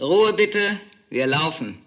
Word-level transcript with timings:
Ruhe 0.00 0.32
bitte, 0.32 0.60
wir 1.10 1.26
laufen. 1.26 1.82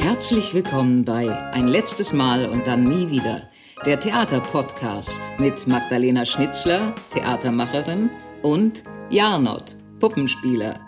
Herzlich 0.00 0.52
willkommen 0.52 1.04
bei 1.04 1.30
Ein 1.52 1.68
letztes 1.68 2.12
Mal 2.12 2.48
und 2.48 2.66
dann 2.66 2.82
nie 2.82 3.08
wieder, 3.08 3.48
der 3.86 4.00
Theaterpodcast 4.00 5.38
mit 5.38 5.64
Magdalena 5.68 6.24
Schnitzler, 6.24 6.92
Theatermacherin, 7.10 8.10
und 8.42 8.82
Jarnot, 9.10 9.76
Puppenspieler. 10.00 10.80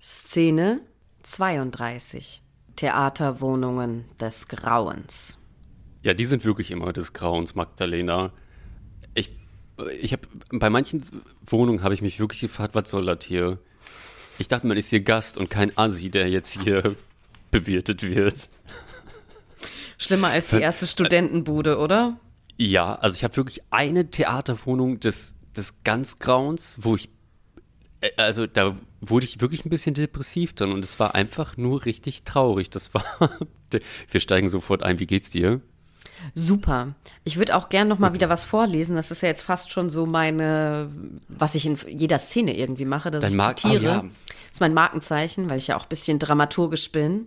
Szene 0.00 0.80
32 1.22 2.42
Theaterwohnungen 2.74 4.06
des 4.18 4.48
Grauens. 4.48 5.38
Ja, 6.02 6.12
die 6.12 6.24
sind 6.24 6.44
wirklich 6.44 6.72
immer 6.72 6.92
des 6.92 7.12
Grauens, 7.12 7.54
Magdalena. 7.54 8.32
Ich, 10.00 10.12
habe 10.12 10.26
bei 10.50 10.70
manchen 10.70 11.02
Wohnungen 11.46 11.82
habe 11.82 11.94
ich 11.94 12.02
mich 12.02 12.20
wirklich 12.20 12.40
gefragt, 12.40 12.74
was 12.74 12.90
soll 12.90 13.06
das 13.06 13.24
hier? 13.24 13.58
Ich 14.38 14.48
dachte, 14.48 14.66
man 14.66 14.76
ist 14.76 14.90
hier 14.90 15.00
Gast 15.00 15.38
und 15.38 15.50
kein 15.50 15.76
Assi, 15.76 16.10
der 16.10 16.28
jetzt 16.28 16.62
hier 16.62 16.96
bewirtet 17.50 18.02
wird. 18.02 18.48
Schlimmer 19.98 20.28
als 20.28 20.48
die 20.48 20.56
erste 20.56 20.86
Studentenbude, 20.86 21.78
oder? 21.78 22.18
Ja, 22.56 22.94
also 22.96 23.14
ich 23.14 23.24
habe 23.24 23.36
wirklich 23.36 23.62
eine 23.70 24.10
Theaterwohnung 24.10 25.00
des, 25.00 25.34
des 25.56 25.82
ganz 25.84 26.18
Grauens, 26.18 26.78
wo 26.80 26.96
ich, 26.96 27.08
äh, 28.00 28.10
also 28.16 28.46
da 28.46 28.76
wurde 29.00 29.24
ich 29.24 29.40
wirklich 29.40 29.64
ein 29.64 29.70
bisschen 29.70 29.94
depressiv 29.94 30.54
dann 30.54 30.72
und 30.72 30.84
es 30.84 30.98
war 30.98 31.14
einfach 31.14 31.56
nur 31.56 31.84
richtig 31.84 32.24
traurig. 32.24 32.70
Das 32.70 32.94
war, 32.94 33.04
wir 34.10 34.20
steigen 34.20 34.48
sofort 34.48 34.82
ein, 34.82 34.98
wie 34.98 35.06
geht's 35.06 35.30
dir? 35.30 35.60
Super. 36.34 36.94
Ich 37.24 37.36
würde 37.36 37.56
auch 37.56 37.68
gern 37.68 37.88
noch 37.88 37.98
mal 37.98 38.08
okay. 38.08 38.14
wieder 38.14 38.28
was 38.28 38.44
vorlesen. 38.44 38.96
Das 38.96 39.10
ist 39.10 39.22
ja 39.22 39.28
jetzt 39.28 39.42
fast 39.42 39.70
schon 39.70 39.90
so 39.90 40.06
meine, 40.06 40.90
was 41.28 41.54
ich 41.54 41.66
in 41.66 41.78
jeder 41.88 42.18
Szene 42.18 42.56
irgendwie 42.56 42.84
mache, 42.84 43.10
dass 43.10 43.20
Dein 43.20 43.30
ich 43.30 43.36
Mark 43.36 43.58
zitiere. 43.58 43.82
Oh, 43.82 43.88
ja. 43.88 44.02
Das 44.02 44.56
ist 44.56 44.60
mein 44.60 44.74
Markenzeichen, 44.74 45.50
weil 45.50 45.58
ich 45.58 45.68
ja 45.68 45.76
auch 45.76 45.84
ein 45.84 45.88
bisschen 45.88 46.18
dramaturgisch 46.18 46.92
bin. 46.92 47.26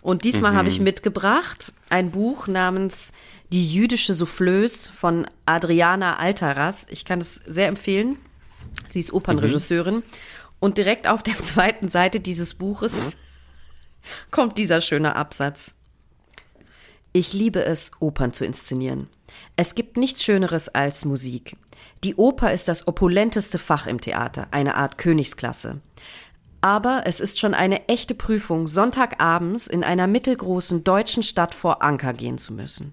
Und 0.00 0.24
diesmal 0.24 0.52
mhm. 0.52 0.56
habe 0.56 0.68
ich 0.68 0.80
mitgebracht 0.80 1.72
ein 1.90 2.10
Buch 2.10 2.46
namens 2.48 3.12
Die 3.52 3.72
jüdische 3.72 4.14
Soufflöse 4.14 4.90
von 4.92 5.26
Adriana 5.46 6.16
Altaras. 6.16 6.86
Ich 6.88 7.04
kann 7.04 7.20
es 7.20 7.40
sehr 7.46 7.68
empfehlen. 7.68 8.16
Sie 8.88 9.00
ist 9.00 9.12
Opernregisseurin. 9.12 9.96
Mhm. 9.96 10.02
Und 10.58 10.78
direkt 10.78 11.06
auf 11.08 11.22
der 11.22 11.34
zweiten 11.42 11.88
Seite 11.88 12.20
dieses 12.20 12.54
Buches 12.54 13.16
kommt 14.30 14.58
dieser 14.58 14.80
schöne 14.80 15.16
Absatz. 15.16 15.74
Ich 17.12 17.34
liebe 17.34 17.62
es, 17.64 17.90
Opern 18.00 18.32
zu 18.32 18.46
inszenieren. 18.46 19.08
Es 19.56 19.74
gibt 19.74 19.96
nichts 19.98 20.24
Schöneres 20.24 20.68
als 20.70 21.04
Musik. 21.04 21.56
Die 22.04 22.14
Oper 22.14 22.52
ist 22.52 22.68
das 22.68 22.88
opulenteste 22.88 23.58
Fach 23.58 23.86
im 23.86 24.00
Theater, 24.00 24.48
eine 24.50 24.76
Art 24.76 24.96
Königsklasse. 24.96 25.80
Aber 26.62 27.02
es 27.06 27.20
ist 27.20 27.38
schon 27.38 27.54
eine 27.54 27.88
echte 27.88 28.14
Prüfung, 28.14 28.68
Sonntagabends 28.68 29.66
in 29.66 29.84
einer 29.84 30.06
mittelgroßen 30.06 30.84
deutschen 30.84 31.22
Stadt 31.22 31.54
vor 31.54 31.82
Anker 31.82 32.14
gehen 32.14 32.38
zu 32.38 32.52
müssen. 32.52 32.92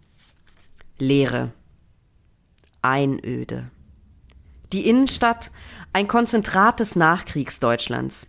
Leere. 0.97 1.53
Einöde. 2.81 3.69
Die 4.73 4.87
Innenstadt, 4.87 5.51
ein 5.93 6.07
Konzentrat 6.07 6.79
des 6.79 6.95
Nachkriegsdeutschlands. 6.95 8.27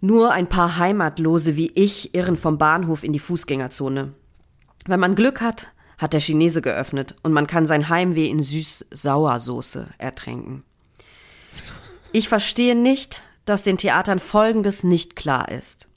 Nur 0.00 0.30
ein 0.30 0.48
paar 0.48 0.78
Heimatlose 0.78 1.56
wie 1.56 1.72
ich 1.74 2.14
irren 2.14 2.36
vom 2.36 2.58
Bahnhof 2.58 3.02
in 3.02 3.12
die 3.12 3.18
Fußgängerzone. 3.18 4.12
Wenn 4.86 5.00
man 5.00 5.14
Glück 5.14 5.40
hat, 5.40 5.68
hat 5.98 6.12
der 6.12 6.20
Chinese 6.20 6.62
geöffnet 6.62 7.16
und 7.22 7.32
man 7.32 7.46
kann 7.46 7.66
sein 7.66 7.88
Heimweh 7.88 8.26
in 8.26 8.38
Süß-Sauersoße 8.38 9.88
ertränken. 9.98 10.62
Ich 12.12 12.28
verstehe 12.28 12.76
nicht, 12.76 13.24
dass 13.44 13.62
den 13.62 13.78
Theatern 13.78 14.20
Folgendes 14.20 14.84
nicht 14.84 15.16
klar 15.16 15.50
ist. 15.50 15.88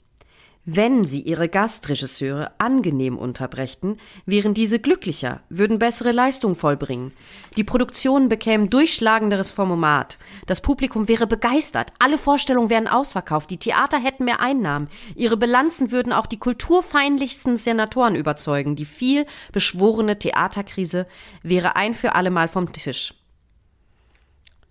Wenn 0.66 1.04
sie 1.04 1.22
ihre 1.22 1.48
Gastregisseure 1.48 2.52
angenehm 2.58 3.16
unterbrächten, 3.16 3.96
wären 4.26 4.52
diese 4.52 4.78
glücklicher, 4.78 5.40
würden 5.48 5.78
bessere 5.78 6.12
Leistungen 6.12 6.54
vollbringen. 6.54 7.12
Die 7.56 7.64
Produktionen 7.64 8.28
bekämen 8.28 8.68
durchschlagenderes 8.68 9.50
Format. 9.50 10.18
Das 10.46 10.60
Publikum 10.60 11.08
wäre 11.08 11.26
begeistert. 11.26 11.94
Alle 11.98 12.18
Vorstellungen 12.18 12.68
wären 12.68 12.88
ausverkauft. 12.88 13.48
Die 13.48 13.56
Theater 13.56 13.98
hätten 13.98 14.26
mehr 14.26 14.40
Einnahmen. 14.40 14.88
Ihre 15.14 15.38
Bilanzen 15.38 15.92
würden 15.92 16.12
auch 16.12 16.26
die 16.26 16.38
kulturfeindlichsten 16.38 17.56
Senatoren 17.56 18.14
überzeugen. 18.14 18.76
Die 18.76 18.84
viel 18.84 19.24
beschworene 19.52 20.18
Theaterkrise 20.18 21.06
wäre 21.42 21.74
ein 21.74 21.94
für 21.94 22.14
allemal 22.14 22.48
vom 22.48 22.70
Tisch. 22.74 23.14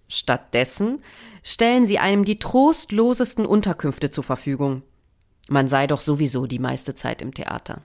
Stattdessen 0.07 1.03
stellen 1.41 1.87
sie 1.87 1.97
einem 1.97 2.25
die 2.25 2.37
trostlosesten 2.37 3.47
Unterkünfte 3.47 4.11
zur 4.11 4.23
Verfügung. 4.23 4.83
Man 5.49 5.67
sei 5.67 5.87
doch 5.87 5.99
sowieso 5.99 6.45
die 6.45 6.59
meiste 6.59 6.95
Zeit 6.95 7.21
im 7.23 7.33
Theater. 7.33 7.81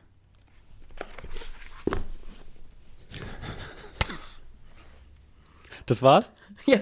Das 5.87 6.03
war's? 6.03 6.31
Ja. 6.67 6.81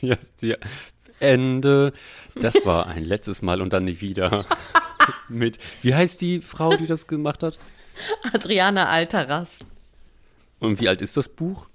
Ja, 0.00 0.16
ja. 0.40 0.56
Ende. 1.20 1.92
Das 2.34 2.54
war 2.64 2.86
ein 2.86 3.04
letztes 3.04 3.42
Mal 3.42 3.60
und 3.60 3.74
dann 3.74 3.84
nie 3.84 4.00
wieder. 4.00 4.46
Mit, 5.28 5.58
wie 5.82 5.94
heißt 5.94 6.20
die 6.22 6.40
Frau, 6.40 6.76
die 6.76 6.86
das 6.86 7.06
gemacht 7.06 7.42
hat? 7.42 7.58
Adriana 8.32 8.88
Alteras. 8.88 9.58
Und 10.60 10.80
wie 10.80 10.88
alt 10.88 11.02
ist 11.02 11.16
das 11.18 11.28
Buch? 11.28 11.66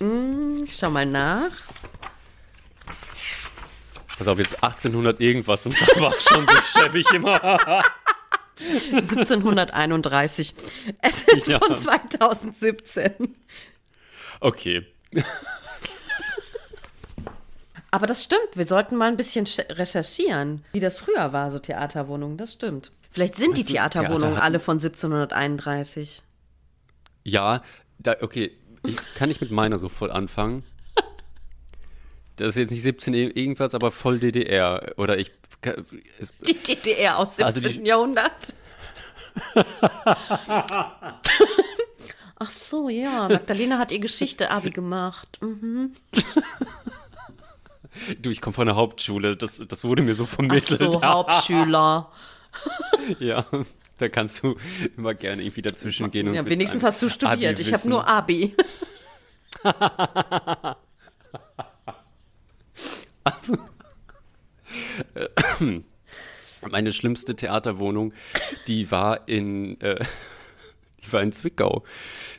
Mm, 0.00 0.64
schau 0.68 0.90
mal 0.90 1.06
nach. 1.06 1.52
Pass 4.18 4.28
auf, 4.28 4.38
jetzt 4.38 4.62
1800 4.62 5.20
irgendwas 5.20 5.66
und 5.66 5.74
da 5.80 6.00
war 6.00 6.12
schon 6.20 6.46
so 6.46 6.80
schäbig 6.80 7.06
immer. 7.12 7.82
1731. 8.58 10.54
Es 11.02 11.22
ist 11.22 11.48
ja. 11.48 11.58
von 11.58 11.78
2017. 11.78 13.36
Okay. 14.40 14.86
Aber 17.90 18.06
das 18.06 18.24
stimmt, 18.24 18.48
wir 18.54 18.66
sollten 18.66 18.96
mal 18.96 19.08
ein 19.08 19.16
bisschen 19.16 19.46
recherchieren, 19.70 20.64
wie 20.72 20.80
das 20.80 20.98
früher 20.98 21.32
war, 21.32 21.50
so 21.50 21.58
Theaterwohnungen, 21.58 22.36
das 22.36 22.52
stimmt. 22.54 22.92
Vielleicht 23.10 23.36
sind 23.36 23.56
die 23.56 23.64
Theaterwohnungen 23.64 24.34
Theater 24.34 24.42
alle 24.42 24.58
von 24.58 24.76
1731. 24.76 26.22
Ja, 27.24 27.62
da, 27.98 28.16
okay, 28.20 28.52
ich, 28.84 28.96
kann 29.14 29.30
ich 29.30 29.40
mit 29.40 29.50
meiner 29.50 29.78
so 29.78 29.88
voll 29.88 30.10
anfangen? 30.10 30.64
Das 32.36 32.48
ist 32.48 32.56
jetzt 32.56 32.70
nicht 32.70 32.82
17 32.82 33.14
irgendwas, 33.14 33.74
aber 33.74 33.90
voll 33.90 34.18
DDR. 34.18 34.94
Oder 34.98 35.18
ich. 35.18 35.32
Es, 36.18 36.32
die 36.46 36.54
DDR 36.54 37.18
aus 37.18 37.36
17. 37.36 37.46
Also 37.46 37.68
die, 37.68 37.86
Jahrhundert. 37.86 38.54
Ach 42.38 42.50
so, 42.50 42.90
ja. 42.90 43.28
Magdalena 43.28 43.78
hat 43.78 43.90
ihr 43.92 44.00
Geschichte-Abi 44.00 44.70
gemacht. 44.70 45.38
Mhm. 45.40 45.92
Du, 48.20 48.28
ich 48.30 48.42
komme 48.42 48.52
von 48.52 48.66
der 48.66 48.76
Hauptschule. 48.76 49.38
Das, 49.38 49.62
das 49.66 49.84
wurde 49.84 50.02
mir 50.02 50.14
so 50.14 50.26
vermittelt. 50.26 50.82
Ach 50.82 50.92
so, 50.92 51.02
Hauptschüler. 51.02 52.12
ja, 53.18 53.46
da 53.96 54.08
kannst 54.08 54.42
du 54.42 54.56
immer 54.98 55.14
gerne 55.14 55.42
irgendwie 55.42 55.62
dazwischen 55.62 56.10
gehen. 56.10 56.28
Und 56.28 56.34
ja, 56.34 56.44
wenigstens 56.44 56.82
hast 56.82 57.02
du 57.02 57.08
studiert. 57.08 57.58
Ich 57.58 57.72
habe 57.72 57.88
nur 57.88 58.06
Abi. 58.06 58.54
Also, 63.26 63.58
meine 66.70 66.92
schlimmste 66.92 67.34
Theaterwohnung, 67.34 68.12
die 68.68 68.88
war 68.92 69.26
in, 69.28 69.80
äh, 69.80 70.04
die 71.02 71.12
war 71.12 71.22
in 71.22 71.32
Zwickau. 71.32 71.82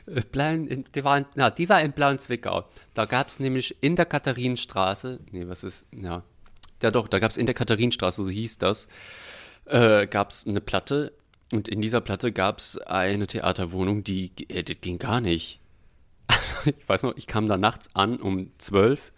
Äh, 0.06 0.22
Blauen, 0.32 0.84
die, 0.94 1.04
war 1.04 1.18
in, 1.18 1.26
na, 1.34 1.50
die 1.50 1.68
war 1.68 1.82
in 1.82 1.92
Blauen 1.92 2.18
Zwickau. 2.18 2.64
Da 2.94 3.04
gab 3.04 3.28
es 3.28 3.38
nämlich 3.38 3.76
in 3.82 3.96
der 3.96 4.06
Katharinenstraße, 4.06 5.20
nee, 5.30 5.46
was 5.46 5.62
ist, 5.62 5.86
ja, 5.92 6.22
ja 6.82 6.90
doch, 6.90 7.06
da 7.08 7.18
gab 7.18 7.32
es 7.32 7.36
in 7.36 7.44
der 7.44 7.54
Katharinenstraße, 7.54 8.24
so 8.24 8.30
hieß 8.30 8.56
das, 8.56 8.88
äh, 9.66 10.06
gab 10.06 10.30
es 10.30 10.46
eine 10.46 10.62
Platte 10.62 11.12
und 11.52 11.68
in 11.68 11.82
dieser 11.82 12.00
Platte 12.00 12.32
gab 12.32 12.60
es 12.60 12.78
eine 12.78 13.26
Theaterwohnung, 13.26 14.04
die, 14.04 14.32
äh, 14.48 14.62
ging 14.62 14.96
gar 14.98 15.20
nicht. 15.20 15.60
Ich 16.64 16.88
weiß 16.88 17.04
noch, 17.04 17.16
ich 17.16 17.26
kam 17.26 17.46
da 17.46 17.56
nachts 17.56 17.94
an 17.94 18.16
um 18.16 18.50
zwölf 18.58 19.12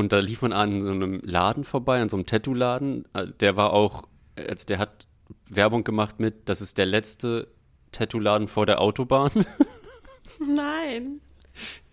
und 0.00 0.12
da 0.12 0.18
lief 0.18 0.42
man 0.42 0.52
an 0.52 0.80
so 0.80 0.90
einem 0.90 1.20
Laden 1.22 1.62
vorbei, 1.62 2.00
an 2.00 2.08
so 2.08 2.16
einem 2.16 2.26
Tattoo-Laden. 2.26 3.04
Äh, 3.12 3.28
der 3.38 3.56
war 3.56 3.72
auch, 3.72 4.02
also 4.36 4.66
der 4.66 4.78
hat 4.78 5.06
Werbung 5.48 5.84
gemacht 5.84 6.18
mit, 6.18 6.48
das 6.48 6.60
ist 6.60 6.78
der 6.78 6.86
letzte 6.86 7.48
Tattoo-Laden 7.92 8.48
vor 8.48 8.66
der 8.66 8.80
Autobahn. 8.80 9.30
Nein. 10.38 11.20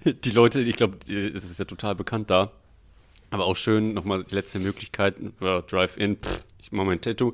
Die 0.06 0.32
Leute, 0.32 0.62
ich 0.62 0.76
glaube, 0.76 0.98
es 1.08 1.44
ist 1.44 1.60
ja 1.60 1.66
total 1.66 1.96
bekannt 1.96 2.30
da. 2.30 2.52
Aber 3.30 3.46
auch 3.46 3.58
schön, 3.58 3.94
nochmal 3.94 4.24
die 4.24 4.36
letzte 4.36 4.60
Möglichkeit, 4.60 5.16
Drive-In, 5.40 6.18
ich 6.60 6.72
mache 6.72 6.88
mein 6.88 7.02
Tattoo. 7.02 7.34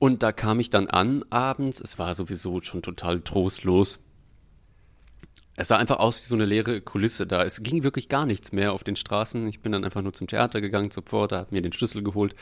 Und 0.00 0.24
da 0.24 0.32
kam 0.32 0.58
ich 0.58 0.68
dann 0.68 0.88
an 0.88 1.24
abends, 1.30 1.80
es 1.80 1.96
war 1.96 2.14
sowieso 2.16 2.60
schon 2.60 2.82
total 2.82 3.20
trostlos. 3.20 4.00
Es 5.54 5.68
sah 5.68 5.76
einfach 5.76 5.98
aus 5.98 6.22
wie 6.22 6.28
so 6.28 6.34
eine 6.34 6.46
leere 6.46 6.80
Kulisse 6.80 7.26
da. 7.26 7.44
Es 7.44 7.62
ging 7.62 7.82
wirklich 7.82 8.08
gar 8.08 8.24
nichts 8.24 8.52
mehr 8.52 8.72
auf 8.72 8.84
den 8.84 8.96
Straßen. 8.96 9.46
Ich 9.48 9.60
bin 9.60 9.72
dann 9.72 9.84
einfach 9.84 10.00
nur 10.00 10.14
zum 10.14 10.26
Theater 10.26 10.60
gegangen, 10.60 10.90
zur 10.90 11.02
Pforte, 11.02 11.36
habe 11.36 11.54
mir 11.54 11.60
den 11.60 11.72
Schlüssel 11.72 12.02
geholt, 12.02 12.34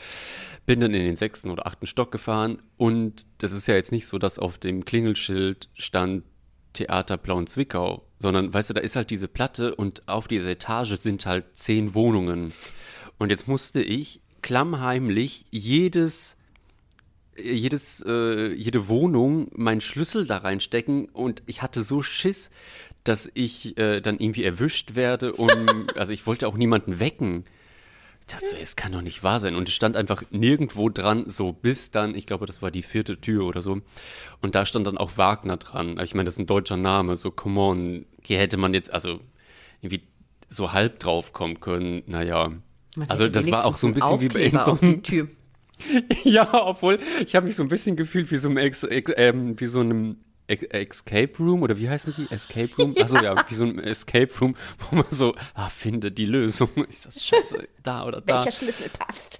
bin 0.65 0.79
dann 0.79 0.93
in 0.93 1.03
den 1.03 1.17
sechsten 1.17 1.49
oder 1.49 1.67
achten 1.67 1.87
Stock 1.87 2.11
gefahren. 2.11 2.61
Und 2.77 3.25
das 3.39 3.51
ist 3.51 3.67
ja 3.67 3.75
jetzt 3.75 3.91
nicht 3.91 4.07
so, 4.07 4.17
dass 4.17 4.39
auf 4.39 4.57
dem 4.57 4.85
Klingelschild 4.85 5.69
stand 5.73 6.23
Theater 6.73 7.17
Plauen-Zwickau, 7.17 8.07
sondern, 8.19 8.53
weißt 8.53 8.69
du, 8.69 8.73
da 8.75 8.81
ist 8.81 8.95
halt 8.95 9.09
diese 9.09 9.27
Platte 9.27 9.75
und 9.75 10.07
auf 10.07 10.29
dieser 10.29 10.49
Etage 10.49 10.97
sind 10.97 11.25
halt 11.25 11.53
zehn 11.53 11.93
Wohnungen. 11.93 12.53
Und 13.17 13.29
jetzt 13.29 13.49
musste 13.49 13.81
ich 13.81 14.21
klammheimlich 14.41 15.45
jedes 15.51 16.37
jedes, 17.37 18.03
äh, 18.05 18.53
jede 18.53 18.87
Wohnung 18.87 19.49
meinen 19.55 19.81
Schlüssel 19.81 20.25
da 20.25 20.37
reinstecken 20.37 21.05
und 21.05 21.41
ich 21.45 21.61
hatte 21.61 21.81
so 21.81 22.01
Schiss, 22.01 22.49
dass 23.03 23.29
ich 23.33 23.77
äh, 23.77 24.01
dann 24.01 24.19
irgendwie 24.19 24.43
erwischt 24.43 24.95
werde. 24.95 25.33
Um, 25.33 25.49
also 25.95 26.13
ich 26.13 26.25
wollte 26.27 26.47
auch 26.47 26.55
niemanden 26.55 26.99
wecken. 26.99 27.45
Ich 28.21 28.27
dachte 28.27 28.45
so, 28.45 28.57
es 28.61 28.75
kann 28.75 28.91
doch 28.91 29.01
nicht 29.01 29.23
wahr 29.23 29.39
sein. 29.39 29.55
Und 29.55 29.67
es 29.67 29.73
stand 29.73 29.97
einfach 29.97 30.23
nirgendwo 30.29 30.89
dran, 30.89 31.23
so 31.27 31.51
bis 31.51 31.91
dann, 31.91 32.15
ich 32.15 32.27
glaube, 32.27 32.45
das 32.45 32.61
war 32.61 32.71
die 32.71 32.83
vierte 32.83 33.19
Tür 33.19 33.45
oder 33.45 33.61
so. 33.61 33.81
Und 34.41 34.55
da 34.55 34.65
stand 34.65 34.87
dann 34.87 34.97
auch 34.97 35.17
Wagner 35.17 35.57
dran. 35.57 35.99
Ich 36.01 36.13
meine, 36.13 36.25
das 36.25 36.35
ist 36.35 36.39
ein 36.39 36.45
deutscher 36.45 36.77
Name, 36.77 37.15
so 37.15 37.31
come 37.31 37.59
on. 37.59 38.05
Hier 38.23 38.39
hätte 38.39 38.57
man 38.57 38.73
jetzt 38.73 38.93
also 38.93 39.19
irgendwie 39.81 40.03
so 40.47 40.71
halb 40.71 40.99
drauf 40.99 41.33
kommen 41.33 41.59
können. 41.59 42.03
Naja. 42.05 42.51
Also 43.07 43.27
das 43.27 43.49
war 43.49 43.65
auch 43.65 43.75
so 43.75 43.87
ein 43.87 43.93
bisschen 43.93 44.21
wie 44.21 44.27
bei 44.27 44.49
so 44.49 44.77
einem 44.79 45.01
Tür. 45.01 45.27
ja, 46.23 46.47
obwohl 46.53 46.99
ich 47.25 47.35
habe 47.35 47.47
mich 47.47 47.55
so 47.55 47.63
ein 47.63 47.69
bisschen 47.69 47.95
gefühlt 47.95 48.31
wie 48.31 48.37
so, 48.37 48.49
einem 48.49 48.57
Ex, 48.57 48.83
Ex, 48.83 49.11
ähm, 49.15 49.59
wie 49.59 49.67
so 49.67 49.79
einem 49.79 50.17
Escape 50.51 51.31
Room 51.39 51.63
oder 51.63 51.77
wie 51.77 51.89
heißen 51.89 52.13
die? 52.17 52.33
Escape 52.33 52.69
Room? 52.77 52.95
Achso, 53.01 53.17
ja, 53.17 53.35
wie 53.49 53.55
so 53.55 53.65
ein 53.65 53.79
Escape 53.79 54.31
Room, 54.39 54.55
wo 54.79 54.97
man 54.97 55.05
so, 55.09 55.35
ah, 55.53 55.69
finde 55.69 56.11
die 56.11 56.25
Lösung. 56.25 56.69
Ist 56.89 57.05
das 57.05 57.25
scheiße, 57.25 57.67
da 57.83 58.05
oder 58.05 58.21
da? 58.21 58.37
Welcher 58.37 58.51
Schlüssel 58.51 58.89
passt? 58.89 59.39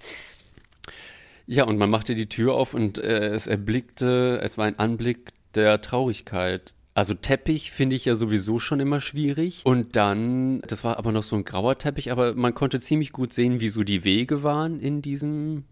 Ja, 1.46 1.64
und 1.64 1.76
man 1.76 1.90
machte 1.90 2.14
die 2.14 2.28
Tür 2.28 2.54
auf 2.54 2.74
und 2.74 2.98
äh, 2.98 3.28
es 3.28 3.46
erblickte, 3.46 4.40
es 4.42 4.58
war 4.58 4.66
ein 4.66 4.78
Anblick 4.78 5.32
der 5.54 5.80
Traurigkeit. 5.80 6.74
Also 6.94 7.14
Teppich 7.14 7.70
finde 7.70 7.96
ich 7.96 8.04
ja 8.04 8.14
sowieso 8.14 8.58
schon 8.58 8.78
immer 8.78 9.00
schwierig. 9.00 9.62
Und 9.64 9.96
dann, 9.96 10.60
das 10.62 10.84
war 10.84 10.98
aber 10.98 11.10
noch 11.10 11.22
so 11.22 11.36
ein 11.36 11.44
grauer 11.44 11.78
Teppich, 11.78 12.12
aber 12.12 12.34
man 12.34 12.54
konnte 12.54 12.80
ziemlich 12.80 13.12
gut 13.12 13.32
sehen, 13.32 13.60
wie 13.60 13.70
so 13.70 13.82
die 13.82 14.04
Wege 14.04 14.42
waren 14.42 14.78
in 14.78 15.00
diesem, 15.00 15.64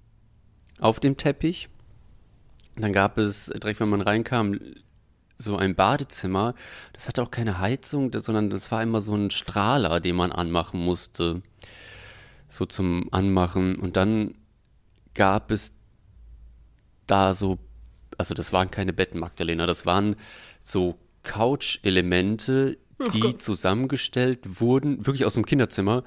auf 0.78 0.98
dem 0.98 1.16
Teppich. 1.18 1.68
Dann 2.76 2.92
gab 2.92 3.18
es, 3.18 3.46
direkt 3.46 3.80
wenn 3.80 3.90
man 3.90 4.00
reinkam, 4.00 4.58
so 5.40 5.56
ein 5.56 5.74
Badezimmer, 5.74 6.54
das 6.92 7.08
hatte 7.08 7.22
auch 7.22 7.30
keine 7.30 7.58
Heizung, 7.58 8.10
sondern 8.12 8.50
das 8.50 8.70
war 8.70 8.82
immer 8.82 9.00
so 9.00 9.14
ein 9.14 9.30
Strahler, 9.30 10.00
den 10.00 10.16
man 10.16 10.32
anmachen 10.32 10.80
musste. 10.80 11.42
So 12.48 12.66
zum 12.66 13.08
Anmachen. 13.12 13.76
Und 13.76 13.96
dann 13.96 14.34
gab 15.14 15.50
es 15.50 15.72
da 17.06 17.32
so, 17.34 17.58
also 18.18 18.34
das 18.34 18.52
waren 18.52 18.70
keine 18.70 18.92
Betten, 18.92 19.18
Magdalena, 19.18 19.66
das 19.66 19.86
waren 19.86 20.16
so 20.62 20.98
Couch-Elemente, 21.22 22.78
oh 22.98 23.08
die 23.08 23.24
oh 23.24 23.32
zusammengestellt 23.32 24.60
wurden, 24.60 25.06
wirklich 25.06 25.24
aus 25.24 25.34
dem 25.34 25.46
Kinderzimmer, 25.46 26.04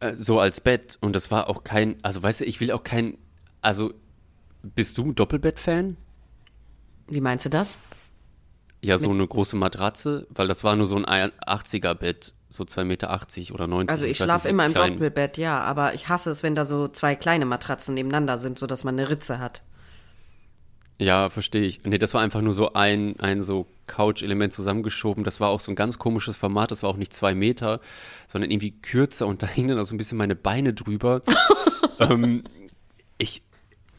äh, 0.00 0.14
so 0.14 0.38
als 0.38 0.60
Bett. 0.60 0.98
Und 1.00 1.14
das 1.16 1.30
war 1.30 1.48
auch 1.48 1.64
kein, 1.64 1.96
also 2.02 2.22
weißt 2.22 2.42
du, 2.42 2.44
ich 2.44 2.60
will 2.60 2.72
auch 2.72 2.82
kein, 2.82 3.16
also 3.62 3.94
bist 4.62 4.98
du 4.98 5.12
Doppelbett-Fan? 5.12 5.96
Wie 7.08 7.20
meinst 7.20 7.46
du 7.46 7.50
das? 7.50 7.78
Ja, 8.80 8.96
so 8.96 9.10
eine 9.10 9.26
große 9.26 9.56
Matratze, 9.56 10.26
weil 10.30 10.46
das 10.46 10.62
war 10.62 10.76
nur 10.76 10.86
so 10.86 10.96
ein 10.96 11.04
80er-Bett, 11.04 12.32
so 12.48 12.64
2,80 12.64 12.84
Meter 12.84 13.20
oder 13.54 13.66
90. 13.66 13.90
Also 13.90 14.04
ich, 14.04 14.12
ich 14.12 14.16
schlafe 14.18 14.48
immer 14.48 14.66
im. 14.66 14.74
Doppelbett, 14.74 15.36
ja, 15.36 15.60
aber 15.60 15.94
ich 15.94 16.08
hasse 16.08 16.30
es, 16.30 16.42
wenn 16.42 16.54
da 16.54 16.64
so 16.64 16.86
zwei 16.88 17.16
kleine 17.16 17.44
Matratzen 17.44 17.94
nebeneinander 17.94 18.38
sind, 18.38 18.58
sodass 18.58 18.84
man 18.84 18.98
eine 18.98 19.10
Ritze 19.10 19.40
hat. 19.40 19.62
Ja, 21.00 21.30
verstehe 21.30 21.64
ich. 21.64 21.84
Nee, 21.84 21.98
das 21.98 22.14
war 22.14 22.22
einfach 22.22 22.40
nur 22.40 22.54
so 22.54 22.72
ein, 22.72 23.18
ein 23.20 23.42
so 23.42 23.66
Couch-Element 23.86 24.52
zusammengeschoben. 24.52 25.22
Das 25.22 25.38
war 25.38 25.48
auch 25.48 25.60
so 25.60 25.70
ein 25.70 25.76
ganz 25.76 25.98
komisches 25.98 26.36
Format. 26.36 26.72
Das 26.72 26.82
war 26.82 26.90
auch 26.90 26.96
nicht 26.96 27.12
zwei 27.12 27.34
Meter, 27.34 27.80
sondern 28.26 28.50
irgendwie 28.50 28.72
kürzer 28.72 29.26
und 29.26 29.42
da 29.42 29.46
hingen 29.46 29.70
dann 29.70 29.78
auch 29.80 29.86
so 29.86 29.94
ein 29.94 29.98
bisschen 29.98 30.18
meine 30.18 30.36
Beine 30.36 30.72
drüber. 30.72 31.22
ähm, 31.98 32.44
ich, 33.16 33.42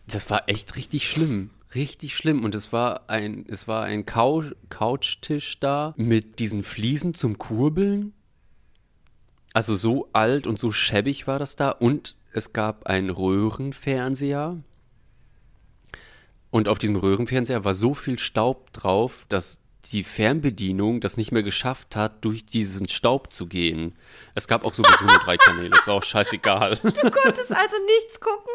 das 0.08 0.30
war 0.30 0.48
echt 0.48 0.76
richtig 0.78 1.10
schlimm 1.10 1.52
richtig 1.76 2.16
schlimm. 2.16 2.44
Und 2.44 2.56
es 2.56 2.74
war 2.74 3.10
ein, 3.10 3.46
es 3.48 3.68
war 3.68 3.84
ein 3.84 4.06
Couch, 4.06 4.54
Couchtisch 4.70 5.60
da 5.60 5.94
mit 5.98 6.40
diesen 6.40 6.64
Fliesen 6.64 7.14
zum 7.14 7.38
Kurbeln. 7.38 8.14
Also 9.54 9.76
so 9.76 10.10
alt 10.14 10.48
und 10.48 10.60
so 10.60 10.72
schäbig 10.72 11.28
war 11.28 11.40
das 11.40 11.56
da. 11.56 11.72
Und 11.72 12.16
es 12.34 12.54
gab 12.54 12.88
einen 12.88 13.10
Röhrenfernseher. 13.10 14.58
Und 16.52 16.68
auf 16.68 16.80
diesem 16.80 16.96
Röhrenfernseher 16.96 17.64
war 17.64 17.76
so 17.76 17.94
viel 17.94 18.18
Staub 18.18 18.72
drauf, 18.74 19.26
dass 19.30 19.60
die 19.92 20.04
Fernbedienung 20.04 21.00
das 21.00 21.18
nicht 21.18 21.32
mehr 21.32 21.44
geschafft 21.44 21.96
hat, 21.96 22.24
durch 22.26 22.46
diesen 22.46 22.88
Staub 22.90 23.32
zu 23.34 23.48
gehen. 23.48 23.96
Es 24.36 24.48
gab 24.48 24.66
auch 24.66 24.74
sowieso 24.74 25.06
nur 25.06 25.20
drei 25.20 25.38
Kanäle, 25.38 25.74
es 25.74 25.88
war 25.88 25.96
auch 25.96 26.04
scheißegal. 26.04 26.76
Du 26.84 26.92
konntest 27.12 27.52
also 27.52 27.76
nichts 27.86 28.20
gucken? 28.20 28.54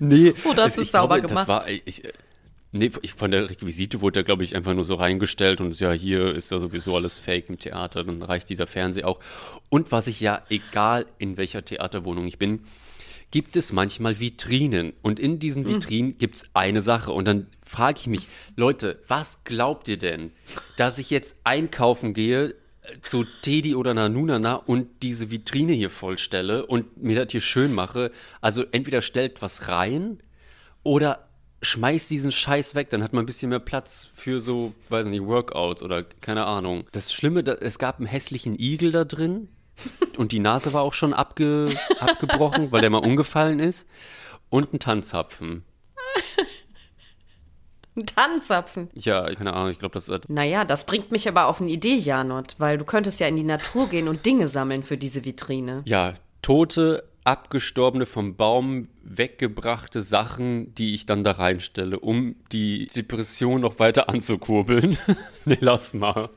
Nee. 0.00 0.34
Oder 0.44 0.64
hast 0.64 0.78
du 0.78 0.82
es 0.82 0.90
sauber 0.90 1.20
glaube, 1.20 1.28
gemacht? 1.28 1.48
Das 1.48 1.48
war, 1.48 1.68
ich, 1.68 2.02
nee, 2.72 2.90
von 2.90 3.30
der 3.30 3.48
Requisite 3.50 4.00
wurde 4.00 4.20
da, 4.20 4.22
glaube 4.24 4.44
ich, 4.44 4.54
einfach 4.56 4.74
nur 4.74 4.84
so 4.84 4.94
reingestellt 4.94 5.60
und 5.60 5.78
ja, 5.80 5.92
hier 5.92 6.34
ist 6.34 6.50
ja 6.50 6.58
sowieso 6.58 6.96
alles 6.96 7.18
fake 7.18 7.48
im 7.48 7.58
Theater, 7.58 8.04
dann 8.04 8.22
reicht 8.22 8.48
dieser 8.48 8.66
Fernseher 8.66 9.08
auch. 9.08 9.20
Und 9.68 9.92
was 9.92 10.06
ich 10.06 10.20
ja, 10.20 10.42
egal 10.50 11.06
in 11.18 11.36
welcher 11.36 11.64
Theaterwohnung 11.64 12.26
ich 12.26 12.38
bin, 12.38 12.60
gibt 13.30 13.56
es 13.56 13.72
manchmal 13.72 14.18
Vitrinen. 14.18 14.92
Und 15.02 15.20
in 15.20 15.38
diesen 15.38 15.64
hm. 15.64 15.74
Vitrinen 15.74 16.10
mhm. 16.12 16.18
gibt 16.18 16.36
es 16.36 16.50
eine 16.54 16.82
Sache. 16.82 17.12
Und 17.12 17.26
dann 17.26 17.46
frage 17.62 17.98
ich 18.00 18.06
mich, 18.06 18.26
Leute, 18.56 19.00
was 19.06 19.44
glaubt 19.44 19.88
ihr 19.88 19.98
denn, 19.98 20.32
dass 20.76 20.98
ich 20.98 21.10
jetzt 21.10 21.36
einkaufen 21.44 22.12
gehe, 22.12 22.54
zu 23.00 23.24
Teddy 23.42 23.74
oder 23.74 23.94
Nanunana 23.94 24.54
und 24.54 25.02
diese 25.02 25.30
Vitrine 25.30 25.72
hier 25.72 25.90
vollstelle 25.90 26.66
und 26.66 27.02
mir 27.02 27.16
das 27.16 27.32
hier 27.32 27.40
schön 27.40 27.74
mache. 27.74 28.10
Also 28.40 28.64
entweder 28.72 29.02
stellt 29.02 29.42
was 29.42 29.68
rein 29.68 30.22
oder 30.82 31.28
schmeißt 31.62 32.10
diesen 32.10 32.32
Scheiß 32.32 32.74
weg, 32.74 32.90
dann 32.90 33.02
hat 33.02 33.12
man 33.12 33.24
ein 33.24 33.26
bisschen 33.26 33.50
mehr 33.50 33.58
Platz 33.58 34.08
für 34.14 34.40
so, 34.40 34.72
weiß 34.88 35.06
nicht, 35.06 35.24
Workouts 35.24 35.82
oder 35.82 36.02
keine 36.02 36.46
Ahnung. 36.46 36.84
Das 36.92 37.12
Schlimme, 37.12 37.40
es 37.40 37.78
gab 37.78 37.98
einen 37.98 38.06
hässlichen 38.06 38.58
Igel 38.58 38.92
da 38.92 39.04
drin 39.04 39.48
und 40.16 40.32
die 40.32 40.38
Nase 40.38 40.72
war 40.72 40.82
auch 40.82 40.94
schon 40.94 41.12
abge, 41.12 41.68
abgebrochen, 41.98 42.72
weil 42.72 42.80
der 42.80 42.90
mal 42.90 42.98
umgefallen 42.98 43.60
ist 43.60 43.86
und 44.48 44.72
ein 44.72 44.78
Tanzhapfen. 44.78 45.64
Tanzapfen. 48.16 48.88
Ja, 48.94 49.26
keine 49.34 49.52
Ahnung, 49.52 49.70
ich 49.70 49.78
glaube, 49.78 49.94
das 49.94 50.08
ist. 50.08 50.28
Naja, 50.28 50.64
das 50.64 50.86
bringt 50.86 51.10
mich 51.10 51.28
aber 51.28 51.46
auf 51.46 51.60
eine 51.60 51.70
Idee, 51.70 51.96
Janot, 51.96 52.56
weil 52.58 52.78
du 52.78 52.84
könntest 52.84 53.20
ja 53.20 53.26
in 53.26 53.36
die 53.36 53.44
Natur 53.44 53.88
gehen 53.88 54.08
und 54.08 54.26
Dinge 54.26 54.48
sammeln 54.48 54.82
für 54.82 54.96
diese 54.96 55.24
Vitrine. 55.24 55.82
Ja, 55.86 56.14
tote, 56.42 57.04
abgestorbene, 57.24 58.06
vom 58.06 58.36
Baum 58.36 58.88
weggebrachte 59.02 60.02
Sachen, 60.02 60.74
die 60.74 60.94
ich 60.94 61.06
dann 61.06 61.24
da 61.24 61.32
reinstelle, 61.32 61.98
um 61.98 62.36
die 62.52 62.86
Depression 62.86 63.60
noch 63.60 63.78
weiter 63.78 64.08
anzukurbeln. 64.08 64.98
nee, 65.44 65.58
lass 65.60 65.94
mal. 65.94 66.30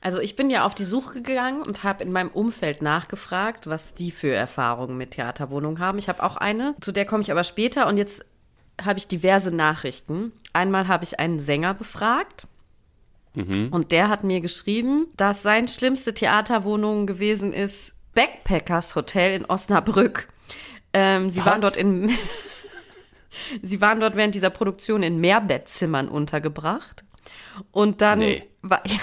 Also 0.00 0.20
ich 0.20 0.36
bin 0.36 0.50
ja 0.50 0.64
auf 0.64 0.74
die 0.74 0.84
Suche 0.84 1.20
gegangen 1.20 1.62
und 1.62 1.84
habe 1.84 2.02
in 2.02 2.12
meinem 2.12 2.30
Umfeld 2.30 2.80
nachgefragt, 2.80 3.66
was 3.66 3.94
die 3.94 4.10
für 4.10 4.32
Erfahrungen 4.32 4.96
mit 4.96 5.12
Theaterwohnungen 5.12 5.80
haben. 5.80 5.98
Ich 5.98 6.08
habe 6.08 6.22
auch 6.22 6.36
eine, 6.36 6.74
zu 6.80 6.92
der 6.92 7.04
komme 7.04 7.22
ich 7.22 7.30
aber 7.30 7.44
später 7.44 7.86
und 7.86 7.96
jetzt 7.96 8.24
habe 8.82 8.98
ich 8.98 9.08
diverse 9.08 9.50
Nachrichten. 9.50 10.32
Einmal 10.52 10.88
habe 10.88 11.04
ich 11.04 11.18
einen 11.18 11.40
Sänger 11.40 11.74
befragt. 11.74 12.46
Mhm. 13.34 13.68
Und 13.70 13.92
der 13.92 14.08
hat 14.08 14.24
mir 14.24 14.40
geschrieben, 14.40 15.08
dass 15.16 15.42
sein 15.42 15.68
schlimmste 15.68 16.14
Theaterwohnung 16.14 17.06
gewesen 17.06 17.52
ist 17.52 17.94
Backpackers 18.14 18.94
Hotel 18.94 19.34
in 19.34 19.44
Osnabrück. 19.44 20.28
Ähm, 20.92 21.30
sie 21.30 21.44
waren 21.44 21.60
dort 21.60 21.76
in 21.76 22.10
Sie 23.62 23.80
waren 23.80 24.00
dort 24.00 24.16
während 24.16 24.34
dieser 24.34 24.50
Produktion 24.50 25.02
in 25.02 25.20
Mehrbettzimmern 25.20 26.08
untergebracht. 26.08 27.04
Und 27.70 28.00
dann 28.00 28.20
nee. 28.20 28.42
war 28.62 28.80
ja, 28.86 28.98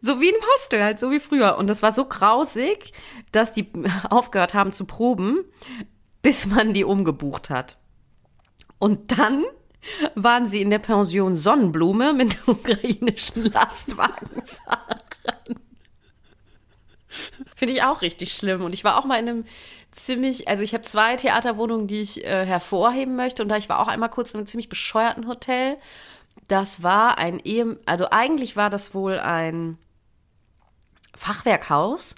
so 0.00 0.20
wie 0.20 0.28
im 0.28 0.40
Hostel, 0.54 0.82
halt 0.82 1.00
so 1.00 1.10
wie 1.10 1.20
früher. 1.20 1.56
Und 1.58 1.68
das 1.68 1.82
war 1.82 1.92
so 1.92 2.04
grausig, 2.04 2.92
dass 3.32 3.52
die 3.52 3.70
aufgehört 4.10 4.54
haben 4.54 4.72
zu 4.72 4.84
proben, 4.84 5.44
bis 6.22 6.46
man 6.46 6.74
die 6.74 6.84
umgebucht 6.84 7.50
hat. 7.50 7.78
Und 8.78 9.18
dann 9.18 9.44
waren 10.14 10.48
sie 10.48 10.62
in 10.62 10.70
der 10.70 10.78
Pension 10.78 11.36
Sonnenblume 11.36 12.12
mit 12.12 12.36
ukrainischen 12.48 13.52
Lastwagenfahrern. 13.52 15.02
Finde 17.56 17.74
ich 17.74 17.82
auch 17.82 18.02
richtig 18.02 18.32
schlimm. 18.32 18.62
Und 18.62 18.72
ich 18.72 18.84
war 18.84 18.98
auch 18.98 19.04
mal 19.04 19.18
in 19.18 19.28
einem 19.28 19.44
ziemlich, 19.92 20.48
also 20.48 20.62
ich 20.62 20.74
habe 20.74 20.84
zwei 20.84 21.16
Theaterwohnungen, 21.16 21.86
die 21.88 22.02
ich 22.02 22.24
äh, 22.24 22.46
hervorheben 22.46 23.16
möchte. 23.16 23.42
Und 23.42 23.48
da 23.48 23.56
ich 23.56 23.68
war 23.68 23.80
auch 23.80 23.88
einmal 23.88 24.10
kurz 24.10 24.32
in 24.32 24.38
einem 24.38 24.46
ziemlich 24.46 24.68
bescheuerten 24.68 25.26
Hotel. 25.26 25.76
Das 26.46 26.82
war 26.82 27.18
ein 27.18 27.40
Ehe, 27.40 27.78
also 27.84 28.08
eigentlich 28.10 28.56
war 28.56 28.70
das 28.70 28.94
wohl 28.94 29.18
ein 29.18 29.76
Fachwerkhaus, 31.14 32.14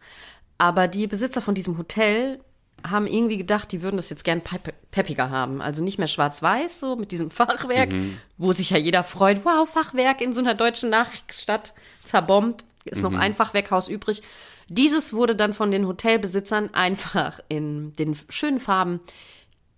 aber 0.58 0.88
die 0.88 1.06
Besitzer 1.06 1.40
von 1.40 1.54
diesem 1.54 1.78
Hotel 1.78 2.40
haben 2.88 3.06
irgendwie 3.06 3.38
gedacht, 3.38 3.72
die 3.72 3.82
würden 3.82 3.96
das 3.96 4.10
jetzt 4.10 4.24
gern 4.24 4.42
peppiger 4.90 5.30
haben. 5.30 5.60
Also 5.60 5.82
nicht 5.82 5.98
mehr 5.98 6.06
schwarz-weiß, 6.08 6.80
so 6.80 6.96
mit 6.96 7.12
diesem 7.12 7.30
Fachwerk, 7.30 7.92
mhm. 7.92 8.18
wo 8.38 8.52
sich 8.52 8.70
ja 8.70 8.78
jeder 8.78 9.04
freut, 9.04 9.44
wow, 9.44 9.68
Fachwerk 9.68 10.20
in 10.20 10.32
so 10.32 10.40
einer 10.40 10.54
deutschen 10.54 10.90
Nachkriegsstadt 10.90 11.74
zerbombt, 12.04 12.64
ist 12.84 12.98
mhm. 12.98 13.02
noch 13.02 13.14
ein 13.14 13.34
Fachwerkhaus 13.34 13.88
übrig. 13.88 14.22
Dieses 14.68 15.12
wurde 15.12 15.34
dann 15.34 15.52
von 15.52 15.70
den 15.70 15.86
Hotelbesitzern 15.86 16.74
einfach 16.74 17.40
in 17.48 17.94
den 17.96 18.16
schönen 18.28 18.60
Farben 18.60 19.00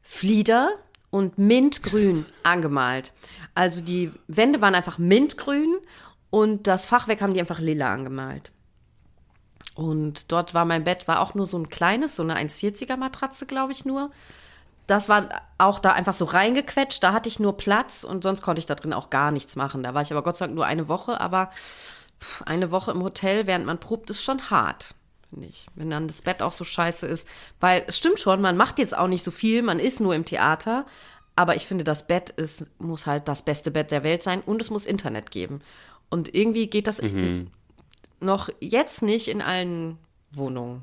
Flieder 0.03 0.71
und 1.11 1.39
Mintgrün 1.39 2.27
angemalt. 2.43 3.13
Also 3.55 3.81
die 3.81 4.11
Wände 4.29 4.61
waren 4.61 4.75
einfach 4.75 4.99
Mintgrün 4.99 5.79
und 6.31 6.67
das 6.67 6.87
Fachwerk 6.87 7.21
haben 7.21 7.35
die 7.35 7.41
einfach 7.41 7.59
lila 7.59 7.93
angemalt. 7.93 8.53
Und 9.75 10.31
dort 10.31 10.55
war 10.55 10.65
mein 10.65 10.85
Bett, 10.85 11.09
war 11.09 11.21
auch 11.21 11.35
nur 11.35 11.47
so 11.47 11.59
ein 11.59 11.69
kleines, 11.69 12.17
so 12.17 12.23
eine 12.23 12.37
1,40er 12.37 12.97
Matratze, 12.97 13.47
glaube 13.47 13.73
ich 13.73 13.85
nur. 13.85 14.11
Das 14.87 15.09
war 15.09 15.29
auch 15.59 15.79
da 15.79 15.93
einfach 15.93 16.13
so 16.13 16.25
reingequetscht. 16.25 17.03
Da 17.03 17.13
hatte 17.13 17.29
ich 17.29 17.41
nur 17.41 17.57
Platz 17.57 18.05
und 18.05 18.23
sonst 18.23 18.43
konnte 18.43 18.59
ich 18.59 18.67
da 18.67 18.75
drin 18.75 18.93
auch 18.93 19.11
gar 19.11 19.31
nichts 19.31 19.57
machen. 19.57 19.83
Da 19.83 19.95
war 19.95 20.03
ich 20.03 20.13
aber 20.13 20.23
Gott 20.23 20.37
sei 20.37 20.47
Dank 20.47 20.57
nur 20.57 20.67
eine 20.67 20.89
Woche. 20.89 21.21
Aber 21.21 21.51
eine 22.45 22.71
Woche 22.71 22.91
im 22.91 23.03
Hotel, 23.03 23.47
während 23.47 23.65
man 23.65 23.79
probt, 23.79 24.11
ist 24.11 24.23
schon 24.23 24.51
hart, 24.51 24.95
finde 25.31 25.47
ich. 25.47 25.67
Wenn 25.75 25.89
dann 25.89 26.09
das 26.09 26.21
Bett 26.21 26.43
auch 26.43 26.53
so 26.53 26.65
scheiße 26.65 27.07
ist. 27.07 27.27
Weil 27.61 27.85
es 27.87 27.97
stimmt 27.97 28.19
schon, 28.19 28.43
man 28.43 28.57
macht 28.57 28.79
jetzt 28.79 28.97
auch 28.97 29.09
nicht 29.09 29.23
so 29.23 29.31
viel, 29.31 29.63
man 29.63 29.79
ist 29.79 30.01
nur 30.01 30.15
im 30.15 30.27
Theater. 30.27 30.85
Aber 31.35 31.57
ich 31.57 31.67
finde, 31.67 31.85
das 31.85 32.07
Bett 32.07 32.29
ist, 32.31 32.67
muss 32.79 33.07
halt 33.07 33.27
das 33.27 33.43
beste 33.43 33.71
Bett 33.71 33.91
der 33.91 34.03
Welt 34.03 34.23
sein 34.23 34.43
und 34.43 34.61
es 34.61 34.69
muss 34.69 34.85
Internet 34.85 35.31
geben. 35.31 35.63
Und 36.11 36.35
irgendwie 36.35 36.67
geht 36.67 36.89
das 36.89 37.01
mhm 37.01 37.51
noch 38.23 38.49
jetzt 38.61 39.03
nicht 39.03 39.29
in 39.29 39.43
allen 39.43 39.99
Wohnungen. 40.33 40.83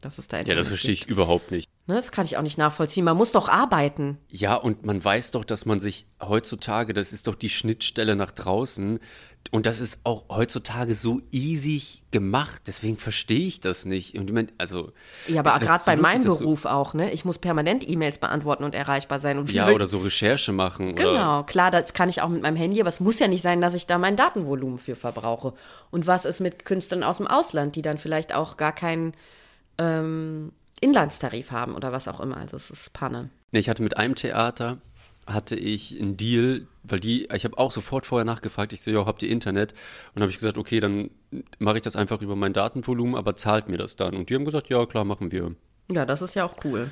Das 0.00 0.18
ist 0.18 0.32
da 0.32 0.40
Ja, 0.40 0.54
das 0.54 0.68
verstehe 0.68 0.92
ich 0.92 1.06
überhaupt 1.06 1.50
nicht. 1.50 1.68
Ne, 1.88 1.94
das 1.94 2.12
kann 2.12 2.26
ich 2.26 2.36
auch 2.36 2.42
nicht 2.42 2.58
nachvollziehen. 2.58 3.02
Man 3.02 3.16
muss 3.16 3.32
doch 3.32 3.48
arbeiten. 3.48 4.18
Ja, 4.28 4.56
und 4.56 4.84
man 4.84 5.02
weiß 5.02 5.30
doch, 5.30 5.42
dass 5.42 5.64
man 5.64 5.80
sich 5.80 6.06
heutzutage, 6.20 6.92
das 6.92 7.14
ist 7.14 7.28
doch 7.28 7.34
die 7.34 7.48
Schnittstelle 7.48 8.14
nach 8.14 8.30
draußen. 8.30 9.00
Und 9.52 9.64
das 9.64 9.80
ist 9.80 10.00
auch 10.04 10.26
heutzutage 10.28 10.94
so 10.94 11.22
easy 11.30 11.82
gemacht. 12.10 12.60
Deswegen 12.66 12.98
verstehe 12.98 13.46
ich 13.46 13.60
das 13.60 13.86
nicht. 13.86 14.18
Und 14.18 14.28
ich 14.28 14.34
meine, 14.34 14.48
also. 14.58 14.92
Ja, 15.28 15.40
aber 15.40 15.58
gerade 15.64 15.82
bei 15.86 15.96
meinem 15.96 16.24
Beruf 16.24 16.62
so 16.64 16.68
auch, 16.68 16.92
ne? 16.92 17.10
Ich 17.12 17.24
muss 17.24 17.38
permanent 17.38 17.88
E-Mails 17.88 18.18
beantworten 18.18 18.64
und 18.64 18.74
erreichbar 18.74 19.18
sein. 19.18 19.38
Und 19.38 19.50
ja, 19.50 19.70
oder 19.70 19.86
so 19.86 20.00
Recherche 20.00 20.52
machen. 20.52 20.94
Genau, 20.94 21.44
klar, 21.44 21.70
das 21.70 21.94
kann 21.94 22.10
ich 22.10 22.20
auch 22.20 22.28
mit 22.28 22.42
meinem 22.42 22.56
Handy, 22.56 22.82
aber 22.82 22.90
es 22.90 23.00
muss 23.00 23.18
ja 23.18 23.28
nicht 23.28 23.40
sein, 23.40 23.62
dass 23.62 23.72
ich 23.72 23.86
da 23.86 23.96
mein 23.96 24.14
Datenvolumen 24.14 24.76
für 24.76 24.94
verbrauche. 24.94 25.54
Und 25.90 26.06
was 26.06 26.26
ist 26.26 26.40
mit 26.40 26.66
Künstlern 26.66 27.02
aus 27.02 27.16
dem 27.16 27.26
Ausland, 27.26 27.76
die 27.76 27.82
dann 27.82 27.96
vielleicht 27.96 28.34
auch 28.34 28.58
gar 28.58 28.74
keinen 28.74 29.14
ähm, 29.78 30.52
Inlandstarif 30.80 31.50
haben 31.50 31.74
oder 31.74 31.92
was 31.92 32.08
auch 32.08 32.20
immer. 32.20 32.36
Also 32.36 32.56
es 32.56 32.70
ist 32.70 32.92
Panne. 32.92 33.30
Nee, 33.52 33.60
ich 33.60 33.68
hatte 33.68 33.82
mit 33.82 33.96
einem 33.96 34.14
Theater, 34.14 34.78
hatte 35.26 35.56
ich 35.56 36.00
einen 36.00 36.16
Deal, 36.16 36.66
weil 36.82 37.00
die, 37.00 37.28
ich 37.34 37.44
habe 37.44 37.58
auch 37.58 37.70
sofort 37.70 38.06
vorher 38.06 38.24
nachgefragt, 38.24 38.72
ich 38.72 38.82
so, 38.82 38.90
ja, 38.90 39.04
habt 39.06 39.22
ihr 39.22 39.30
Internet? 39.30 39.74
Und 40.14 40.22
habe 40.22 40.30
ich 40.30 40.38
gesagt, 40.38 40.58
okay, 40.58 40.80
dann 40.80 41.10
mache 41.58 41.76
ich 41.76 41.82
das 41.82 41.96
einfach 41.96 42.22
über 42.22 42.36
mein 42.36 42.52
Datenvolumen, 42.52 43.14
aber 43.14 43.36
zahlt 43.36 43.68
mir 43.68 43.78
das 43.78 43.96
dann? 43.96 44.14
Und 44.16 44.30
die 44.30 44.34
haben 44.34 44.44
gesagt, 44.44 44.68
ja, 44.68 44.86
klar, 44.86 45.04
machen 45.04 45.32
wir. 45.32 45.54
Ja, 45.90 46.04
das 46.04 46.22
ist 46.22 46.34
ja 46.34 46.44
auch 46.44 46.64
cool. 46.64 46.90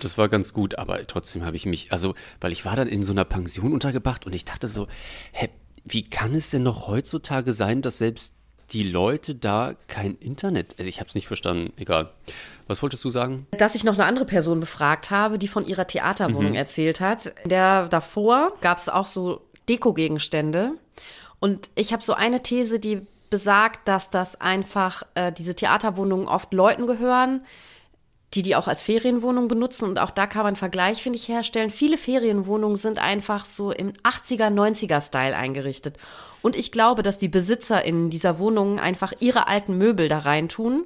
Das 0.00 0.18
war 0.18 0.28
ganz 0.28 0.52
gut, 0.52 0.78
aber 0.78 1.06
trotzdem 1.06 1.44
habe 1.44 1.56
ich 1.56 1.66
mich, 1.66 1.92
also, 1.92 2.14
weil 2.40 2.52
ich 2.52 2.64
war 2.64 2.76
dann 2.76 2.88
in 2.88 3.02
so 3.02 3.12
einer 3.12 3.24
Pension 3.24 3.72
untergebracht 3.72 4.26
und 4.26 4.32
ich 4.32 4.44
dachte 4.44 4.68
so, 4.68 4.88
hä, 5.32 5.50
wie 5.84 6.08
kann 6.08 6.34
es 6.34 6.50
denn 6.50 6.62
noch 6.62 6.88
heutzutage 6.88 7.52
sein, 7.52 7.82
dass 7.82 7.98
selbst 7.98 8.34
die 8.72 8.82
Leute 8.82 9.34
da 9.34 9.74
kein 9.88 10.16
Internet, 10.16 10.74
also 10.78 10.88
ich 10.88 11.00
habe 11.00 11.08
es 11.08 11.14
nicht 11.14 11.26
verstanden, 11.26 11.72
egal. 11.76 12.10
Was 12.66 12.82
wolltest 12.82 13.04
du 13.04 13.10
sagen? 13.10 13.46
Dass 13.58 13.74
ich 13.74 13.84
noch 13.84 13.94
eine 13.94 14.06
andere 14.06 14.24
Person 14.24 14.60
befragt 14.60 15.10
habe, 15.10 15.38
die 15.38 15.48
von 15.48 15.66
ihrer 15.66 15.86
Theaterwohnung 15.86 16.52
mhm. 16.52 16.56
erzählt 16.56 17.00
hat. 17.00 17.34
Der 17.44 17.88
davor 17.88 18.52
gab 18.62 18.78
es 18.78 18.88
auch 18.88 19.06
so 19.06 19.42
Dekogegenstände. 19.68 20.72
Und 21.40 21.68
ich 21.74 21.92
habe 21.92 22.02
so 22.02 22.14
eine 22.14 22.42
These, 22.42 22.80
die 22.80 23.02
besagt, 23.28 23.86
dass 23.88 24.10
das 24.10 24.40
einfach 24.40 25.02
äh, 25.14 25.32
diese 25.32 25.54
Theaterwohnungen 25.54 26.26
oft 26.26 26.54
Leuten 26.54 26.86
gehören, 26.86 27.44
die 28.32 28.42
die 28.42 28.56
auch 28.56 28.68
als 28.68 28.80
Ferienwohnung 28.80 29.48
benutzen. 29.48 29.88
Und 29.88 29.98
auch 29.98 30.10
da 30.10 30.26
kann 30.26 30.40
man 30.40 30.48
einen 30.48 30.56
Vergleich, 30.56 31.02
finde 31.02 31.18
ich, 31.18 31.28
herstellen. 31.28 31.70
Viele 31.70 31.98
Ferienwohnungen 31.98 32.76
sind 32.76 32.98
einfach 32.98 33.44
so 33.44 33.72
im 33.72 33.92
80er, 33.92 34.48
90er 34.48 35.00
Style 35.00 35.36
eingerichtet. 35.36 35.98
Und 36.44 36.56
ich 36.56 36.72
glaube, 36.72 37.02
dass 37.02 37.16
die 37.16 37.28
Besitzer 37.28 37.86
in 37.86 38.10
dieser 38.10 38.38
Wohnung 38.38 38.78
einfach 38.78 39.14
ihre 39.18 39.48
alten 39.48 39.78
Möbel 39.78 40.10
da 40.10 40.18
reintun 40.18 40.84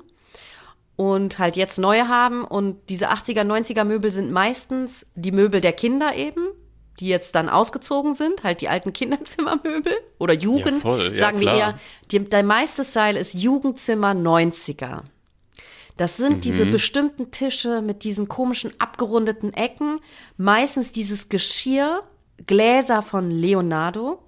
und 0.95 1.41
halt 1.41 1.57
jetzt 1.57 1.81
neue 1.81 2.07
haben. 2.07 2.45
Und 2.45 2.77
diese 2.89 3.11
80er, 3.11 3.43
90er 3.43 3.83
Möbel 3.83 4.13
sind 4.13 4.31
meistens 4.31 5.05
die 5.17 5.33
Möbel 5.33 5.61
der 5.61 5.73
Kinder 5.73 6.15
eben, 6.15 6.47
die 7.01 7.09
jetzt 7.09 7.35
dann 7.35 7.49
ausgezogen 7.49 8.15
sind, 8.15 8.45
halt 8.45 8.61
die 8.61 8.69
alten 8.69 8.93
Kinderzimmermöbel 8.93 9.95
oder 10.21 10.33
Jugend, 10.33 10.85
ja, 10.85 10.97
ja, 10.97 11.19
sagen 11.19 11.41
klar. 11.41 11.55
wir 11.57 11.61
eher. 11.61 11.79
Die, 12.13 12.21
der 12.21 12.45
meiste 12.45 12.85
Style 12.85 13.19
ist 13.19 13.35
Jugendzimmer 13.35 14.13
90er. 14.13 15.01
Das 15.97 16.17
sind 16.17 16.37
mhm. 16.37 16.41
diese 16.43 16.67
bestimmten 16.67 17.33
Tische 17.33 17.83
mit 17.83 18.05
diesen 18.05 18.29
komischen 18.29 18.71
abgerundeten 18.79 19.53
Ecken, 19.55 19.99
meistens 20.37 20.93
dieses 20.93 21.29
Geschirr, 21.29 22.05
Gläser 22.47 23.03
von 23.03 23.33
Leonardo. 23.33 24.23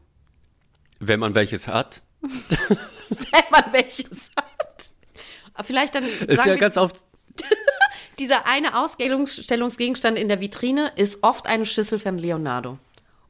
Wenn 1.00 1.18
man 1.18 1.34
welches 1.34 1.66
hat. 1.66 2.02
Wenn 2.20 3.44
man 3.50 3.72
welches 3.72 4.30
hat. 4.36 5.66
Vielleicht 5.66 5.94
dann. 5.94 6.04
Ist 6.04 6.46
ja 6.46 6.56
ganz 6.56 6.76
oft. 6.76 6.96
dieser 8.18 8.46
eine 8.46 8.78
Ausstellungsgegenstand 8.78 10.18
in 10.18 10.28
der 10.28 10.40
Vitrine 10.40 10.92
ist 10.96 11.22
oft 11.22 11.46
eine 11.46 11.64
Schüssel 11.64 11.98
von 11.98 12.18
Leonardo. 12.18 12.78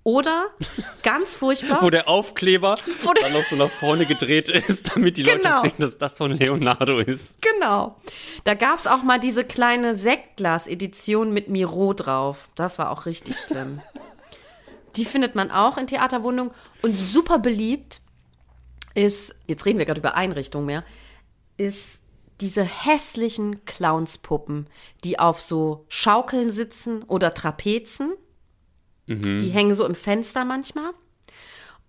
Oder 0.02 0.46
ganz 1.02 1.36
furchtbar. 1.36 1.78
Wo 1.82 1.90
der 1.90 2.08
Aufkleber 2.08 2.78
wo 3.02 3.12
der 3.12 3.24
dann 3.24 3.34
noch 3.34 3.44
so 3.44 3.54
nach 3.54 3.68
vorne 3.68 4.06
gedreht 4.06 4.48
ist, 4.48 4.96
damit 4.96 5.18
die 5.18 5.24
genau. 5.24 5.62
Leute 5.62 5.68
sehen, 5.68 5.74
dass 5.78 5.98
das 5.98 6.16
von 6.16 6.30
Leonardo 6.30 6.98
ist. 6.98 7.40
Genau. 7.42 7.96
Da 8.44 8.54
gab 8.54 8.78
es 8.78 8.86
auch 8.86 9.02
mal 9.02 9.20
diese 9.20 9.44
kleine 9.44 9.96
Sektglas-Edition 9.96 11.32
mit 11.32 11.48
Miro 11.48 11.92
drauf. 11.92 12.48
Das 12.54 12.78
war 12.78 12.90
auch 12.90 13.04
richtig 13.04 13.36
schlimm. 13.36 13.82
Die 14.96 15.04
findet 15.04 15.34
man 15.34 15.50
auch 15.50 15.76
in 15.76 15.86
Theaterwohnungen. 15.86 16.52
Und 16.82 16.98
super 16.98 17.38
beliebt 17.38 18.00
ist, 18.94 19.34
jetzt 19.46 19.66
reden 19.66 19.78
wir 19.78 19.86
gerade 19.86 20.00
über 20.00 20.14
Einrichtungen 20.14 20.66
mehr, 20.66 20.84
ist 21.56 22.00
diese 22.40 22.62
hässlichen 22.64 23.64
Clownspuppen, 23.66 24.66
die 25.04 25.18
auf 25.18 25.40
so 25.40 25.84
Schaukeln 25.88 26.50
sitzen 26.50 27.02
oder 27.02 27.34
Trapezen. 27.34 28.14
Mhm. 29.06 29.38
Die 29.40 29.50
hängen 29.50 29.74
so 29.74 29.84
im 29.84 29.94
Fenster 29.94 30.44
manchmal. 30.44 30.92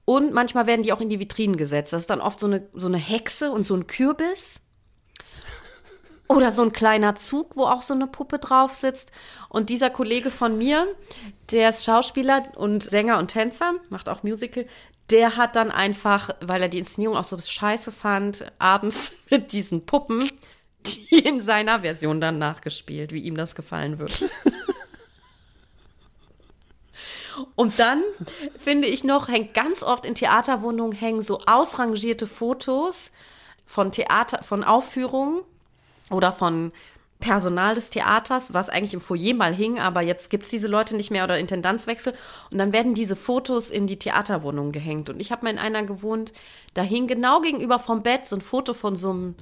Und 0.04 0.34
manchmal 0.34 0.68
werden 0.68 0.84
die 0.84 0.92
auch 0.92 1.02
in 1.02 1.10
die 1.10 1.20
Vitrinen 1.20 1.56
gesetzt. 1.56 1.94
Das 1.94 2.02
ist 2.02 2.10
dann 2.10 2.22
oft 2.22 2.40
so 2.40 2.48
eine, 2.48 2.68
so 2.74 2.88
eine 2.88 2.98
Hexe 2.98 3.52
und 3.52 3.64
so 3.64 3.76
ein 3.76 3.88
Kürbis. 3.88 4.60
Oder 6.36 6.52
so 6.52 6.64
ein 6.64 6.72
kleiner 6.72 7.16
Zug, 7.16 7.56
wo 7.56 7.66
auch 7.66 7.82
so 7.82 7.94
eine 7.94 8.08
Puppe 8.08 8.40
drauf 8.40 8.76
sitzt. 8.76 9.12
Und 9.50 9.70
dieser 9.70 9.90
Kollege 9.90 10.32
von 10.32 10.58
mir, 10.58 10.88
der 11.52 11.70
ist 11.70 11.84
Schauspieler 11.84 12.44
und 12.56 12.84
Sänger 12.84 13.20
und 13.20 13.30
Tänzer, 13.30 13.74
macht 13.90 14.08
auch 14.08 14.24
Musical, 14.24 14.66
der 15.10 15.36
hat 15.36 15.56
dann 15.56 15.72
einfach, 15.72 16.30
weil 16.40 16.62
er 16.62 16.70
die 16.70 16.80
Inszenierung 16.80 17.18
auch 17.18 17.26
so 17.26 17.38
scheiße 17.38 17.92
fand, 17.92 18.46
abends 18.60 19.14
mit 19.30 19.52
diesen 19.52 19.86
Puppen, 19.86 20.32
die 20.86 21.20
in 21.20 21.42
seiner 21.42 21.82
Version 21.82 22.22
dann 22.22 22.38
nachgespielt, 22.40 23.12
wie 23.12 23.22
ihm 23.22 23.36
das 23.36 23.56
gefallen 23.56 24.00
wird. 24.00 24.24
Und 27.56 27.80
dann 27.80 28.04
finde 28.60 28.88
ich 28.88 29.04
noch, 29.04 29.28
hängt 29.28 29.54
ganz 29.54 29.84
oft 29.84 30.06
in 30.06 30.16
Theaterwohnungen 30.16 30.94
hängen 30.94 31.22
so 31.22 31.42
ausrangierte 31.46 32.28
Fotos 32.28 33.10
von 33.66 33.92
Theater, 33.92 34.44
von 34.44 34.64
Aufführungen 34.64 35.42
oder 36.12 36.32
von 36.32 36.72
Personal 37.22 37.76
des 37.76 37.90
Theaters, 37.90 38.54
was 38.54 38.68
eigentlich 38.68 38.94
im 38.94 39.00
Foyer 39.00 39.34
mal 39.34 39.54
hing, 39.54 39.80
aber 39.80 40.02
jetzt 40.02 40.30
gibt 40.30 40.44
es 40.44 40.50
diese 40.50 40.68
Leute 40.68 40.96
nicht 40.96 41.12
mehr 41.12 41.24
oder 41.24 41.38
Intendanzwechsel. 41.38 42.14
Und 42.50 42.58
dann 42.58 42.74
werden 42.74 42.94
diese 42.96 43.16
Fotos 43.16 43.70
in 43.70 43.88
die 43.88 43.98
Theaterwohnung 43.98 44.72
gehängt. 44.72 45.10
Und 45.10 45.20
ich 45.22 45.32
habe 45.32 45.46
mal 45.46 45.52
in 45.52 45.60
einer 45.60 45.84
gewohnt, 45.84 46.34
da 46.74 46.82
hing 46.82 47.08
genau 47.08 47.40
gegenüber 47.40 47.80
vom 47.80 48.04
Bett 48.04 48.28
so 48.28 48.36
ein 48.36 48.42
Foto 48.42 48.74
von 48.74 48.96
so 48.96 49.12
einem 49.12 49.36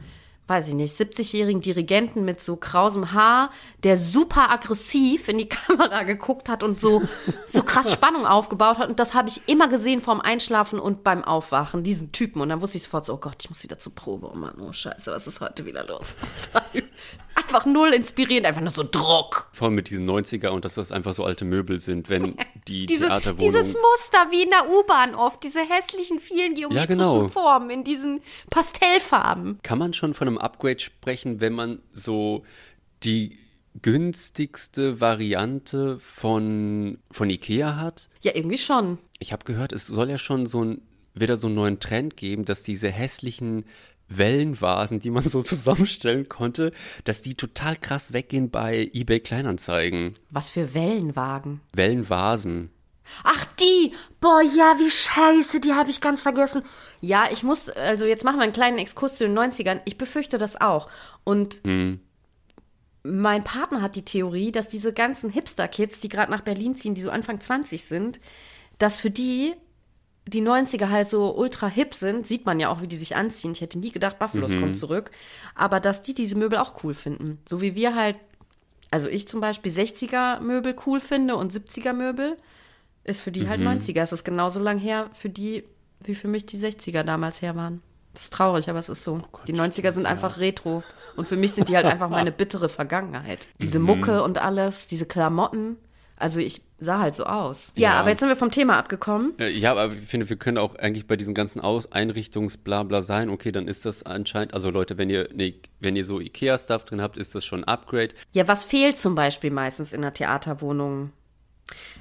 weiß 0.49 0.67
ich 0.67 0.73
nicht, 0.73 0.99
70-jährigen 0.99 1.61
Dirigenten 1.61 2.25
mit 2.25 2.41
so 2.41 2.55
krausem 2.55 3.13
Haar, 3.13 3.51
der 3.83 3.97
super 3.97 4.49
aggressiv 4.49 5.29
in 5.29 5.37
die 5.37 5.49
Kamera 5.49 6.03
geguckt 6.03 6.49
hat 6.49 6.63
und 6.63 6.79
so, 6.79 7.03
so 7.47 7.61
krass 7.61 7.93
Spannung 7.93 8.25
aufgebaut 8.25 8.79
hat. 8.79 8.89
Und 8.89 8.99
das 8.99 9.13
habe 9.13 9.29
ich 9.29 9.47
immer 9.47 9.67
gesehen 9.67 10.01
vorm 10.01 10.19
Einschlafen 10.19 10.79
und 10.79 11.03
beim 11.03 11.23
Aufwachen, 11.23 11.83
diesen 11.83 12.11
Typen. 12.11 12.41
Und 12.41 12.49
dann 12.49 12.61
wusste 12.61 12.77
ich 12.77 12.83
sofort 12.83 13.05
so, 13.05 13.13
oh 13.13 13.17
Gott, 13.17 13.37
ich 13.39 13.49
muss 13.49 13.63
wieder 13.63 13.79
zur 13.79 13.93
Probe. 13.93 14.29
Oh 14.31 14.35
Mann, 14.35 14.59
oh 14.59 14.73
Scheiße, 14.73 15.11
was 15.11 15.27
ist 15.27 15.39
heute 15.39 15.65
wieder 15.65 15.85
los? 15.85 16.15
einfach 17.49 17.65
null 17.65 17.93
inspirierend, 17.93 18.45
einfach 18.45 18.61
nur 18.61 18.71
so 18.71 18.83
Druck. 18.83 19.49
Vor 19.51 19.67
allem 19.67 19.75
mit 19.75 19.89
diesen 19.89 20.09
90er 20.09 20.49
und 20.49 20.65
dass 20.65 20.75
das 20.75 20.91
einfach 20.91 21.13
so 21.13 21.23
alte 21.23 21.45
Möbel 21.45 21.79
sind, 21.79 22.09
wenn 22.09 22.35
die 22.67 22.85
dieses, 22.85 23.07
Theaterwohnung... 23.07 23.51
Dieses 23.51 23.73
Muster 23.73 24.31
wie 24.31 24.43
in 24.43 24.49
der 24.49 24.69
U-Bahn 24.69 25.15
oft, 25.15 25.43
diese 25.43 25.59
hässlichen, 25.59 26.19
vielen 26.19 26.53
geometrischen 26.55 26.99
ja, 26.99 27.13
genau. 27.13 27.27
Formen 27.27 27.69
in 27.69 27.83
diesen 27.83 28.21
Pastellfarben. 28.49 29.59
Kann 29.63 29.79
man 29.79 29.93
schon 29.93 30.13
von 30.13 30.27
einem 30.27 30.37
Upgrade 30.37 30.79
sprechen, 30.79 31.41
wenn 31.41 31.53
man 31.53 31.79
so 31.91 32.43
die 33.03 33.37
günstigste 33.81 34.99
Variante 35.01 35.99
von, 35.99 36.99
von 37.11 37.29
Ikea 37.29 37.77
hat? 37.77 38.09
Ja, 38.21 38.35
irgendwie 38.35 38.57
schon. 38.57 38.99
Ich 39.19 39.33
habe 39.33 39.45
gehört, 39.45 39.73
es 39.73 39.87
soll 39.87 40.09
ja 40.09 40.17
schon 40.17 40.45
so 40.45 40.63
ein, 40.63 40.81
wieder 41.13 41.37
so 41.37 41.47
einen 41.47 41.55
neuen 41.55 41.79
Trend 41.79 42.15
geben, 42.15 42.45
dass 42.45 42.63
diese 42.63 42.89
hässlichen 42.91 43.65
Wellenvasen, 44.09 44.99
die 44.99 45.11
man 45.11 45.23
so 45.27 45.41
zusammenstellen 45.41 46.27
konnte, 46.27 46.73
dass 47.03 47.21
die 47.21 47.35
total 47.35 47.75
krass 47.75 48.13
weggehen 48.13 48.49
bei 48.49 48.89
eBay 48.93 49.19
Kleinanzeigen. 49.19 50.15
Was 50.29 50.49
für 50.49 50.73
Wellenwagen? 50.73 51.61
Wellenvasen. 51.73 52.71
Ach, 53.23 53.45
die! 53.59 53.93
Boah, 54.19 54.41
ja, 54.41 54.75
wie 54.77 54.89
scheiße, 54.89 55.59
die 55.59 55.73
habe 55.73 55.89
ich 55.89 56.01
ganz 56.01 56.21
vergessen. 56.21 56.63
Ja, 57.01 57.27
ich 57.31 57.43
muss, 57.43 57.69
also 57.69 58.05
jetzt 58.05 58.23
machen 58.23 58.37
wir 58.37 58.43
einen 58.43 58.53
kleinen 58.53 58.77
Exkurs 58.77 59.17
zu 59.17 59.25
den 59.27 59.37
90ern. 59.37 59.81
Ich 59.85 59.97
befürchte 59.97 60.37
das 60.37 60.59
auch. 60.59 60.89
Und 61.23 61.61
hm. 61.63 61.99
mein 63.03 63.43
Partner 63.43 63.81
hat 63.81 63.95
die 63.95 64.05
Theorie, 64.05 64.51
dass 64.51 64.67
diese 64.67 64.93
ganzen 64.93 65.29
Hipster-Kids, 65.29 65.99
die 66.01 66.09
gerade 66.09 66.31
nach 66.31 66.41
Berlin 66.41 66.75
ziehen, 66.75 66.95
die 66.95 67.01
so 67.01 67.09
Anfang 67.09 67.39
20 67.39 67.83
sind, 67.83 68.19
dass 68.77 68.99
für 68.99 69.11
die 69.11 69.53
die 70.29 70.41
90er 70.41 70.89
halt 70.89 71.09
so 71.09 71.35
ultra 71.35 71.67
hip 71.67 71.93
sind, 71.93 72.27
sieht 72.27 72.45
man 72.45 72.59
ja 72.59 72.69
auch, 72.69 72.81
wie 72.81 72.87
die 72.87 72.97
sich 72.97 73.15
anziehen. 73.15 73.51
Ich 73.51 73.61
hätte 73.61 73.79
nie 73.79 73.91
gedacht, 73.91 74.19
Buffalos 74.19 74.53
mhm. 74.53 74.61
kommt 74.61 74.77
zurück. 74.77 75.11
Aber 75.55 75.79
dass 75.79 76.01
die 76.01 76.13
diese 76.13 76.37
Möbel 76.37 76.59
auch 76.59 76.83
cool 76.83 76.93
finden. 76.93 77.39
So 77.47 77.61
wie 77.61 77.75
wir 77.75 77.95
halt, 77.95 78.17
also 78.91 79.07
ich 79.07 79.27
zum 79.27 79.39
Beispiel 79.39 79.71
60er 79.71 80.39
Möbel 80.39 80.75
cool 80.85 80.99
finde 80.99 81.35
und 81.35 81.53
70er 81.53 81.93
Möbel, 81.93 82.37
ist 83.03 83.21
für 83.21 83.31
die 83.31 83.47
halt 83.47 83.61
mhm. 83.61 83.69
halt 83.69 83.81
90er. 83.81 84.01
Es 84.01 84.11
ist 84.11 84.23
genauso 84.23 84.59
lang 84.59 84.77
her 84.77 85.09
für 85.13 85.29
die, 85.29 85.63
wie 86.03 86.15
für 86.15 86.27
mich 86.27 86.45
die 86.45 86.59
60er 86.59 87.03
damals 87.03 87.41
her 87.41 87.55
waren. 87.55 87.81
Das 88.13 88.23
ist 88.23 88.33
traurig, 88.33 88.69
aber 88.69 88.79
es 88.79 88.89
ist 88.89 89.03
so. 89.03 89.21
Oh 89.23 89.27
Gott, 89.31 89.47
die 89.47 89.53
90er 89.53 89.91
sind 89.91 90.03
ja. 90.03 90.09
einfach 90.09 90.39
retro. 90.39 90.83
Und 91.15 91.27
für 91.27 91.37
mich 91.37 91.53
sind 91.53 91.69
die 91.69 91.75
halt 91.75 91.85
einfach 91.87 92.09
meine 92.09 92.31
bittere 92.31 92.69
Vergangenheit. 92.69 93.47
Diese 93.61 93.79
mhm. 93.79 93.85
Mucke 93.85 94.23
und 94.23 94.37
alles, 94.39 94.87
diese 94.87 95.05
Klamotten. 95.05 95.77
Also 96.17 96.39
ich 96.39 96.61
sah 96.79 96.99
halt 96.99 97.15
so 97.15 97.25
aus. 97.25 97.73
Ja, 97.75 97.89
ja, 97.89 97.99
aber 97.99 98.09
jetzt 98.09 98.19
sind 98.19 98.29
wir 98.29 98.35
vom 98.35 98.51
Thema 98.51 98.77
abgekommen. 98.77 99.33
Ja, 99.53 99.71
aber 99.71 99.93
ich 99.93 100.07
finde, 100.07 100.29
wir 100.29 100.37
können 100.37 100.57
auch 100.57 100.75
eigentlich 100.75 101.07
bei 101.07 101.15
diesen 101.15 101.33
ganzen 101.33 101.59
Aus 101.61 101.91
Einrichtungsblabla 101.91 103.01
sein. 103.01 103.29
Okay, 103.29 103.51
dann 103.51 103.67
ist 103.67 103.85
das 103.85 104.03
anscheinend, 104.03 104.53
also 104.53 104.69
Leute, 104.69 104.97
wenn 104.97 105.09
ihr, 105.09 105.29
ne, 105.33 105.55
wenn 105.79 105.95
ihr 105.95 106.05
so 106.05 106.19
Ikea-Stuff 106.19 106.85
drin 106.85 107.01
habt, 107.01 107.17
ist 107.17 107.35
das 107.35 107.45
schon 107.45 107.63
ein 107.63 107.67
Upgrade. 107.67 108.09
Ja, 108.31 108.47
was 108.47 108.65
fehlt 108.65 108.99
zum 108.99 109.15
Beispiel 109.15 109.51
meistens 109.51 109.93
in 109.93 110.01
einer 110.01 110.13
Theaterwohnung? 110.13 111.11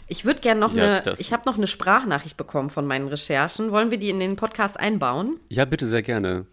Ich 0.06 0.24
würde 0.24 0.40
gerne 0.40 0.60
noch 0.60 0.74
ja, 0.74 1.00
eine, 1.00 1.14
ich 1.18 1.32
habe 1.32 1.42
noch 1.46 1.58
eine 1.58 1.66
Sprachnachricht 1.66 2.36
bekommen 2.36 2.70
von 2.70 2.86
meinen 2.86 3.08
Recherchen. 3.08 3.70
Wollen 3.70 3.90
wir 3.90 3.98
die 3.98 4.08
in 4.08 4.18
den 4.18 4.36
Podcast 4.36 4.80
einbauen? 4.80 5.38
Ja, 5.50 5.64
bitte 5.66 5.86
sehr 5.86 6.02
gerne. 6.02 6.46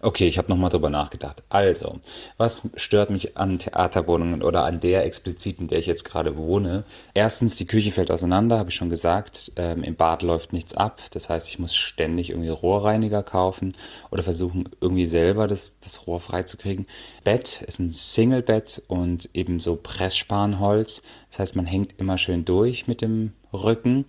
Okay, 0.00 0.26
ich 0.28 0.36
habe 0.36 0.50
nochmal 0.50 0.70
drüber 0.70 0.90
nachgedacht. 0.90 1.42
Also, 1.48 2.00
was 2.36 2.62
stört 2.76 3.10
mich 3.10 3.36
an 3.36 3.58
Theaterwohnungen 3.58 4.42
oder 4.42 4.64
an 4.64 4.78
der 4.78 5.04
explizit, 5.06 5.58
in 5.58 5.68
der 5.68 5.78
ich 5.78 5.86
jetzt 5.86 6.04
gerade 6.04 6.36
wohne? 6.36 6.84
Erstens, 7.14 7.56
die 7.56 7.66
Küche 7.66 7.92
fällt 7.92 8.10
auseinander, 8.10 8.58
habe 8.58 8.68
ich 8.68 8.74
schon 8.74 8.90
gesagt. 8.90 9.52
Ähm, 9.56 9.82
Im 9.82 9.96
Bad 9.96 10.22
läuft 10.22 10.52
nichts 10.52 10.74
ab. 10.74 11.00
Das 11.12 11.30
heißt, 11.30 11.48
ich 11.48 11.58
muss 11.58 11.74
ständig 11.74 12.30
irgendwie 12.30 12.50
Rohrreiniger 12.50 13.22
kaufen 13.22 13.74
oder 14.10 14.22
versuchen, 14.22 14.68
irgendwie 14.80 15.06
selber 15.06 15.46
das, 15.46 15.78
das 15.80 16.06
Rohr 16.06 16.20
freizukriegen. 16.20 16.86
Bett 17.24 17.62
ist 17.62 17.78
ein 17.78 17.92
Single-Bett 17.92 18.82
und 18.88 19.30
eben 19.32 19.60
so 19.60 19.76
Pressspanholz. 19.76 21.02
Das 21.30 21.38
heißt, 21.38 21.56
man 21.56 21.66
hängt 21.66 21.98
immer 21.98 22.18
schön 22.18 22.44
durch 22.44 22.86
mit 22.86 23.00
dem 23.00 23.32
Rücken. 23.52 24.04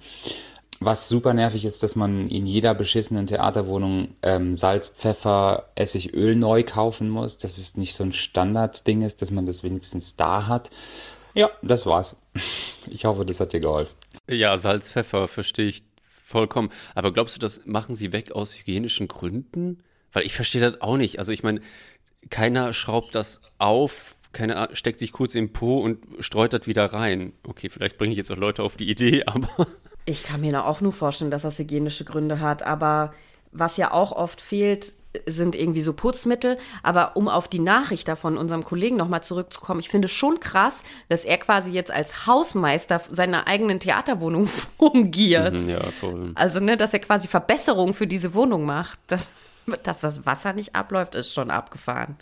Was 0.79 1.09
super 1.09 1.33
nervig 1.33 1.65
ist, 1.65 1.81
dass 1.81 1.95
man 1.95 2.27
in 2.27 2.45
jeder 2.45 2.75
beschissenen 2.75 3.25
Theaterwohnung 3.25 4.15
ähm, 4.21 4.53
Salz, 4.53 4.89
Pfeffer, 4.89 5.69
Essig, 5.75 6.13
Öl 6.13 6.35
neu 6.35 6.63
kaufen 6.63 7.09
muss. 7.09 7.37
Dass 7.37 7.57
es 7.57 7.77
nicht 7.77 7.95
so 7.95 8.03
ein 8.03 8.13
Standardding 8.13 9.01
ist, 9.01 9.21
dass 9.21 9.31
man 9.31 9.45
das 9.45 9.63
wenigstens 9.63 10.15
da 10.15 10.47
hat. 10.47 10.69
Ja, 11.33 11.49
das 11.61 11.85
war's. 11.85 12.17
Ich 12.89 13.03
hoffe, 13.03 13.25
das 13.25 13.41
hat 13.41 13.51
dir 13.51 13.59
geholfen. 13.59 13.93
Ja, 14.29 14.57
Salz, 14.57 14.89
Pfeffer 14.89 15.27
verstehe 15.27 15.67
ich 15.67 15.83
vollkommen. 16.01 16.69
Aber 16.95 17.11
glaubst 17.11 17.35
du, 17.35 17.39
das 17.39 17.65
machen 17.65 17.95
sie 17.95 18.13
weg 18.13 18.31
aus 18.31 18.57
hygienischen 18.57 19.09
Gründen? 19.09 19.83
Weil 20.13 20.25
ich 20.25 20.33
verstehe 20.33 20.61
das 20.61 20.81
auch 20.81 20.95
nicht. 20.95 21.19
Also 21.19 21.33
ich 21.33 21.43
meine, 21.43 21.59
keiner 22.29 22.73
schraubt 22.73 23.13
das 23.13 23.41
auf, 23.57 24.15
keiner 24.33 24.69
steckt 24.73 24.99
sich 24.99 25.11
kurz 25.11 25.35
im 25.35 25.51
Po 25.51 25.79
und 25.79 25.99
streut 26.19 26.53
das 26.53 26.67
wieder 26.67 26.85
rein. 26.85 27.33
Okay, 27.43 27.69
vielleicht 27.69 27.97
bringe 27.97 28.11
ich 28.11 28.17
jetzt 28.17 28.31
auch 28.31 28.37
Leute 28.37 28.63
auf 28.63 28.77
die 28.77 28.89
Idee, 28.89 29.23
aber 29.27 29.67
ich 30.07 30.23
kann 30.23 30.41
mir 30.41 30.65
auch 30.65 30.79
nur 30.79 30.93
vorstellen, 30.93 31.31
dass 31.31 31.41
das 31.41 31.59
hygienische 31.59 32.05
Gründe 32.05 32.39
hat, 32.39 32.63
aber 32.63 33.13
was 33.51 33.75
ja 33.75 33.91
auch 33.91 34.13
oft 34.13 34.39
fehlt, 34.39 34.93
sind 35.25 35.53
irgendwie 35.55 35.81
so 35.81 35.91
Putzmittel. 35.93 36.57
Aber 36.81 37.17
um 37.17 37.27
auf 37.27 37.49
die 37.49 37.59
Nachricht 37.59 38.07
da 38.07 38.15
von 38.15 38.37
unserem 38.37 38.63
Kollegen 38.63 38.95
nochmal 38.95 39.21
zurückzukommen, 39.21 39.81
ich 39.81 39.89
finde 39.89 40.07
schon 40.07 40.39
krass, 40.39 40.81
dass 41.09 41.25
er 41.25 41.37
quasi 41.37 41.71
jetzt 41.71 41.91
als 41.91 42.25
Hausmeister 42.25 43.01
seiner 43.09 43.47
eigenen 43.47 43.81
Theaterwohnung 43.81 44.47
fungiert. 44.77 45.63
Mhm, 45.63 45.69
ja, 45.69 45.91
voll. 45.91 46.31
Also, 46.35 46.61
ne, 46.61 46.77
dass 46.77 46.93
er 46.93 46.99
quasi 46.99 47.27
Verbesserungen 47.27 47.93
für 47.93 48.07
diese 48.07 48.33
Wohnung 48.33 48.65
macht. 48.65 48.99
Das, 49.07 49.27
dass 49.83 49.99
das 49.99 50.25
Wasser 50.25 50.53
nicht 50.53 50.73
abläuft, 50.75 51.15
ist 51.15 51.33
schon 51.33 51.51
abgefahren. 51.51 52.15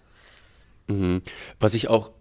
Mhm. 0.87 1.21
Was 1.59 1.75
ich 1.75 1.87
auch, 1.87 2.11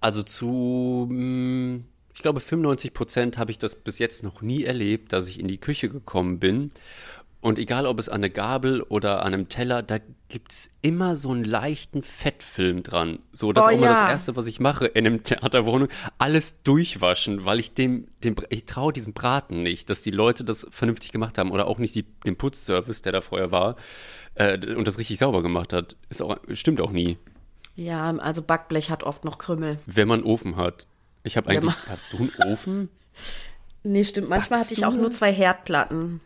also 0.00 0.24
zu. 0.24 1.06
Mh, 1.08 1.76
mm, 1.76 1.84
ich 2.16 2.22
glaube, 2.22 2.40
95 2.40 2.94
Prozent 2.94 3.36
habe 3.36 3.50
ich 3.50 3.58
das 3.58 3.76
bis 3.76 3.98
jetzt 3.98 4.24
noch 4.24 4.40
nie 4.40 4.64
erlebt, 4.64 5.12
dass 5.12 5.28
ich 5.28 5.38
in 5.38 5.48
die 5.48 5.58
Küche 5.58 5.90
gekommen 5.90 6.38
bin. 6.38 6.70
Und 7.42 7.58
egal, 7.58 7.86
ob 7.86 7.98
es 7.98 8.08
an 8.08 8.16
einer 8.16 8.30
Gabel 8.30 8.80
oder 8.80 9.20
an 9.22 9.34
einem 9.34 9.50
Teller, 9.50 9.82
da 9.82 9.98
gibt 10.28 10.50
es 10.50 10.70
immer 10.80 11.14
so 11.14 11.30
einen 11.30 11.44
leichten 11.44 12.02
Fettfilm 12.02 12.82
dran. 12.82 13.18
So, 13.34 13.52
das 13.52 13.66
oh, 13.66 13.68
ist 13.68 13.76
auch 13.76 13.80
ja. 13.82 13.86
mal 13.92 14.00
das 14.00 14.10
Erste, 14.10 14.34
was 14.34 14.46
ich 14.46 14.60
mache 14.60 14.86
in 14.86 15.06
einem 15.06 15.22
Theaterwohnung. 15.24 15.88
Alles 16.16 16.62
durchwaschen, 16.62 17.44
weil 17.44 17.60
ich 17.60 17.74
dem, 17.74 18.08
dem 18.24 18.34
ich 18.48 18.64
traue 18.64 18.94
diesem 18.94 19.12
Braten 19.12 19.62
nicht, 19.62 19.90
dass 19.90 20.00
die 20.02 20.10
Leute 20.10 20.42
das 20.42 20.66
vernünftig 20.70 21.12
gemacht 21.12 21.36
haben 21.36 21.50
oder 21.50 21.66
auch 21.66 21.76
nicht 21.76 21.94
die, 21.94 22.04
den 22.24 22.36
Putzservice, 22.36 23.02
der 23.02 23.12
da 23.12 23.20
vorher 23.20 23.50
war 23.50 23.76
äh, 24.36 24.56
und 24.74 24.88
das 24.88 24.96
richtig 24.96 25.18
sauber 25.18 25.42
gemacht 25.42 25.74
hat. 25.74 25.96
Ist 26.08 26.22
auch, 26.22 26.38
stimmt 26.52 26.80
auch 26.80 26.92
nie. 26.92 27.18
Ja, 27.74 28.10
also 28.16 28.40
Backblech 28.40 28.90
hat 28.90 29.04
oft 29.04 29.26
noch 29.26 29.36
Krümmel. 29.36 29.78
Wenn 29.84 30.08
man 30.08 30.22
Ofen 30.22 30.56
hat. 30.56 30.86
Ich 31.26 31.36
habe 31.36 31.50
eigentlich. 31.50 31.74
Ja, 31.74 31.90
hast 31.90 32.12
du 32.12 32.18
einen 32.18 32.52
Ofen? 32.52 32.88
Nee, 33.88 34.02
stimmt. 34.02 34.28
Manchmal 34.28 34.58
Backst 34.58 34.72
hatte 34.72 34.80
ich 34.80 34.84
auch 34.84 35.00
nur 35.00 35.12
zwei 35.12 35.32
Herdplatten. 35.32 36.20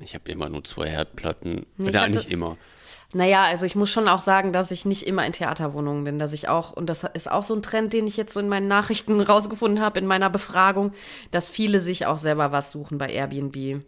Ich 0.00 0.14
habe 0.16 0.28
immer 0.32 0.48
nur 0.48 0.64
zwei 0.64 0.88
Herdplatten. 0.88 1.64
Nee, 1.76 1.90
ja, 1.90 2.08
nicht 2.08 2.28
immer. 2.28 2.56
Naja, 3.12 3.44
also 3.44 3.66
ich 3.66 3.76
muss 3.76 3.88
schon 3.88 4.08
auch 4.08 4.20
sagen, 4.20 4.52
dass 4.52 4.72
ich 4.72 4.84
nicht 4.84 5.06
immer 5.06 5.24
in 5.24 5.32
Theaterwohnungen 5.32 6.02
bin, 6.02 6.18
dass 6.18 6.32
ich 6.32 6.48
auch, 6.48 6.72
und 6.72 6.86
das 6.86 7.04
ist 7.14 7.30
auch 7.30 7.44
so 7.44 7.54
ein 7.54 7.62
Trend, 7.62 7.92
den 7.92 8.08
ich 8.08 8.16
jetzt 8.16 8.32
so 8.32 8.40
in 8.40 8.48
meinen 8.48 8.66
Nachrichten 8.66 9.20
rausgefunden 9.22 9.80
habe, 9.80 10.00
in 10.00 10.06
meiner 10.06 10.28
Befragung, 10.28 10.92
dass 11.30 11.50
viele 11.50 11.80
sich 11.80 12.06
auch 12.06 12.18
selber 12.18 12.50
was 12.50 12.72
suchen 12.72 12.98
bei 12.98 13.10
Airbnb. 13.10 13.84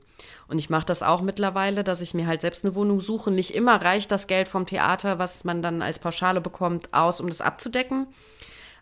Und 0.47 0.59
ich 0.61 0.71
mache 0.71 0.87
das 0.87 1.03
auch 1.03 1.21
mittlerweile, 1.21 1.83
dass 1.83 2.01
ich 2.01 2.15
mir 2.15 2.29
halt 2.29 2.43
selbst 2.43 2.65
eine 2.65 2.77
Wohnung 2.77 3.01
suche. 3.01 3.33
Nicht 3.33 3.57
immer 3.57 3.83
reicht 3.83 4.13
das 4.13 4.29
Geld 4.29 4.47
vom 4.47 4.67
Theater, 4.67 5.19
was 5.19 5.43
man 5.43 5.63
dann 5.63 5.83
als 5.83 5.99
Pauschale 5.99 6.41
bekommt, 6.41 6.95
aus, 6.95 7.21
um 7.21 7.27
das 7.27 7.41
abzudecken. 7.41 8.07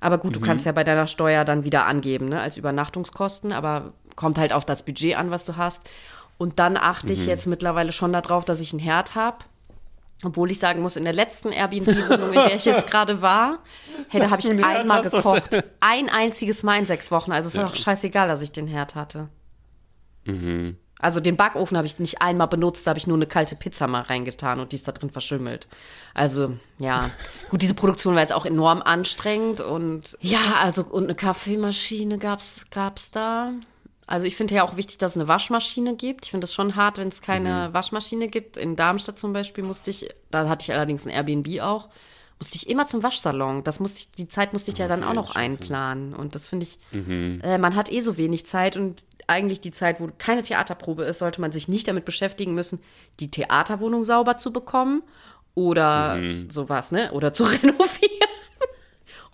Aber 0.01 0.19
gut, 0.19 0.33
mhm. 0.33 0.41
du 0.41 0.47
kannst 0.47 0.67
ja 0.67 0.73
bei 0.73 0.85
deiner 0.85 1.07
Steuer 1.07 1.45
dann 1.45 1.65
wieder 1.65 1.87
angeben, 1.87 2.29
ne, 2.29 2.41
als 2.41 2.57
Übernachtungskosten, 2.57 3.53
aber 3.53 3.93
kommt 4.15 4.39
halt 4.39 4.53
auf 4.53 4.65
das 4.65 4.85
Budget 4.85 5.17
an, 5.17 5.31
was 5.31 5.45
du 5.45 5.57
hast. 5.57 5.83
Und 6.39 6.59
dann 6.59 6.77
achte 6.77 7.07
mhm. 7.07 7.13
ich 7.13 7.27
jetzt 7.27 7.47
mittlerweile 7.47 7.93
schon 7.93 8.13
darauf, 8.13 8.45
dass 8.45 8.61
ich 8.61 8.73
einen 8.73 8.81
Herd 8.81 9.15
habe. 9.15 9.39
Obwohl 10.25 10.51
ich 10.51 10.59
sagen 10.59 10.81
muss, 10.81 10.97
in 10.97 11.05
der 11.05 11.13
letzten 11.13 11.51
Airbnb-Wohnung, 11.51 12.29
in 12.29 12.35
der 12.35 12.55
ich 12.55 12.65
jetzt 12.65 12.87
gerade 12.91 13.21
war, 13.21 13.59
hey, 14.09 14.21
da 14.21 14.31
habe 14.31 14.41
ich 14.41 14.51
einmal 14.51 15.03
gekocht. 15.03 15.51
Ein 15.81 16.09
einziges 16.09 16.63
Mal 16.63 16.79
in 16.79 16.87
sechs 16.87 17.11
Wochen. 17.11 17.33
Also 17.33 17.49
es 17.49 17.55
ist 17.55 17.61
ja. 17.61 17.67
auch 17.67 17.75
scheißegal, 17.75 18.27
dass 18.27 18.41
ich 18.41 18.51
den 18.51 18.67
Herd 18.67 18.95
hatte. 18.95 19.29
Mhm. 20.25 20.79
Also 20.99 21.21
den 21.21 21.37
Backofen 21.37 21.77
habe 21.77 21.87
ich 21.87 21.99
nicht 21.99 22.23
einmal 22.23 22.49
benutzt, 22.49 22.87
da 22.87 22.91
habe 22.91 22.99
ich 22.99 23.07
nur 23.07 23.19
eine 23.19 23.27
kalte 23.27 23.55
Pizza 23.55 23.87
mal 23.87 24.03
reingetan 24.03 24.61
und 24.61 24.73
die 24.73 24.77
ist 24.77 24.89
da 24.89 24.93
drin 24.93 25.11
verschimmelt. 25.11 25.69
Also 26.15 26.55
ja, 26.79 27.11
gut, 27.51 27.63
diese 27.63 27.75
Produktion 27.75 28.15
war 28.15 28.23
jetzt 28.23 28.33
auch 28.33 28.47
enorm 28.47 28.81
anstrengend 28.81 29.61
und 29.61 30.17
ja, 30.21 30.57
also 30.61 30.85
und 30.85 31.05
eine 31.05 31.15
Kaffeemaschine 31.15 32.19
gab's 32.19 32.65
gab's 32.71 33.11
da. 33.11 33.53
Also 34.07 34.27
ich 34.27 34.37
finde 34.37 34.55
ja 34.55 34.65
auch 34.65 34.77
wichtig, 34.77 34.99
dass 34.99 35.13
es 35.13 35.17
eine 35.17 35.29
Waschmaschine 35.29 35.97
gibt. 35.97 36.27
Ich 36.27 36.31
finde 36.31 36.45
es 36.45 36.55
schon 36.55 36.77
hart, 36.77 36.99
wenn 36.99 37.09
es 37.09 37.21
keine 37.21 37.69
mhm. 37.69 37.75
Waschmaschine 37.75 38.29
gibt. 38.29 38.57
In 38.57 38.77
Darmstadt 38.77 39.19
zum 39.19 39.33
Beispiel 39.33 39.65
musste 39.65 39.91
ich, 39.91 40.09
da 40.31 40.49
hatte 40.49 40.63
ich 40.63 40.73
allerdings 40.73 41.05
ein 41.05 41.11
Airbnb 41.11 41.61
auch, 41.61 41.89
musste 42.39 42.57
ich 42.57 42.71
immer 42.71 42.87
zum 42.87 43.03
Waschsalon. 43.03 43.65
Das 43.65 43.81
musste 43.81 44.01
ich, 44.01 44.11
die 44.13 44.29
Zeit 44.29 44.53
musste 44.53 44.71
ich 44.71 44.79
ja 44.79 44.87
dann 44.87 45.03
auch 45.03 45.15
noch 45.15 45.35
einplanen. 45.35 46.15
Und 46.15 46.37
das 46.37 46.49
finde 46.49 46.67
ich, 46.67 46.79
mhm. 46.93 47.41
äh, 47.43 47.59
man 47.59 47.75
hat 47.75 47.91
eh 47.91 48.01
so 48.01 48.17
wenig 48.17 48.47
Zeit 48.47 48.77
und 48.77 49.05
eigentlich 49.27 49.61
die 49.61 49.73
Zeit, 49.73 50.01
wo 50.01 50.09
keine 50.19 50.43
Theaterprobe 50.43 51.05
ist, 51.05 51.19
sollte 51.19 51.41
man 51.41 51.53
sich 51.53 51.69
nicht 51.69 51.89
damit 51.89 52.05
beschäftigen 52.05 52.55
müssen, 52.55 52.81
die 53.21 53.31
Theaterwohnung 53.31 54.05
sauber 54.05 54.37
zu 54.39 54.53
bekommen 54.53 55.03
oder 55.55 56.17
mhm. 56.17 56.51
sowas, 56.51 56.93
ne? 56.93 57.11
Oder 57.13 57.33
zu 57.33 57.45
renovieren. 57.45 58.31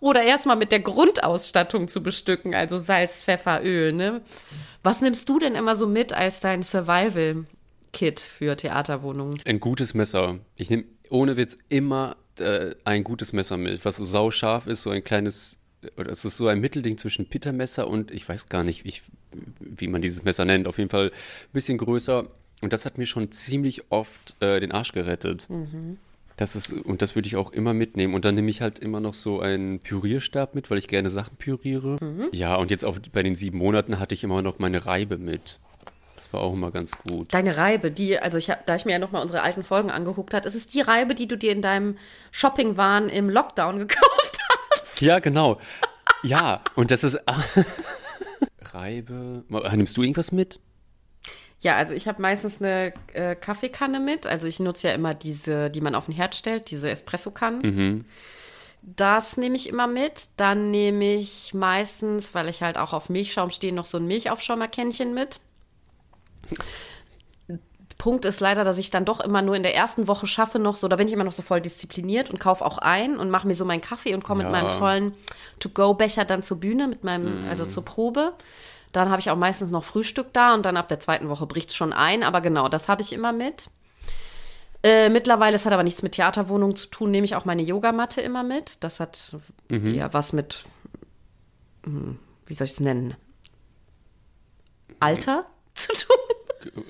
Oder 0.01 0.25
erstmal 0.25 0.57
mit 0.57 0.73
der 0.73 0.81
Grundausstattung 0.81 1.87
zu 1.87 2.03
bestücken, 2.03 2.57
also 2.57 2.79
Salz, 2.79 3.23
Pfeffer, 3.23 3.63
Öl, 3.65 3.93
ne? 3.93 4.21
Was 4.83 5.01
nimmst 5.01 5.29
du 5.29 5.39
denn 5.39 5.55
immer 5.55 5.77
so 5.77 5.87
mit 5.87 6.13
als 6.13 6.41
dein 6.41 6.65
Survival-Kit 6.65 8.19
für 8.19 8.57
Theaterwohnungen? 8.57 9.39
Ein 9.45 9.61
gutes 9.61 9.95
Messer. 9.95 10.41
Ich 10.57 10.71
nehme 10.71 10.85
ohne 11.09 11.37
Witz 11.37 11.57
immer 11.69 12.17
äh, 12.41 12.75
ein 12.85 13.05
gutes 13.05 13.33
Messer 13.33 13.57
mit, 13.57 13.85
was 13.85 13.99
so 13.99 14.05
sauscharf 14.05 14.67
ist, 14.67 14.83
so 14.83 14.91
ein 14.91 15.05
kleines, 15.05 15.59
oder 15.97 16.11
es 16.11 16.25
ist 16.25 16.37
so 16.37 16.49
ein 16.49 16.61
Mittelding 16.61 16.99
zwischen 16.99 17.27
Pittermesser 17.27 17.89
und 17.89 18.11
ich 18.11 18.29
weiß 18.29 18.49
gar 18.49 18.65
nicht, 18.65 18.85
wie, 18.85 18.95
wie 19.61 19.89
man 19.89 20.03
dieses 20.03 20.25
Messer 20.25 20.45
nennt. 20.45 20.67
Auf 20.67 20.79
jeden 20.79 20.91
Fall 20.91 21.07
ein 21.07 21.53
bisschen 21.53 21.79
größer. 21.79 22.29
Und 22.61 22.73
das 22.73 22.87
hat 22.87 22.97
mir 22.99 23.07
schon 23.07 23.33
ziemlich 23.33 23.91
oft 23.91 24.37
äh, 24.41 24.61
den 24.61 24.73
Arsch 24.73 24.93
gerettet. 24.93 25.51
Mhm. 25.51 25.99
Das 26.37 26.57
ist, 26.57 26.73
und 26.73 27.03
das 27.03 27.15
würde 27.15 27.27
ich 27.27 27.37
auch 27.37 27.53
immer 27.53 27.75
mitnehmen. 27.75 28.15
Und 28.15 28.25
dann 28.25 28.35
nehme 28.35 28.51
ich 28.51 28.63
halt 28.63 28.79
immer 28.79 29.01
noch 29.01 29.15
so 29.15 29.41
einen 29.41 29.81
Pürierstab 29.81 30.55
mit, 30.55 30.71
weil 30.71 30.79
ich 30.79 30.89
gerne 30.89 31.11
Sachen 31.11 31.37
püriere. 31.37 31.99
Mhm. 32.01 32.29
Ja, 32.33 32.57
und 32.57 32.71
jetzt 32.71 32.85
auch 32.85 32.99
bei 33.13 33.23
den 33.23 33.35
sieben 33.35 33.59
Monaten 33.59 33.99
hatte 33.99 34.15
ich 34.15 34.25
immer 34.25 34.43
noch 34.43 34.59
meine 34.59 34.87
Reibe 34.87 35.19
mit. 35.19 35.59
Das 36.17 36.33
war 36.33 36.41
auch 36.41 36.53
immer 36.53 36.71
ganz 36.71 36.97
gut. 36.99 37.35
Deine 37.35 37.57
Reibe, 37.57 37.91
die, 37.91 38.19
also 38.19 38.39
ich 38.39 38.49
hab, 38.49 38.65
da 38.67 38.77
ich 38.77 38.85
mir 38.85 38.93
ja 38.93 38.99
nochmal 38.99 39.23
unsere 39.23 39.43
alten 39.43 39.65
Folgen 39.65 39.91
angeguckt 39.91 40.33
habe, 40.33 40.49
ist 40.49 40.55
es 40.55 40.67
die 40.67 40.81
Reibe, 40.81 41.15
die 41.15 41.27
du 41.27 41.37
dir 41.37 41.53
in 41.53 41.63
deinem 41.63 41.99
Shoppingwahn 42.31 43.09
im 43.09 43.29
Lockdown 43.29 43.79
gekauft 43.89 44.23
hast? 44.23 44.32
Ja, 45.01 45.19
genau. 45.19 45.59
Ja, 46.23 46.61
und 46.77 46.91
das 46.91 47.05
ist. 47.05 47.19
Reibe. 48.63 49.45
Nimmst 49.49 49.97
du 49.97 50.03
irgendwas 50.03 50.33
mit? 50.33 50.61
Ja, 51.61 51.77
also 51.77 51.95
ich 51.95 52.09
habe 52.09 52.21
meistens 52.21 52.61
eine 52.61 52.93
äh, 53.13 53.37
Kaffeekanne 53.37 54.01
mit. 54.01 54.27
Also 54.27 54.47
ich 54.47 54.59
nutze 54.59 54.89
ja 54.89 54.95
immer 54.95 55.15
diese, 55.15 55.71
die 55.71 55.81
man 55.81 55.95
auf 55.95 56.07
den 56.07 56.15
Herd 56.15 56.35
stellt, 56.35 56.71
diese 56.71 56.91
Espressokannen. 56.91 57.61
Mhm. 57.63 58.05
Das 58.83 59.37
nehme 59.37 59.55
ich 59.55 59.69
immer 59.69 59.87
mit. 59.87 60.29
Dann 60.37 60.73
nehme 60.73 61.15
ich 61.15 61.55
meistens, 61.55 62.35
weil 62.35 62.49
ich 62.49 62.63
halt 62.63 62.79
auch 62.79 62.93
auf 62.93 63.09
Milchschaum 63.09 63.51
stehe, 63.51 63.73
noch 63.73 63.87
so 63.87 63.99
ein 63.99 64.07
Milchaufschäumerkännchen 64.09 65.15
mit. 65.15 65.39
Punkt 68.03 68.25
ist 68.25 68.41
leider, 68.41 68.65
dass 68.65 68.79
ich 68.79 68.91
dann 68.91 69.05
doch 69.05 69.21
immer 69.21 69.43
nur 69.43 69.55
in 69.55 69.63
der 69.63 69.77
ersten 69.77 70.09
Woche 70.09 70.27
schaffe 70.27 70.59
noch 70.59 70.75
so, 70.75 70.89
da 70.89 70.97
bin 70.97 71.07
ich 71.07 71.15
immer 71.15 71.23
noch 71.23 71.31
so 71.31 71.43
voll 71.43 71.61
diszipliniert 71.61 72.33
und 72.33 72.41
kaufe 72.41 72.65
auch 72.65 72.79
ein 72.79 73.17
und 73.17 73.31
mache 73.31 73.47
mir 73.47 73.55
so 73.55 73.65
meinen 73.65 73.81
Kaffee 73.81 74.13
und 74.13 74.25
komme 74.25 74.43
ja. 74.43 74.51
mit 74.51 74.61
meinem 74.61 74.73
tollen 74.73 75.15
To-Go-Becher 75.61 76.25
dann 76.25 76.43
zur 76.43 76.59
Bühne, 76.59 76.89
mit 76.89 77.05
meinem, 77.05 77.45
mm. 77.45 77.49
also 77.49 77.65
zur 77.65 77.85
Probe. 77.85 78.33
Dann 78.91 79.09
habe 79.09 79.21
ich 79.21 79.31
auch 79.31 79.37
meistens 79.37 79.71
noch 79.71 79.85
Frühstück 79.85 80.33
da 80.33 80.53
und 80.53 80.67
dann 80.67 80.77
ab 80.77 80.89
der 80.89 80.99
zweiten 80.99 81.29
Woche 81.29 81.47
bricht 81.47 81.69
es 81.69 81.77
schon 81.77 81.93
ein. 81.93 82.25
Aber 82.25 82.41
genau, 82.41 82.69
das 82.69 82.89
habe 82.89 83.03
ich 83.03 83.13
immer 83.13 83.31
mit. 83.31 83.69
Äh, 84.83 85.09
mittlerweile, 85.09 85.55
es 85.55 85.65
hat 85.65 85.73
aber 85.73 85.85
nichts 85.85 86.03
mit 86.03 86.11
Theaterwohnungen 86.11 86.75
zu 86.75 86.89
tun, 86.89 87.13
nehme 87.13 87.25
ich 87.25 87.37
auch 87.37 87.45
meine 87.45 87.63
Yogamatte 87.63 88.21
immer 88.21 88.43
mit. 88.43 88.83
Das 88.83 88.99
hat 88.99 89.37
mhm. 89.69 89.95
ja 89.95 90.13
was 90.13 90.33
mit, 90.33 90.65
hm, 91.85 92.19
wie 92.47 92.55
soll 92.55 92.65
ich 92.65 92.73
es 92.73 92.81
nennen? 92.81 93.15
Alter 94.99 95.47
zu 95.75 95.93
tun. 95.93 96.32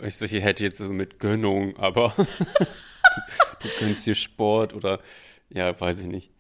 Ich 0.02 0.20
hätte 0.20 0.64
jetzt 0.64 0.78
so 0.78 0.88
mit 0.88 1.18
Gönnung, 1.18 1.76
aber 1.76 2.14
du 2.16 3.68
gönnst 3.80 4.06
dir 4.06 4.14
Sport 4.14 4.74
oder 4.74 5.00
ja, 5.50 5.78
weiß 5.78 6.00
ich 6.00 6.06
nicht. 6.06 6.30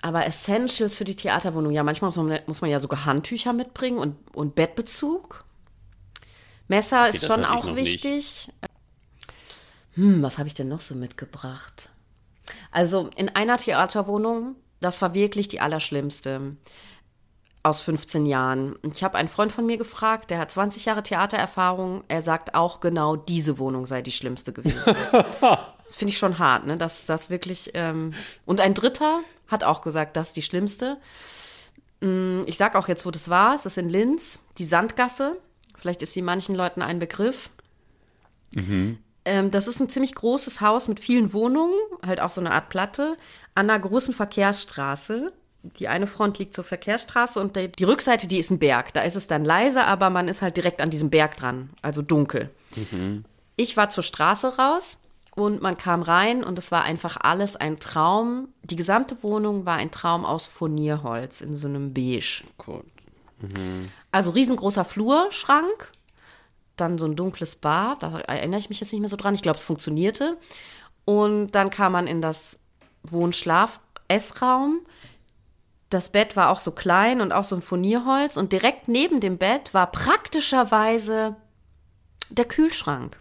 Aber 0.00 0.26
Essentials 0.26 0.96
für 0.96 1.04
die 1.04 1.14
Theaterwohnung, 1.14 1.72
ja, 1.72 1.84
manchmal 1.84 2.08
muss 2.08 2.16
man, 2.16 2.40
muss 2.46 2.60
man 2.60 2.70
ja 2.70 2.80
sogar 2.80 3.04
Handtücher 3.04 3.52
mitbringen 3.52 3.98
und, 3.98 4.16
und 4.34 4.54
Bettbezug. 4.54 5.44
Messer 6.66 7.06
okay, 7.06 7.16
ist 7.16 7.26
schon 7.26 7.44
auch 7.44 7.76
wichtig. 7.76 8.48
Nicht. 8.48 8.52
Hm, 9.94 10.22
was 10.22 10.38
habe 10.38 10.48
ich 10.48 10.54
denn 10.54 10.68
noch 10.68 10.80
so 10.80 10.94
mitgebracht? 10.94 11.88
Also 12.70 13.10
in 13.16 13.28
einer 13.28 13.58
Theaterwohnung, 13.58 14.56
das 14.80 15.02
war 15.02 15.14
wirklich 15.14 15.48
die 15.48 15.60
allerschlimmste 15.60 16.56
aus 17.62 17.80
15 17.82 18.26
Jahren. 18.26 18.76
Ich 18.92 19.04
habe 19.04 19.16
einen 19.16 19.28
Freund 19.28 19.52
von 19.52 19.64
mir 19.64 19.76
gefragt, 19.76 20.30
der 20.30 20.38
hat 20.38 20.50
20 20.50 20.84
Jahre 20.84 21.02
Theatererfahrung. 21.02 22.02
Er 22.08 22.22
sagt 22.22 22.54
auch 22.54 22.80
genau, 22.80 23.14
diese 23.14 23.58
Wohnung 23.58 23.86
sei 23.86 24.02
die 24.02 24.10
schlimmste 24.10 24.52
gewesen. 24.52 24.96
das 25.40 25.94
finde 25.94 26.10
ich 26.10 26.18
schon 26.18 26.38
hart, 26.38 26.66
ne? 26.66 26.76
Dass 26.76 27.04
das 27.04 27.30
wirklich. 27.30 27.70
Ähm 27.74 28.14
und 28.46 28.60
ein 28.60 28.74
Dritter 28.74 29.20
hat 29.46 29.62
auch 29.62 29.80
gesagt, 29.80 30.16
das 30.16 30.28
ist 30.28 30.36
die 30.36 30.42
schlimmste. 30.42 30.98
Mm, 32.00 32.42
ich 32.46 32.58
sage 32.58 32.78
auch 32.78 32.88
jetzt, 32.88 33.06
wo 33.06 33.12
das 33.12 33.28
war. 33.28 33.54
Es 33.54 33.64
ist 33.64 33.78
in 33.78 33.88
Linz, 33.88 34.40
die 34.58 34.64
Sandgasse. 34.64 35.38
Vielleicht 35.78 36.02
ist 36.02 36.14
sie 36.14 36.22
manchen 36.22 36.56
Leuten 36.56 36.82
ein 36.82 36.98
Begriff. 36.98 37.50
Mhm. 38.54 38.98
Ähm, 39.24 39.50
das 39.50 39.68
ist 39.68 39.80
ein 39.80 39.88
ziemlich 39.88 40.16
großes 40.16 40.60
Haus 40.60 40.88
mit 40.88 40.98
vielen 40.98 41.32
Wohnungen, 41.32 41.74
halt 42.04 42.20
auch 42.20 42.30
so 42.30 42.40
eine 42.40 42.50
Art 42.50 42.68
Platte, 42.70 43.16
an 43.54 43.70
einer 43.70 43.78
großen 43.78 44.14
Verkehrsstraße 44.14 45.32
die 45.62 45.88
eine 45.88 46.06
Front 46.06 46.38
liegt 46.38 46.54
zur 46.54 46.64
Verkehrsstraße 46.64 47.40
und 47.40 47.56
die 47.56 47.84
Rückseite, 47.84 48.26
die 48.26 48.38
ist 48.38 48.50
ein 48.50 48.58
Berg. 48.58 48.92
Da 48.94 49.02
ist 49.02 49.14
es 49.14 49.26
dann 49.26 49.44
leise, 49.44 49.84
aber 49.84 50.10
man 50.10 50.28
ist 50.28 50.42
halt 50.42 50.56
direkt 50.56 50.80
an 50.80 50.90
diesem 50.90 51.10
Berg 51.10 51.36
dran, 51.36 51.70
also 51.82 52.02
dunkel. 52.02 52.50
Mhm. 52.90 53.24
Ich 53.56 53.76
war 53.76 53.88
zur 53.88 54.02
Straße 54.02 54.56
raus 54.56 54.98
und 55.34 55.62
man 55.62 55.76
kam 55.76 56.02
rein 56.02 56.42
und 56.42 56.58
es 56.58 56.72
war 56.72 56.82
einfach 56.82 57.16
alles 57.20 57.56
ein 57.56 57.78
Traum. 57.78 58.48
Die 58.64 58.76
gesamte 58.76 59.22
Wohnung 59.22 59.64
war 59.64 59.76
ein 59.76 59.90
Traum 59.90 60.24
aus 60.24 60.46
Furnierholz 60.46 61.40
in 61.40 61.54
so 61.54 61.68
einem 61.68 61.94
Beige. 61.94 62.42
Oh 62.66 62.80
mhm. 63.40 63.86
Also 64.10 64.32
riesengroßer 64.32 64.84
Flurschrank, 64.84 65.92
dann 66.76 66.98
so 66.98 67.06
ein 67.06 67.14
dunkles 67.14 67.56
Bad, 67.56 68.02
da 68.02 68.18
erinnere 68.20 68.58
ich 68.58 68.68
mich 68.68 68.80
jetzt 68.80 68.92
nicht 68.92 69.00
mehr 69.00 69.10
so 69.10 69.16
dran. 69.16 69.34
Ich 69.34 69.42
glaube, 69.42 69.58
es 69.58 69.64
funktionierte. 69.64 70.38
Und 71.04 71.52
dann 71.52 71.70
kam 71.70 71.92
man 71.92 72.06
in 72.06 72.20
das 72.20 72.58
Wohnschlaf-Essraum 73.04 74.80
das 75.92 76.08
Bett 76.08 76.36
war 76.36 76.50
auch 76.50 76.60
so 76.60 76.70
klein 76.72 77.20
und 77.20 77.32
auch 77.32 77.44
so 77.44 77.56
ein 77.56 77.62
Furnierholz 77.62 78.36
und 78.36 78.52
direkt 78.52 78.88
neben 78.88 79.20
dem 79.20 79.38
Bett 79.38 79.74
war 79.74 79.90
praktischerweise 79.90 81.36
der 82.30 82.44
Kühlschrank. 82.44 83.18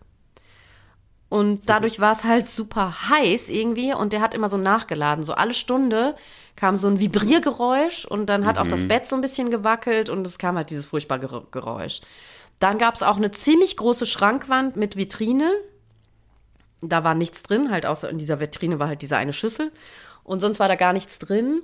Und 1.30 1.70
dadurch 1.70 2.02
war 2.02 2.12
es 2.12 2.26
halt 2.26 2.50
super 2.50 3.10
heiß 3.10 3.48
irgendwie 3.50 3.94
und 3.94 4.12
der 4.12 4.20
hat 4.20 4.34
immer 4.34 4.50
so 4.50 4.58
nachgeladen. 4.58 5.24
So 5.24 5.34
alle 5.34 5.54
Stunde 5.54 6.16
kam 6.58 6.76
so 6.76 6.90
ein 6.90 7.00
Vibriergeräusch 7.00 8.04
und 8.04 8.26
dann 8.26 8.46
hat 8.46 8.58
mhm. 8.58 8.64
auch 8.64 8.68
das 8.68 8.82
mhm. 8.82 8.88
Bett 8.90 9.08
so 9.08 9.16
ein 9.16 9.22
bisschen 9.22 9.50
gewackelt 9.50 10.10
und 10.10 10.28
es 10.28 10.38
kam 10.38 10.58
halt 10.58 10.70
dieses 10.70 10.86
furchtbare 10.86 11.48
Geräusch. 11.52 12.02
Dann 12.60 12.78
gab 12.78 12.96
es 12.96 13.02
auch 13.02 13.16
eine 13.16 13.32
ziemlich 13.32 13.78
große 13.78 14.06
Schrankwand 14.06 14.76
mit 14.76 14.98
Vitrine. 14.98 15.54
Da 16.82 17.06
war 17.06 17.16
nichts 17.16 17.44
drin, 17.44 17.72
halt 17.72 17.86
außer 17.86 18.10
in 18.10 18.18
dieser 18.18 18.42
Vitrine 18.42 18.80
war 18.80 18.90
halt 18.90 19.02
diese 19.02 19.16
eine 19.16 19.34
Schüssel. 19.34 19.72
Und 20.32 20.40
sonst 20.40 20.62
war 20.62 20.70
da 20.70 20.76
gar 20.76 20.94
nichts 20.94 21.20
drin. 21.20 21.62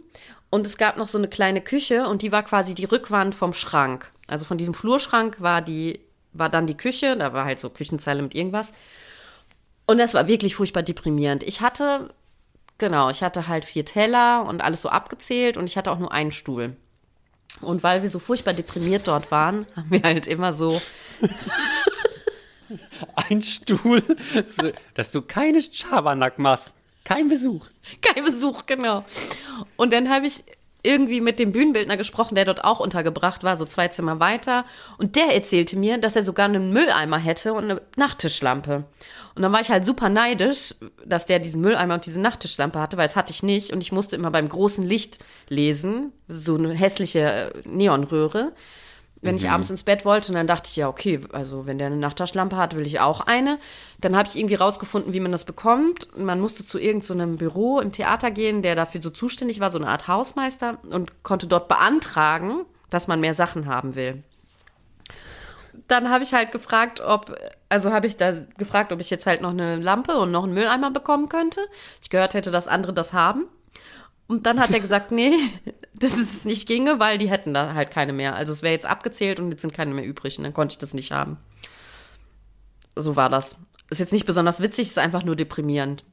Und 0.49 0.65
es 0.65 0.75
gab 0.75 0.97
noch 0.97 1.07
so 1.07 1.17
eine 1.17 1.29
kleine 1.29 1.61
Küche 1.61 2.05
und 2.05 2.21
die 2.21 2.33
war 2.33 2.43
quasi 2.43 2.75
die 2.75 2.83
Rückwand 2.83 3.33
vom 3.33 3.53
Schrank. 3.53 4.11
Also 4.27 4.43
von 4.43 4.57
diesem 4.57 4.73
Flurschrank 4.73 5.39
war 5.39 5.61
die, 5.61 6.01
war 6.33 6.49
dann 6.49 6.67
die 6.67 6.75
Küche, 6.75 7.15
da 7.15 7.31
war 7.31 7.45
halt 7.45 7.61
so 7.61 7.69
Küchenzeile 7.69 8.21
mit 8.21 8.35
irgendwas. 8.35 8.73
Und 9.85 9.99
das 9.99 10.13
war 10.13 10.27
wirklich 10.27 10.55
furchtbar 10.55 10.83
deprimierend. 10.83 11.43
Ich 11.43 11.61
hatte, 11.61 12.09
genau, 12.77 13.09
ich 13.09 13.23
hatte 13.23 13.47
halt 13.47 13.63
vier 13.63 13.85
Teller 13.85 14.45
und 14.45 14.59
alles 14.59 14.81
so 14.81 14.89
abgezählt 14.89 15.55
und 15.55 15.65
ich 15.65 15.77
hatte 15.77 15.89
auch 15.89 15.99
nur 15.99 16.11
einen 16.11 16.33
Stuhl. 16.33 16.75
Und 17.61 17.83
weil 17.83 18.01
wir 18.01 18.09
so 18.09 18.19
furchtbar 18.19 18.53
deprimiert 18.53 19.07
dort 19.07 19.31
waren, 19.31 19.65
haben 19.77 19.91
wir 19.91 20.03
halt 20.03 20.27
immer 20.27 20.51
so. 20.51 20.81
Ein 23.15 23.41
Stuhl, 23.41 24.03
dass 24.93 25.11
du 25.11 25.21
keine 25.21 25.61
Schabernack 25.61 26.37
machst. 26.37 26.76
Kein 27.07 27.29
Besuch. 27.29 27.65
Kein 28.01 28.25
Besuch, 28.25 28.65
genau. 28.65 29.05
Und 29.77 29.93
dann 29.93 30.09
habe 30.09 30.27
ich 30.27 30.43
irgendwie 30.83 31.21
mit 31.21 31.39
dem 31.39 31.53
Bühnenbildner 31.53 31.95
gesprochen, 31.95 32.35
der 32.35 32.43
dort 32.43 32.65
auch 32.65 32.81
untergebracht 32.81 33.45
war, 33.45 33.55
so 33.55 33.63
zwei 33.63 33.87
Zimmer 33.87 34.19
weiter. 34.19 34.65
Und 34.97 35.15
der 35.15 35.33
erzählte 35.33 35.77
mir, 35.77 35.97
dass 35.99 36.17
er 36.17 36.23
sogar 36.23 36.45
einen 36.47 36.73
Mülleimer 36.73 37.17
hätte 37.17 37.53
und 37.53 37.63
eine 37.63 37.81
Nachttischlampe. 37.95 38.83
Und 39.35 39.41
dann 39.41 39.53
war 39.53 39.61
ich 39.61 39.69
halt 39.69 39.85
super 39.85 40.09
neidisch, 40.09 40.75
dass 41.05 41.25
der 41.25 41.39
diesen 41.39 41.61
Mülleimer 41.61 41.93
und 41.93 42.05
diese 42.05 42.19
Nachttischlampe 42.19 42.77
hatte, 42.77 42.97
weil 42.97 43.07
das 43.07 43.15
hatte 43.15 43.31
ich 43.31 43.41
nicht. 43.41 43.71
Und 43.71 43.79
ich 43.79 43.93
musste 43.93 44.17
immer 44.17 44.31
beim 44.31 44.49
großen 44.49 44.85
Licht 44.85 45.19
lesen, 45.47 46.11
so 46.27 46.55
eine 46.55 46.73
hässliche 46.73 47.53
Neonröhre 47.63 48.51
wenn 49.21 49.35
mhm. 49.35 49.37
ich 49.37 49.49
abends 49.49 49.69
ins 49.69 49.83
Bett 49.83 50.05
wollte. 50.05 50.29
Und 50.29 50.35
dann 50.35 50.47
dachte 50.47 50.69
ich, 50.69 50.75
ja, 50.75 50.87
okay, 50.87 51.19
also 51.31 51.65
wenn 51.65 51.77
der 51.77 51.87
eine 51.87 51.97
Nachttischlampe 51.97 52.55
hat, 52.55 52.75
will 52.75 52.85
ich 52.85 52.99
auch 52.99 53.21
eine. 53.21 53.57
Dann 53.99 54.15
habe 54.15 54.27
ich 54.27 54.35
irgendwie 54.35 54.55
rausgefunden, 54.55 55.13
wie 55.13 55.19
man 55.19 55.31
das 55.31 55.45
bekommt. 55.45 56.07
Man 56.17 56.39
musste 56.39 56.65
zu 56.65 56.79
irgendeinem 56.79 57.33
so 57.33 57.37
Büro 57.37 57.79
im 57.79 57.91
Theater 57.91 58.31
gehen, 58.31 58.61
der 58.61 58.75
dafür 58.75 59.01
so 59.01 59.09
zuständig 59.09 59.59
war, 59.59 59.71
so 59.71 59.79
eine 59.79 59.87
Art 59.87 60.07
Hausmeister, 60.07 60.77
und 60.89 61.23
konnte 61.23 61.47
dort 61.47 61.67
beantragen, 61.67 62.65
dass 62.89 63.07
man 63.07 63.19
mehr 63.19 63.33
Sachen 63.33 63.67
haben 63.67 63.95
will. 63.95 64.23
Dann 65.87 66.09
habe 66.09 66.23
ich 66.23 66.33
halt 66.33 66.51
gefragt, 66.51 67.01
ob, 67.01 67.35
also 67.69 67.91
habe 67.91 68.07
ich 68.07 68.17
da 68.17 68.33
gefragt, 68.57 68.91
ob 68.91 68.99
ich 68.99 69.09
jetzt 69.09 69.25
halt 69.25 69.41
noch 69.41 69.51
eine 69.51 69.77
Lampe 69.77 70.17
und 70.17 70.31
noch 70.31 70.43
einen 70.43 70.53
Mülleimer 70.53 70.91
bekommen 70.91 71.29
könnte. 71.29 71.61
Ich 72.01 72.09
gehört 72.09 72.33
hätte, 72.33 72.51
dass 72.51 72.67
andere 72.67 72.93
das 72.93 73.13
haben. 73.13 73.45
Und 74.27 74.45
dann 74.45 74.59
hat 74.59 74.71
er 74.71 74.79
gesagt, 74.81 75.11
nee, 75.11 75.33
dass 75.93 76.17
es 76.17 76.45
nicht 76.45 76.67
ginge, 76.67 76.99
weil 76.99 77.17
die 77.17 77.29
hätten 77.29 77.53
da 77.53 77.73
halt 77.73 77.91
keine 77.91 78.13
mehr. 78.13 78.35
Also 78.35 78.51
es 78.51 78.61
wäre 78.61 78.73
jetzt 78.73 78.85
abgezählt 78.85 79.39
und 79.39 79.51
jetzt 79.51 79.61
sind 79.61 79.73
keine 79.73 79.93
mehr 79.93 80.05
übrig 80.05 80.37
und 80.37 80.43
dann 80.43 80.53
konnte 80.53 80.73
ich 80.73 80.77
das 80.77 80.93
nicht 80.93 81.11
haben. 81.11 81.37
So 82.95 83.15
war 83.15 83.29
das. 83.29 83.57
Ist 83.89 83.99
jetzt 83.99 84.13
nicht 84.13 84.25
besonders 84.25 84.61
witzig, 84.61 84.87
ist 84.87 84.97
einfach 84.97 85.23
nur 85.23 85.35
deprimierend. 85.35 86.03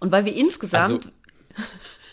Und 0.00 0.12
weil 0.12 0.24
wir 0.24 0.34
insgesamt. 0.34 1.06
Also, 1.06 1.08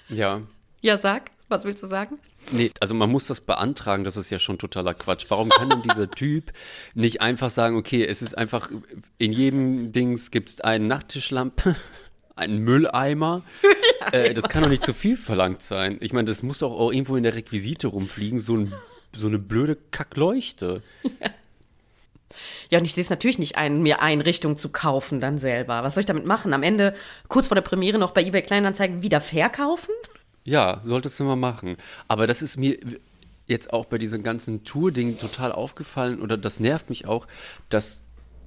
ja. 0.10 0.42
Ja, 0.82 1.00
sag. 1.00 1.32
Was 1.48 1.64
willst 1.64 1.84
du 1.84 1.88
sagen? 1.88 2.20
Nee, 2.52 2.72
also 2.80 2.96
man 2.96 3.10
muss 3.10 3.28
das 3.28 3.42
beantragen, 3.42 4.04
das 4.04 4.18
ist 4.18 4.32
ja 4.32 4.40
schon 4.40 4.58
totaler 4.58 4.96
Quatsch. 4.96 5.26
Warum 5.30 5.50
kann 5.50 5.70
denn 5.70 5.84
dieser 5.84 6.10
Typ 6.10 6.52
nicht 6.96 7.22
einfach 7.22 7.52
sagen, 7.52 7.76
okay, 7.76 8.04
es 8.04 8.24
ist 8.24 8.36
einfach, 8.36 8.72
in 9.20 9.32
jedem 9.32 9.92
Dings 9.92 10.32
gibt 10.32 10.50
es 10.50 10.62
eine 10.62 10.86
Nachttischlampe, 10.86 11.76
einen 12.36 12.60
Mülleimer. 12.60 13.42
Mülleimer. 13.62 14.04
Äh, 14.12 14.34
das 14.34 14.50
kann 14.50 14.62
doch 14.62 14.70
nicht 14.70 14.86
zu 14.86 14.94
viel 14.94 15.18
verlangt 15.18 15.62
sein. 15.62 15.98
Ich 16.00 16.14
meine, 16.14 16.28
das 16.28 16.44
muss 16.44 16.60
doch 16.60 16.72
auch 16.72 16.92
irgendwo 16.92 17.16
in 17.16 17.24
der 17.24 17.36
Requisite 17.36 17.88
rumfliegen, 17.88 18.40
so, 18.40 18.56
ein, 18.56 18.74
so 19.16 19.28
eine 19.28 19.40
blöde 19.40 19.78
Kackleuchte. 19.92 20.82
Ja. 21.04 21.30
Ja, 22.70 22.80
und 22.80 22.86
ich 22.86 22.94
sehe 22.94 23.04
es 23.04 23.10
natürlich 23.10 23.40
nicht 23.40 23.58
ein, 23.58 23.82
mir 23.82 24.02
Einrichtungen 24.02 24.58
zu 24.58 24.70
kaufen 24.70 25.20
dann 25.20 25.40
selber. 25.40 25.84
Was 25.84 25.94
soll 25.94 26.02
ich 26.02 26.08
damit 26.08 26.26
machen? 26.26 26.54
Am 26.54 26.64
Ende, 26.64 26.96
kurz 27.28 27.48
vor 27.48 27.56
der 27.56 27.62
Premiere, 27.62 27.98
noch 27.98 28.12
bei 28.12 28.24
eBay 28.24 28.42
Kleinanzeigen 28.42 29.02
wieder 29.02 29.22
verkaufen? 29.22 29.94
Ja, 30.44 30.82
solltest 30.84 31.20
du 31.20 31.24
mal 31.24 31.36
machen. 31.36 31.78
Aber 32.08 32.28
das 32.28 32.42
ist 32.42 32.58
mir 32.58 32.78
jetzt 33.48 33.72
auch 33.72 33.86
bei 33.86 33.98
diesem 33.98 34.24
ganzen 34.24 34.64
Tour-Ding 34.64 35.18
total 35.20 35.52
aufgefallen 35.52 36.22
oder 36.22 36.38
das 36.38 36.60
nervt 36.60 36.90
mich 36.90 37.08
auch, 37.08 37.28
dass 37.70 38.05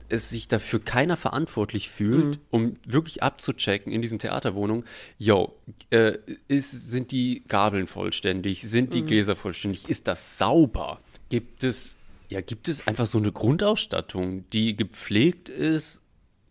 es 0.09 0.31
sich 0.31 0.49
dafür 0.49 0.81
keiner 0.81 1.16
verantwortlich 1.16 1.90
fühlt, 1.90 2.37
mhm. 2.37 2.40
um 2.51 2.77
wirklich 2.87 3.23
abzuchecken 3.23 3.92
in 3.92 4.03
diesen 4.03 4.18
Theaterwohnungen, 4.18 4.85
yo, 5.18 5.55
äh, 5.90 6.18
ist, 6.49 6.90
sind 6.90 7.11
die 7.11 7.42
Gabeln 7.47 7.87
vollständig, 7.87 8.62
sind 8.62 8.94
die 8.94 9.03
mhm. 9.03 9.07
Gläser 9.07 9.37
vollständig, 9.37 9.88
ist 9.88 10.09
das 10.09 10.38
sauber? 10.38 11.01
Gibt 11.29 11.64
es, 11.64 11.97
ja, 12.29 12.40
gibt 12.40 12.68
es 12.68 12.87
einfach 12.87 13.07
so 13.07 13.18
eine 13.18 13.33
Grundausstattung, 13.33 14.44
die 14.51 14.77
gepflegt 14.77 15.49
ist 15.49 16.03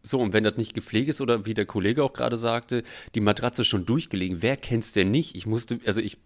so, 0.07 0.19
und 0.19 0.33
wenn 0.33 0.43
das 0.43 0.55
nicht 0.57 0.73
gepflegt 0.73 1.09
ist 1.09 1.21
oder 1.21 1.45
wie 1.45 1.53
der 1.53 1.65
Kollege 1.65 2.03
auch 2.03 2.13
gerade 2.13 2.37
sagte, 2.37 2.83
die 3.13 3.19
Matratze 3.19 3.63
schon 3.63 3.85
durchgelegen, 3.85 4.41
wer 4.41 4.55
kennt's 4.55 4.93
denn 4.93 5.11
nicht? 5.11 5.35
Ich 5.35 5.45
musste, 5.45 5.79
also 5.85 6.01
ich, 6.01 6.17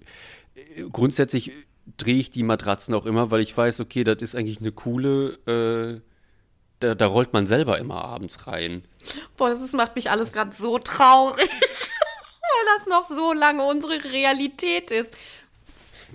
grundsätzlich 0.91 1.51
drehe 1.97 2.17
ich 2.17 2.29
die 2.29 2.43
Matratzen 2.43 2.93
auch 2.93 3.05
immer, 3.05 3.31
weil 3.31 3.41
ich 3.41 3.55
weiß, 3.55 3.79
okay, 3.79 4.03
das 4.03 4.21
ist 4.21 4.35
eigentlich 4.35 4.59
eine 4.59 4.71
coole, 4.71 6.01
äh, 6.03 6.10
da, 6.81 6.95
da, 6.95 7.07
rollt 7.07 7.33
man 7.33 7.47
selber 7.47 7.77
immer 7.77 8.03
abends 8.03 8.47
rein. 8.47 8.83
Boah, 9.37 9.49
das 9.49 9.61
ist, 9.61 9.73
macht 9.73 9.95
mich 9.95 10.09
alles 10.09 10.33
gerade 10.33 10.53
so 10.53 10.79
traurig, 10.79 11.49
weil 11.49 12.77
das 12.77 12.87
noch 12.87 13.05
so 13.05 13.33
lange 13.33 13.63
unsere 13.63 14.03
Realität 14.03 14.91
ist. 14.91 15.11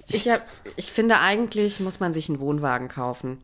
Ich, 0.08 0.28
hab, 0.28 0.46
ich 0.76 0.92
finde, 0.92 1.20
eigentlich 1.20 1.80
muss 1.80 2.00
man 2.00 2.12
sich 2.12 2.28
einen 2.28 2.40
Wohnwagen 2.40 2.88
kaufen 2.88 3.42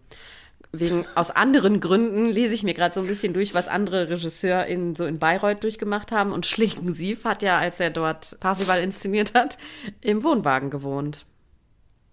wegen 0.72 1.04
aus 1.14 1.30
anderen 1.30 1.80
Gründen 1.80 2.30
lese 2.30 2.54
ich 2.54 2.62
mir 2.62 2.72
gerade 2.72 2.94
so 2.94 3.00
ein 3.00 3.06
bisschen 3.06 3.34
durch, 3.34 3.52
was 3.54 3.68
andere 3.68 4.08
RegisseurInnen 4.08 4.94
so 4.94 5.04
in 5.04 5.18
Bayreuth 5.18 5.62
durchgemacht 5.62 6.12
haben. 6.12 6.32
Und 6.32 6.46
Schlingensief 6.46 7.24
hat 7.24 7.42
ja, 7.42 7.58
als 7.58 7.78
er 7.78 7.90
dort 7.90 8.38
Parsival 8.40 8.80
inszeniert 8.82 9.34
hat, 9.34 9.58
im 10.00 10.24
Wohnwagen 10.24 10.70
gewohnt. 10.70 11.26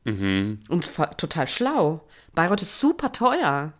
Mhm. 0.03 0.59
Und 0.67 0.91
total 1.17 1.47
schlau. 1.47 2.01
Bayreuth 2.35 2.61
ist 2.61 2.79
super 2.81 3.13
teuer. 3.13 3.71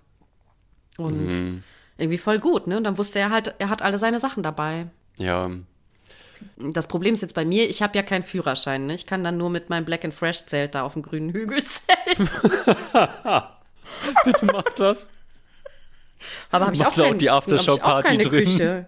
Und 1.00 1.28
mhm. 1.28 1.64
irgendwie 1.98 2.18
voll 2.18 2.40
gut, 2.40 2.68
ne? 2.68 2.78
Und 2.78 2.84
dann 2.84 2.98
wusste 2.98 3.20
er 3.20 3.30
halt, 3.30 3.56
er 3.60 3.70
hat 3.70 3.82
alle 3.82 3.98
seine 3.98 4.20
Sachen 4.20 4.44
dabei. 4.44 4.88
Ja. 5.18 5.50
Das 6.58 6.88
Problem 6.88 7.14
ist 7.14 7.22
jetzt 7.22 7.36
bei 7.36 7.44
mir, 7.44 7.70
ich 7.70 7.82
habe 7.82 7.98
ja 7.98 8.04
keinen 8.04 8.24
Führerschein, 8.24 8.86
ne? 8.86 8.96
Ich 8.96 9.06
kann 9.06 9.24
dann 9.24 9.38
nur 9.38 9.50
mit 9.50 9.70
meinem 9.70 9.86
Black 9.86 10.06
and 10.06 10.14
Fresh 10.14 10.46
Zelt 10.46 10.76
da 10.76 10.84
auf 10.84 10.94
dem 10.94 11.02
grünen 11.02 11.32
Hügel 11.32 11.64
zelten. 11.64 12.30
Bitte 14.26 14.46
mach 14.46 14.64
das. 14.78 15.10
Aber 16.52 16.66
habe 16.66 16.76
ich 16.76 16.86
auch, 16.86 16.96
kein, 16.96 17.14
auch 17.14 17.18
die 17.18 17.30
Aftershow-Party 17.30 18.18
drin. 18.18 18.46
Küche. 18.46 18.88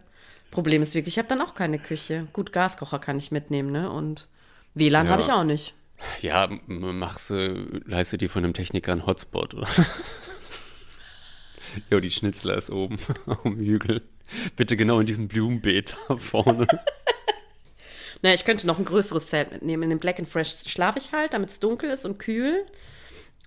Problem 0.51 0.81
ist 0.81 0.95
wirklich, 0.95 1.15
ich 1.15 1.17
habe 1.17 1.29
dann 1.29 1.41
auch 1.41 1.55
keine 1.55 1.79
Küche. 1.79 2.27
Gut, 2.33 2.51
Gaskocher 2.51 2.99
kann 2.99 3.17
ich 3.17 3.31
mitnehmen, 3.31 3.71
ne? 3.71 3.89
Und 3.89 4.27
WLAN 4.73 5.05
ja. 5.05 5.11
habe 5.11 5.21
ich 5.21 5.31
auch 5.31 5.43
nicht. 5.43 5.73
Ja, 6.21 6.49
machst 6.67 7.29
du, 7.29 7.81
leiste 7.85 8.17
dir 8.17 8.29
von 8.29 8.43
einem 8.43 8.53
Techniker 8.53 8.91
einen 8.91 9.05
Hotspot, 9.05 9.53
oder? 9.53 9.67
Jo, 11.89 11.99
die 11.99 12.11
Schnitzler 12.11 12.57
ist 12.57 12.69
oben 12.69 12.97
dem 13.43 13.57
Hügel. 13.57 14.01
Bitte 14.55 14.77
genau 14.77 14.99
in 14.99 15.07
diesem 15.07 15.27
Blumenbeet 15.27 15.95
da 16.07 16.17
vorne. 16.17 16.67
naja, 18.21 18.35
ich 18.35 18.45
könnte 18.45 18.65
noch 18.67 18.79
ein 18.79 18.85
größeres 18.85 19.27
Zelt 19.27 19.51
mitnehmen. 19.51 19.83
In 19.83 19.89
dem 19.89 19.99
Black 19.99 20.19
and 20.19 20.27
Fresh 20.27 20.55
schlafe 20.67 20.99
ich 20.99 21.11
halt, 21.11 21.33
damit 21.33 21.49
es 21.49 21.59
dunkel 21.59 21.89
ist 21.89 22.05
und 22.05 22.17
kühl. 22.17 22.65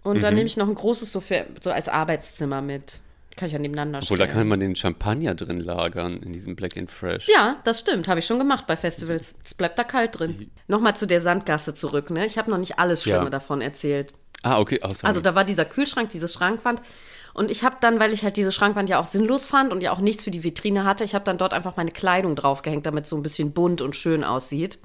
Und 0.02 0.22
dann 0.22 0.34
mhm. 0.34 0.38
nehme 0.38 0.46
ich 0.48 0.56
noch 0.56 0.68
ein 0.68 0.74
großes 0.74 1.10
so, 1.12 1.20
für, 1.20 1.46
so 1.62 1.70
als 1.70 1.88
Arbeitszimmer 1.88 2.60
mit. 2.60 3.00
Kann 3.36 3.46
ich 3.46 3.52
ja 3.52 3.58
nebeneinander 3.58 3.98
Obwohl, 3.98 4.16
stellen. 4.16 4.30
da 4.30 4.34
kann 4.34 4.46
man 4.46 4.60
den 4.60 4.76
Champagner 4.76 5.34
drin 5.34 5.58
lagern, 5.58 6.18
in 6.18 6.32
diesem 6.32 6.54
Black 6.54 6.76
and 6.76 6.88
Fresh. 6.88 7.28
Ja, 7.28 7.60
das 7.64 7.80
stimmt. 7.80 8.06
Habe 8.06 8.20
ich 8.20 8.26
schon 8.26 8.38
gemacht 8.38 8.66
bei 8.68 8.76
Festivals. 8.76 9.34
Es 9.44 9.54
bleibt 9.54 9.76
da 9.76 9.82
kalt 9.82 10.20
drin. 10.20 10.50
Nochmal 10.68 10.94
zu 10.94 11.06
der 11.06 11.20
Sandgasse 11.20 11.74
zurück. 11.74 12.10
Ne? 12.10 12.26
Ich 12.26 12.38
habe 12.38 12.50
noch 12.50 12.58
nicht 12.58 12.78
alles 12.78 13.02
Schlimme 13.02 13.24
ja. 13.24 13.30
davon 13.30 13.60
erzählt. 13.60 14.12
Ah, 14.44 14.60
okay. 14.60 14.78
Oh, 14.82 14.92
also 15.02 15.20
da 15.20 15.34
war 15.34 15.44
dieser 15.44 15.64
Kühlschrank, 15.64 16.10
diese 16.10 16.28
Schrankwand. 16.28 16.80
Und 17.34 17.50
ich 17.50 17.64
habe 17.64 17.76
dann, 17.80 18.00
weil 18.00 18.12
ich 18.12 18.22
halt 18.22 18.36
diese 18.36 18.52
Schrankwand 18.52 18.88
ja 18.88 19.00
auch 19.00 19.06
sinnlos 19.06 19.44
fand 19.44 19.72
und 19.72 19.82
ja 19.82 19.92
auch 19.92 19.98
nichts 19.98 20.24
für 20.24 20.30
die 20.30 20.44
Vitrine 20.44 20.84
hatte, 20.84 21.04
ich 21.04 21.14
habe 21.14 21.24
dann 21.24 21.36
dort 21.36 21.52
einfach 21.52 21.76
meine 21.76 21.90
Kleidung 21.90 22.36
draufgehängt, 22.36 22.86
damit 22.86 23.04
es 23.04 23.10
so 23.10 23.16
ein 23.16 23.22
bisschen 23.22 23.52
bunt 23.52 23.82
und 23.82 23.96
schön 23.96 24.24
aussieht. 24.24 24.78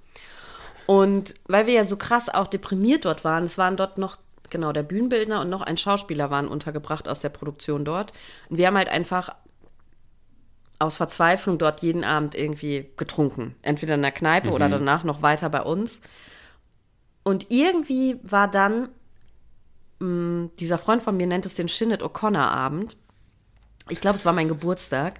Und 0.87 1.35
weil 1.47 1.67
wir 1.67 1.73
ja 1.73 1.85
so 1.85 1.95
krass 1.95 2.27
auch 2.27 2.47
deprimiert 2.47 3.05
dort 3.05 3.23
waren, 3.23 3.43
es 3.43 3.59
waren 3.59 3.77
dort 3.77 3.99
noch 3.99 4.17
genau, 4.49 4.71
der 4.71 4.83
Bühnenbildner 4.83 5.41
und 5.41 5.49
noch 5.49 5.61
ein 5.61 5.77
Schauspieler 5.77 6.31
waren 6.31 6.47
untergebracht 6.47 7.07
aus 7.07 7.19
der 7.19 7.29
Produktion 7.29 7.85
dort. 7.85 8.13
Und 8.49 8.57
wir 8.57 8.67
haben 8.67 8.77
halt 8.77 8.89
einfach 8.89 9.29
aus 10.79 10.97
Verzweiflung 10.97 11.57
dort 11.57 11.81
jeden 11.81 12.03
Abend 12.03 12.35
irgendwie 12.35 12.89
getrunken. 12.97 13.55
Entweder 13.61 13.95
in 13.95 14.01
der 14.01 14.11
Kneipe 14.11 14.47
mhm. 14.47 14.53
oder 14.53 14.69
danach 14.69 15.03
noch 15.03 15.21
weiter 15.21 15.49
bei 15.49 15.61
uns. 15.61 16.01
Und 17.23 17.51
irgendwie 17.51 18.17
war 18.23 18.47
dann, 18.47 18.89
mh, 19.99 20.07
mm, 20.07 20.51
dieser 20.59 20.77
Freund 20.77 21.01
von 21.01 21.17
mir 21.17 21.27
nennt 21.27 21.45
es 21.45 21.53
den 21.53 21.69
Shinnet 21.69 22.03
O'Connor-Abend. 22.03 22.97
Ich 23.89 24.01
glaube, 24.01 24.17
es 24.17 24.25
war 24.25 24.33
mein 24.33 24.47
Geburtstag. 24.47 25.19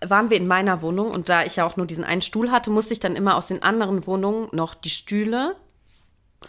Waren 0.00 0.30
wir 0.30 0.36
in 0.36 0.46
meiner 0.46 0.82
Wohnung 0.82 1.10
und 1.10 1.28
da 1.28 1.44
ich 1.44 1.56
ja 1.56 1.64
auch 1.64 1.76
nur 1.76 1.86
diesen 1.86 2.04
einen 2.04 2.22
Stuhl 2.22 2.50
hatte, 2.50 2.70
musste 2.70 2.92
ich 2.92 3.00
dann 3.00 3.16
immer 3.16 3.36
aus 3.36 3.46
den 3.46 3.62
anderen 3.62 4.06
Wohnungen 4.06 4.48
noch 4.52 4.74
die 4.74 4.90
Stühle, 4.90 5.56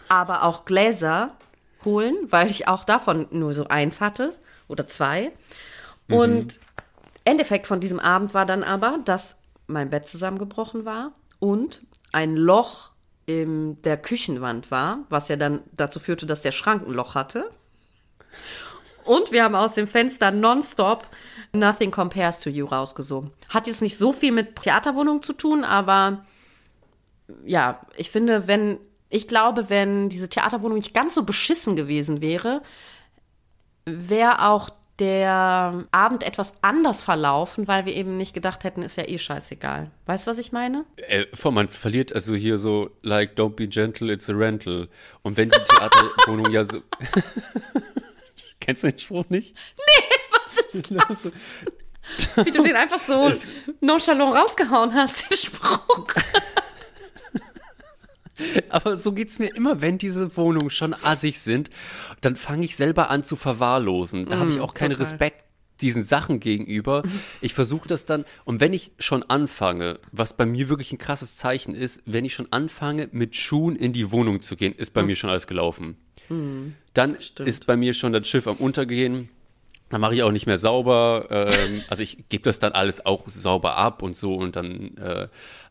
aber 0.08 0.44
auch 0.44 0.64
Gläser 0.64 1.36
holen, 1.84 2.14
weil 2.28 2.50
ich 2.50 2.68
auch 2.68 2.84
davon 2.84 3.26
nur 3.30 3.54
so 3.54 3.66
eins 3.66 4.00
hatte 4.00 4.34
oder 4.68 4.86
zwei. 4.86 5.32
Mhm. 6.06 6.14
Und 6.14 6.60
Endeffekt 7.24 7.66
von 7.66 7.80
diesem 7.80 8.00
Abend 8.00 8.34
war 8.34 8.46
dann 8.46 8.64
aber, 8.64 8.98
dass 9.04 9.36
mein 9.66 9.90
Bett 9.90 10.08
zusammengebrochen 10.08 10.84
war 10.84 11.12
und 11.38 11.82
ein 12.12 12.36
Loch 12.36 12.89
in 13.30 13.80
der 13.82 13.96
Küchenwand 13.96 14.70
war, 14.70 15.00
was 15.08 15.28
ja 15.28 15.36
dann 15.36 15.62
dazu 15.72 16.00
führte, 16.00 16.26
dass 16.26 16.42
der 16.42 16.52
Schrank 16.52 16.86
ein 16.86 16.92
Loch 16.92 17.14
hatte. 17.14 17.50
Und 19.04 19.32
wir 19.32 19.44
haben 19.44 19.54
aus 19.54 19.74
dem 19.74 19.88
Fenster 19.88 20.30
nonstop 20.30 21.06
Nothing 21.52 21.90
Compares 21.90 22.38
to 22.38 22.50
You 22.50 22.66
rausgesungen. 22.66 23.32
Hat 23.48 23.66
jetzt 23.66 23.82
nicht 23.82 23.98
so 23.98 24.12
viel 24.12 24.32
mit 24.32 24.62
Theaterwohnung 24.62 25.22
zu 25.22 25.32
tun, 25.32 25.64
aber 25.64 26.24
ja, 27.44 27.80
ich 27.96 28.10
finde, 28.10 28.46
wenn 28.46 28.78
ich 29.08 29.26
glaube, 29.26 29.68
wenn 29.68 30.08
diese 30.08 30.28
Theaterwohnung 30.28 30.78
nicht 30.78 30.94
ganz 30.94 31.14
so 31.14 31.24
beschissen 31.24 31.74
gewesen 31.74 32.20
wäre, 32.20 32.62
wäre 33.84 34.46
auch 34.46 34.70
der 35.00 35.86
Abend 35.90 36.22
etwas 36.22 36.52
anders 36.60 37.02
verlaufen, 37.02 37.66
weil 37.66 37.86
wir 37.86 37.94
eben 37.94 38.16
nicht 38.16 38.34
gedacht 38.34 38.64
hätten, 38.64 38.82
ist 38.82 38.96
ja 38.96 39.08
eh 39.08 39.18
scheißegal. 39.18 39.90
Weißt 40.06 40.26
du, 40.26 40.30
was 40.30 40.38
ich 40.38 40.52
meine? 40.52 40.84
Äh, 40.96 41.26
man 41.50 41.68
verliert 41.68 42.14
also 42.14 42.34
hier 42.34 42.58
so, 42.58 42.90
like, 43.02 43.34
don't 43.36 43.54
be 43.54 43.66
gentle, 43.66 44.12
it's 44.12 44.28
a 44.28 44.34
rental. 44.34 44.88
Und 45.22 45.36
wenn 45.36 45.50
die 45.50 45.58
Theaterwohnung 45.58 46.52
ja 46.52 46.64
so. 46.64 46.82
Kennst 48.60 48.82
du 48.82 48.90
den 48.90 48.98
Spruch 48.98 49.24
nicht? 49.30 49.56
Nee, 49.78 50.16
was 50.32 50.74
ist 50.74 50.90
das? 51.08 51.32
Wie 52.44 52.50
du 52.50 52.62
den 52.62 52.76
einfach 52.76 53.00
so 53.00 53.30
nonchalant 53.80 54.36
rausgehauen 54.36 54.92
hast, 54.94 55.30
den 55.30 55.36
Spruch. 55.36 56.06
Aber 58.68 58.96
so 58.96 59.12
geht 59.12 59.28
es 59.28 59.38
mir 59.38 59.54
immer, 59.54 59.80
wenn 59.80 59.98
diese 59.98 60.36
Wohnungen 60.36 60.70
schon 60.70 60.94
assig 60.94 61.38
sind, 61.38 61.70
dann 62.20 62.36
fange 62.36 62.64
ich 62.64 62.76
selber 62.76 63.10
an 63.10 63.22
zu 63.22 63.36
verwahrlosen. 63.36 64.26
Da 64.26 64.36
mm, 64.36 64.40
habe 64.40 64.50
ich 64.50 64.60
auch 64.60 64.74
keinen 64.74 64.92
total. 64.92 65.06
Respekt 65.06 65.44
diesen 65.80 66.02
Sachen 66.02 66.40
gegenüber. 66.40 67.02
Ich 67.42 67.54
versuche 67.54 67.88
das 67.88 68.04
dann, 68.04 68.26
und 68.44 68.60
wenn 68.60 68.74
ich 68.74 68.92
schon 68.98 69.22
anfange, 69.22 69.98
was 70.12 70.36
bei 70.36 70.44
mir 70.44 70.68
wirklich 70.68 70.92
ein 70.92 70.98
krasses 70.98 71.36
Zeichen 71.36 71.74
ist, 71.74 72.02
wenn 72.04 72.24
ich 72.24 72.34
schon 72.34 72.52
anfange, 72.52 73.08
mit 73.12 73.34
Schuhen 73.34 73.76
in 73.76 73.94
die 73.94 74.12
Wohnung 74.12 74.42
zu 74.42 74.56
gehen, 74.56 74.74
ist 74.74 74.92
bei 74.92 75.02
mm. 75.02 75.06
mir 75.06 75.16
schon 75.16 75.30
alles 75.30 75.46
gelaufen. 75.46 75.96
Mm, 76.28 76.74
dann 76.92 77.20
stimmt. 77.20 77.48
ist 77.48 77.66
bei 77.66 77.76
mir 77.76 77.94
schon 77.94 78.12
das 78.12 78.28
Schiff 78.28 78.46
am 78.46 78.56
Untergehen. 78.56 79.30
Dann 79.90 80.00
mache 80.00 80.14
ich 80.14 80.22
auch 80.22 80.32
nicht 80.32 80.46
mehr 80.46 80.58
sauber. 80.58 81.26
Ähm, 81.30 81.82
also 81.88 82.02
ich 82.02 82.28
gebe 82.28 82.42
das 82.44 82.58
dann 82.58 82.72
alles 82.72 83.04
auch 83.04 83.28
sauber 83.28 83.76
ab 83.76 84.02
und 84.02 84.16
so 84.16 84.34
und 84.34 84.56
dann 84.56 84.96
äh, 84.96 85.28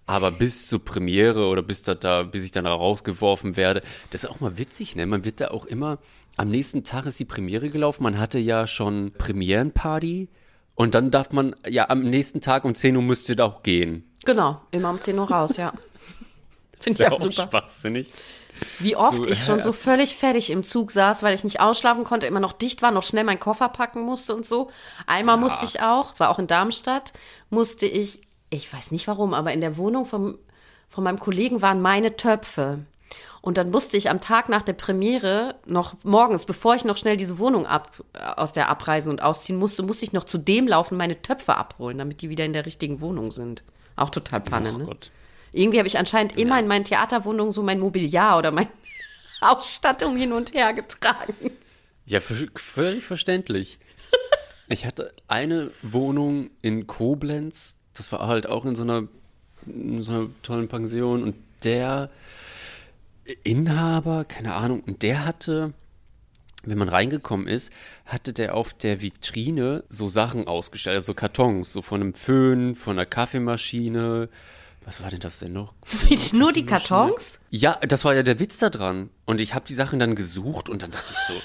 aber 0.10 0.32
bis 0.32 0.68
zur 0.68 0.84
Premiere 0.84 1.46
oder 1.46 1.62
bis, 1.62 1.84
da, 1.84 1.94
da, 1.94 2.24
bis 2.24 2.44
ich 2.44 2.52
dann 2.52 2.66
rausgeworfen 2.66 3.56
werde, 3.56 3.84
das 4.10 4.24
ist 4.24 4.30
auch 4.32 4.40
mal 4.40 4.58
witzig, 4.58 4.96
ne? 4.96 5.06
Man 5.06 5.24
wird 5.24 5.40
da 5.40 5.50
auch 5.50 5.66
immer, 5.66 6.00
am 6.36 6.50
nächsten 6.50 6.84
Tag 6.84 7.06
ist 7.06 7.20
die 7.20 7.26
Premiere 7.26 7.70
gelaufen, 7.70 8.02
man 8.02 8.18
hatte 8.18 8.40
ja 8.40 8.66
schon 8.66 9.12
Premierenparty 9.16 10.28
und 10.74 10.96
dann 10.96 11.12
darf 11.12 11.32
man, 11.32 11.56
ja, 11.68 11.90
am 11.90 12.02
nächsten 12.02 12.42
Tag 12.42 12.66
um 12.66 12.74
10 12.74 12.96
Uhr 12.96 13.04
müsste 13.04 13.36
da 13.36 13.46
auch 13.46 13.62
gehen. 13.62 14.10
Genau, 14.26 14.60
immer 14.72 14.90
um 14.90 15.00
10 15.00 15.20
Uhr 15.20 15.30
raus, 15.30 15.58
ja. 15.58 15.74
Finde 16.80 17.04
ich 17.04 17.12
auch, 17.12 17.20
auch 17.20 17.32
super. 17.32 17.48
schwachsinnig. 17.48 18.12
Wie 18.80 18.96
oft 18.96 19.24
so, 19.24 19.30
ich 19.30 19.44
schon 19.44 19.62
so 19.64 19.74
völlig 19.74 20.16
fertig 20.16 20.50
im 20.50 20.64
Zug 20.64 20.92
saß, 20.92 21.24
weil 21.24 21.34
ich 21.34 21.44
nicht 21.44 21.60
ausschlafen 21.60 22.04
konnte, 22.04 22.28
immer 22.28 22.40
noch 22.40 22.54
dicht 22.54 22.82
war, 22.82 22.92
noch 22.92 23.04
schnell 23.04 23.24
meinen 23.24 23.40
Koffer 23.40 23.70
packen 23.70 24.02
musste 24.02 24.36
und 24.36 24.48
so. 24.48 24.70
Einmal 25.08 25.36
ja. 25.36 25.42
musste 25.42 25.66
ich 25.66 25.82
auch, 25.82 26.14
zwar 26.14 26.30
auch 26.30 26.40
in 26.40 26.48
Darmstadt, 26.48 27.14
musste 27.50 27.86
ich, 27.86 28.22
ich 28.50 28.72
weiß 28.72 28.92
nicht 28.92 29.08
warum, 29.08 29.34
aber 29.34 29.54
in 29.54 29.62
der 29.62 29.78
Wohnung 29.78 30.06
vom, 30.06 30.38
von 30.90 31.04
meinem 31.04 31.20
Kollegen 31.20 31.62
waren 31.62 31.82
meine 31.82 32.16
Töpfe. 32.16 32.80
Und 33.42 33.58
dann 33.58 33.72
musste 33.72 33.96
ich 33.96 34.10
am 34.10 34.20
Tag 34.20 34.50
nach 34.50 34.64
der 34.64 34.74
Premiere 34.74 35.56
noch 35.66 35.96
morgens, 36.04 36.46
bevor 36.46 36.76
ich 36.76 36.84
noch 36.84 36.98
schnell 36.98 37.16
diese 37.16 37.40
Wohnung 37.40 37.66
ab, 37.66 38.04
aus 38.36 38.52
der 38.52 38.70
abreisen 38.70 39.10
und 39.10 39.22
ausziehen 39.22 39.58
musste, 39.58 39.82
musste 39.82 40.06
ich 40.06 40.14
noch 40.14 40.26
zu 40.26 40.38
dem 40.38 40.68
laufen, 40.68 40.98
meine 40.98 41.22
Töpfe 41.22 41.56
abholen, 41.56 41.98
damit 41.98 42.22
die 42.22 42.30
wieder 42.30 42.44
in 42.44 42.54
der 42.54 42.66
richtigen 42.66 43.00
Wohnung 43.00 43.32
sind. 43.32 43.64
Auch 43.96 44.10
total 44.10 44.42
Panne, 44.42 44.74
oh, 44.74 44.78
ne? 44.78 44.84
Gott. 44.84 45.12
Irgendwie 45.52 45.80
habe 45.80 45.88
ich 45.88 45.98
anscheinend 45.98 46.34
ja. 46.34 46.40
immer 46.40 46.60
in 46.60 46.68
meinen 46.68 46.86
Theaterwohnungen 46.86 47.52
so 47.52 47.64
mein 47.64 47.80
Mobiliar 47.80 48.38
oder 48.38 48.52
meine 48.52 48.70
Ausstattung 49.42 50.16
hin 50.16 50.34
und 50.34 50.54
her 50.54 50.74
getragen. 50.74 51.52
Ja, 52.06 52.20
völlig 52.20 53.04
verständlich. 53.04 53.80
ich 54.68 54.86
hatte 54.86 55.14
eine 55.28 55.72
Wohnung 55.82 56.50
in 56.62 56.88
Koblenz, 56.88 57.78
das 57.94 58.12
war 58.12 58.28
halt 58.28 58.48
auch 58.48 58.66
in 58.66 58.76
so 58.76 58.84
einer, 58.84 59.08
in 59.66 60.04
so 60.04 60.14
einer 60.14 60.30
tollen 60.42 60.68
Pension 60.68 61.24
und 61.24 61.36
der 61.64 62.10
Inhaber, 63.44 64.26
keine 64.26 64.54
Ahnung, 64.56 64.82
und 64.82 65.04
der 65.04 65.26
hatte, 65.26 65.74
wenn 66.64 66.78
man 66.78 66.90
reingekommen 66.90 67.48
ist, 67.48 67.72
hatte 68.06 68.34
der 68.34 68.56
auf 68.56 68.74
der 68.74 69.02
Vitrine 69.02 69.84
so 69.90 70.08
Sachen 70.08 70.48
ausgestellt, 70.48 70.96
also 70.96 71.14
Kartons, 71.14 71.72
so 71.72 71.82
von 71.82 72.02
einem 72.02 72.14
Föhn, 72.14 72.76
von 72.76 72.94
einer 72.94 73.06
Kaffeemaschine. 73.06 74.30
Was 74.90 75.04
war 75.04 75.12
denn 75.12 75.20
das 75.20 75.38
denn 75.38 75.54
noch? 75.54 75.76
Nur 76.34 76.52
die 76.52 76.66
Kartons? 76.66 77.40
Ja, 77.52 77.76
das 77.76 78.06
war 78.06 78.16
ja 78.16 78.24
der 78.24 78.40
Witz 78.40 78.58
da 78.58 78.72
dran. 78.72 79.12
Und 79.26 79.40
ich 79.40 79.54
habe 79.54 79.68
die 79.68 79.76
Sachen 79.76 80.00
dann 80.00 80.16
gesucht 80.16 80.68
und 80.68 80.82
dann 80.82 80.90
dachte 80.90 81.14
ich 81.14 81.36
so, 81.36 81.42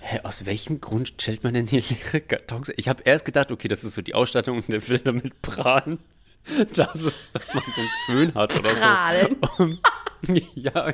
hä, 0.00 0.20
aus 0.22 0.46
welchem 0.46 0.80
Grund 0.80 1.08
stellt 1.08 1.44
man 1.44 1.52
denn 1.52 1.66
hier 1.66 1.82
leere 1.82 2.22
Kartons? 2.22 2.72
Ich 2.78 2.88
habe 2.88 3.02
erst 3.02 3.26
gedacht, 3.26 3.52
okay, 3.52 3.68
das 3.68 3.84
ist 3.84 3.96
so 3.96 4.00
die 4.00 4.14
Ausstattung 4.14 4.56
und 4.56 4.68
der 4.68 4.88
will 4.88 4.98
damit 4.98 5.42
prahlen. 5.42 5.98
Das 6.74 7.02
ist, 7.02 7.34
dass 7.34 7.52
man 7.52 7.62
so 7.76 7.80
einen 7.82 7.90
Föhn 8.06 8.34
hat 8.34 8.58
oder 8.58 8.70
Prahlen. 8.70 9.36
so. 9.58 9.76
ja, 10.54 10.92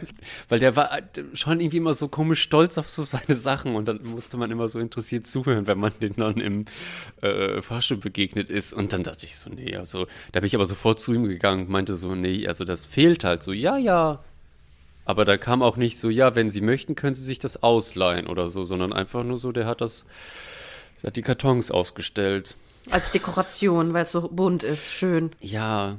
weil 0.49 0.59
der 0.59 0.77
war 0.77 0.91
schon 1.35 1.61
irgendwie 1.61 1.79
immer 1.79 1.95
so 1.95 2.09
komisch 2.09 2.43
stolz 2.43 2.79
auf 2.79 2.89
so 2.89 3.03
seine 3.03 3.35
Sachen 3.37 3.75
und 3.75 3.87
dann 3.87 4.01
musste 4.05 4.37
man 4.37 4.51
immer 4.51 4.69
so 4.69 4.79
interessiert 4.79 5.27
zuhören, 5.27 5.67
wenn 5.67 5.79
man 5.79 5.93
den 6.01 6.15
dann 6.17 6.39
im 6.39 6.65
äh, 7.23 7.61
Fahrstuhl 7.63 7.99
begegnet 7.99 8.51
ist. 8.51 8.73
Und 8.73 8.93
dann 8.93 9.03
dachte 9.03 9.27
ich 9.27 9.37
so, 9.37 9.51
nee, 9.51 9.77
also 9.77 10.07
da 10.33 10.41
bin 10.41 10.47
ich 10.47 10.55
aber 10.55 10.67
sofort 10.67 11.01
zu 11.01 11.13
ihm 11.15 11.25
gegangen 11.25 11.63
und 11.63 11.71
meinte 11.71 11.97
so, 11.97 12.15
nee, 12.15 12.47
also 12.47 12.65
das 12.65 12.87
fehlt 12.87 13.25
halt 13.25 13.43
so, 13.43 13.53
ja, 13.53 13.77
ja. 13.77 14.21
Aber 15.05 15.25
da 15.25 15.37
kam 15.37 15.63
auch 15.63 15.77
nicht 15.77 15.99
so, 15.99 16.11
ja, 16.11 16.35
wenn 16.35 16.51
Sie 16.51 16.61
möchten, 16.61 16.97
können 16.97 17.15
Sie 17.15 17.25
sich 17.25 17.39
das 17.39 17.63
ausleihen 17.63 18.27
oder 18.27 18.49
so, 18.49 18.65
sondern 18.65 18.93
einfach 18.93 19.23
nur 19.23 19.39
so, 19.39 19.53
der 19.53 19.67
hat 19.67 19.81
das, 19.81 20.05
der 21.01 21.09
hat 21.09 21.17
die 21.17 21.23
Kartons 21.23 21.71
ausgestellt. 21.71 22.57
Als 22.91 23.13
Dekoration, 23.13 23.95
weil 23.95 24.05
es 24.05 24.13
so 24.13 24.29
bunt 24.29 24.65
ist, 24.65 24.93
schön. 24.93 25.31
Ja. 25.41 25.99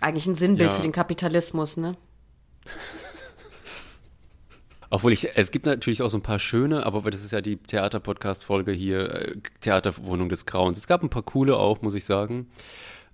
Eigentlich 0.00 0.26
ein 0.26 0.34
Sinnbild 0.34 0.70
ja. 0.70 0.76
für 0.76 0.82
den 0.82 0.92
Kapitalismus, 0.92 1.78
ne? 1.78 1.96
Obwohl 4.90 5.12
ich, 5.12 5.36
es 5.36 5.50
gibt 5.50 5.66
natürlich 5.66 6.02
auch 6.02 6.10
so 6.10 6.18
ein 6.18 6.22
paar 6.22 6.38
schöne, 6.38 6.86
aber 6.86 7.10
das 7.10 7.24
ist 7.24 7.32
ja 7.32 7.40
die 7.40 7.56
Theater-Podcast-Folge 7.56 8.70
hier, 8.70 9.10
äh, 9.12 9.36
Theaterwohnung 9.60 10.28
des 10.28 10.46
Grauens. 10.46 10.78
Es 10.78 10.86
gab 10.86 11.02
ein 11.02 11.10
paar 11.10 11.24
coole 11.24 11.56
auch, 11.56 11.82
muss 11.82 11.96
ich 11.96 12.04
sagen. 12.04 12.48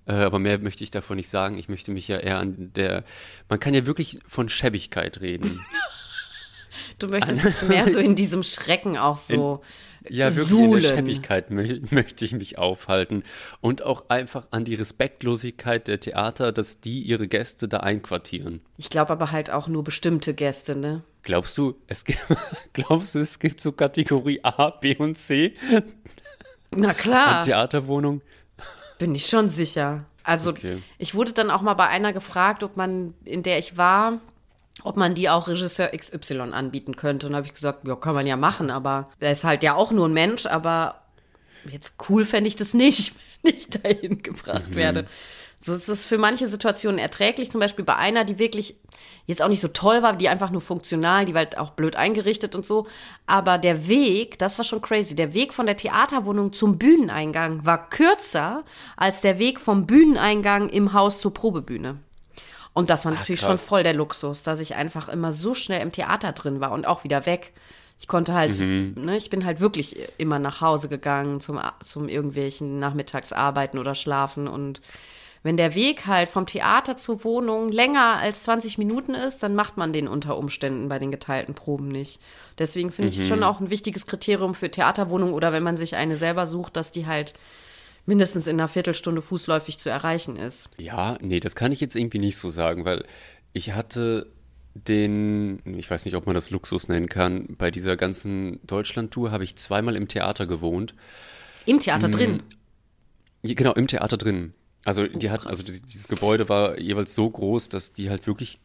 Äh, 0.07 0.13
aber 0.13 0.39
mehr 0.39 0.59
möchte 0.59 0.85
ich 0.85 0.91
davon 0.91 1.17
nicht 1.17 1.29
sagen. 1.29 1.57
Ich 1.57 1.69
möchte 1.69 1.91
mich 1.93 2.09
ja 2.09 2.19
eher 2.19 2.39
an 2.39 2.73
der, 2.75 3.05
man 3.49 3.61
kann 3.61 3.73
ja 3.73 3.87
wirklich 3.87 4.21
von 4.27 4.49
Schäbigkeit 4.49 5.21
reden. 5.21 5.65
du 6.99 7.09
möchtest 7.09 7.45
also, 7.45 7.67
mehr 7.67 7.91
so 7.91 7.99
in 7.99 8.15
diesem 8.15 8.43
Schrecken 8.43 8.97
auch 8.97 9.17
so. 9.17 9.63
In, 10.05 10.15
ja, 10.17 10.35
wirklich 10.35 10.49
Suhlen. 10.49 10.75
in 10.77 10.81
der 10.83 10.89
Schäbigkeit 10.89 11.51
mö 11.51 11.81
möchte 11.91 12.25
ich 12.25 12.33
mich 12.33 12.59
aufhalten. 12.59 13.23
Und 13.61 13.83
auch 13.83 14.09
einfach 14.09 14.47
an 14.51 14.65
die 14.65 14.75
Respektlosigkeit 14.75 15.89
der 15.89 16.01
Theater, 16.01 16.53
dass 16.53 16.81
die 16.81 17.01
ihre 17.01 17.29
Gäste 17.29 17.69
da 17.69 17.79
einquartieren. 17.79 18.61
Ich 18.79 18.91
glaube 18.91 19.13
aber 19.13 19.31
halt 19.31 19.51
auch 19.51 19.69
nur 19.69 19.85
bestimmte 19.85 20.35
Gäste, 20.35 20.75
ne? 20.75 21.03
Glaubst 21.23 21.57
du, 21.59 21.77
es 21.87 22.05
gibt, 22.05 22.25
glaubst 22.73 23.15
du, 23.15 23.19
es 23.19 23.39
gibt 23.39 23.61
so 23.61 23.73
Kategorie 23.73 24.41
A, 24.43 24.71
B 24.71 24.97
und 24.97 25.17
C? 25.17 25.55
Na 26.75 26.95
klar. 26.95 27.39
An 27.39 27.45
Theaterwohnung? 27.45 28.23
Bin 28.99 29.15
ich 29.15 29.27
schon 29.27 29.49
sicher. 29.49 30.07
Also, 30.23 30.51
okay. 30.51 30.83
ich 30.99 31.15
wurde 31.15 31.33
dann 31.33 31.51
auch 31.51 31.63
mal 31.63 31.75
bei 31.75 31.89
einer 31.89 32.13
gefragt, 32.13 32.63
ob 32.63 32.77
man, 32.77 33.15
in 33.25 33.43
der 33.43 33.59
ich 33.59 33.77
war, 33.77 34.21
ob 34.83 34.97
man 34.97 35.15
die 35.15 35.29
auch 35.29 35.49
Regisseur 35.49 35.89
XY 35.89 36.53
anbieten 36.53 36.97
könnte. 36.97 37.27
Und 37.27 37.35
habe 37.35 37.47
ich 37.47 37.55
gesagt, 37.55 37.87
ja, 37.87 37.97
kann 37.97 38.15
man 38.15 38.27
ja 38.27 38.37
machen, 38.37 38.71
aber 38.71 39.11
er 39.21 39.33
ist 39.33 39.45
halt 39.45 39.63
ja 39.63 39.75
auch 39.75 39.93
nur 39.93 40.09
ein 40.09 40.13
Mensch, 40.13 40.47
aber 40.47 41.03
jetzt 41.71 41.95
cool 42.09 42.25
fände 42.25 42.49
ich 42.49 42.57
das 42.57 42.75
nicht, 42.75 43.13
wenn 43.43 43.55
ich 43.55 43.69
dahin 43.69 44.23
gebracht 44.23 44.71
mhm. 44.71 44.75
werde. 44.77 45.07
So 45.63 45.75
ist 45.75 45.91
es 45.91 46.07
für 46.07 46.17
manche 46.17 46.49
Situationen 46.49 46.99
erträglich, 46.99 47.51
zum 47.51 47.61
Beispiel 47.61 47.85
bei 47.85 47.97
einer, 47.97 48.25
die 48.25 48.39
wirklich 48.39 48.77
jetzt 49.27 49.43
auch 49.43 49.49
nicht 49.49 49.61
so 49.61 49.69
toll 49.69 50.03
war, 50.03 50.17
die 50.17 50.31
einfach 50.31 50.51
nur 50.51 50.63
funktional, 50.63 51.27
die 51.27 51.35
war 51.35 51.41
halt 51.41 51.59
auch 51.59 51.73
blöd 51.73 51.97
eingerichtet 51.97 52.55
und 52.55 52.65
so. 52.65 52.87
Aber 53.27 53.59
der 53.59 53.87
Weg, 53.87 54.39
das 54.39 54.57
war 54.57 54.65
schon 54.65 54.81
crazy. 54.81 55.15
Der 55.15 55.35
Weg 55.35 55.53
von 55.53 55.67
der 55.67 55.77
Theaterwohnung 55.77 56.55
zum 56.55 56.79
Bühneneingang 56.79 57.67
war 57.67 57.91
kürzer 57.91 58.65
als 58.97 59.21
der 59.21 59.39
Weg 59.39 59.61
vom 59.61 59.87
Bühneneingang 59.87 60.71
im 60.71 60.95
Haus 60.95 61.21
zur 61.21 61.35
Probebühne. 61.35 61.99
Und 62.73 62.91
das 62.91 63.05
war 63.05 63.13
Ach, 63.13 63.19
natürlich 63.19 63.41
krass. 63.41 63.49
schon 63.49 63.59
voll 63.59 63.83
der 63.83 63.95
Luxus, 63.95 64.43
dass 64.43 64.61
ich 64.61 64.77
einfach 64.77 65.09
immer 65.09 65.33
so 65.33 65.55
schnell 65.55 65.83
im 65.83 65.93
Theater 65.93 66.33
drin 66.33 66.61
war 66.61 66.73
und 66.73 66.87
auch 66.87 67.05
wieder 67.05 67.27
weg. 67.27 67.53
Ich 67.99 68.09
konnte 68.09 68.33
halt, 68.33 68.59
mhm. 68.59 68.95
ne, 68.97 69.17
ich 69.17 69.29
bin 69.29 69.45
halt 69.45 69.61
wirklich 69.61 69.97
immer 70.17 70.39
nach 70.39 70.61
Hause 70.61 70.89
gegangen 70.89 71.41
zum, 71.41 71.61
zum 71.85 72.09
irgendwelchen 72.09 72.79
Nachmittagsarbeiten 72.79 73.79
oder 73.79 73.95
Schlafen. 73.95 74.49
Und 74.49 74.81
wenn 75.43 75.57
der 75.57 75.75
Weg 75.75 76.07
halt 76.07 76.29
vom 76.29 76.47
Theater 76.47 76.97
zur 76.97 77.25
Wohnung 77.25 77.71
länger 77.71 78.17
als 78.17 78.45
20 78.45 78.79
Minuten 78.79 79.15
ist, 79.15 79.43
dann 79.43 79.55
macht 79.55 79.77
man 79.77 79.93
den 79.93 80.09
unter 80.09 80.39
Umständen 80.39 80.89
bei 80.89 80.99
den 80.99 81.11
geteilten 81.11 81.55
Proben 81.55 81.89
nicht. 81.89 82.21
Deswegen 82.59 82.91
finde 82.91 83.11
mhm. 83.11 83.17
ich 83.17 83.19
es 83.19 83.29
schon 83.29 83.43
auch 83.43 83.61
ein 83.61 83.71
wichtiges 83.71 84.07
Kriterium 84.07 84.55
für 84.55 84.71
Theaterwohnung 84.71 85.35
oder 85.35 85.53
wenn 85.53 85.63
man 85.63 85.77
sich 85.77 85.97
eine 85.97 86.17
selber 86.17 86.47
sucht, 86.47 86.77
dass 86.77 86.93
die 86.93 87.07
halt 87.07 87.35
mindestens 88.07 88.47
in 88.47 88.59
einer 88.59 88.69
Viertelstunde 88.69 89.23
fußläufig 89.23 89.79
zu 89.79 89.89
erreichen 89.89 90.37
ist. 90.37 90.71
Ja, 90.79 91.19
nee, 91.21 91.41
das 91.41 91.55
kann 91.55 91.73
ich 91.73 91.81
jetzt 91.81 91.97
irgendwie 91.97 92.19
nicht 92.19 92.37
so 92.37 92.51
sagen, 92.51 92.85
weil 92.85 93.05
ich 93.53 93.73
hatte 93.73 94.27
den, 94.75 95.61
ich 95.65 95.91
weiß 95.91 96.05
nicht, 96.05 96.15
ob 96.15 96.27
man 96.27 96.35
das 96.35 96.51
Luxus 96.51 96.89
nennen 96.89 97.09
kann, 97.09 97.57
bei 97.59 97.71
dieser 97.71 97.97
ganzen 97.97 98.61
Deutschland-Tour 98.67 99.33
habe 99.33 99.45
ich 99.45 99.57
zweimal 99.57 99.97
im 99.97 100.09
Theater 100.09 100.47
gewohnt. 100.47 100.95
Im 101.67 101.81
Theater 101.81 102.07
hm, 102.07 102.13
drin? 102.13 102.43
Genau, 103.43 103.73
im 103.73 103.89
Theater 103.89 104.17
drin. 104.17 104.55
Also 104.85 105.07
die 105.07 105.29
oh, 105.29 105.31
hat, 105.31 105.47
also 105.47 105.63
dieses 105.63 106.09
Gebäude 106.09 106.49
war 106.49 106.79
jeweils 106.79 107.15
so 107.15 107.29
groß, 107.29 107.69
dass 107.69 107.93
die 107.93 108.11
halt 108.11 108.27
wirklich 108.27 108.61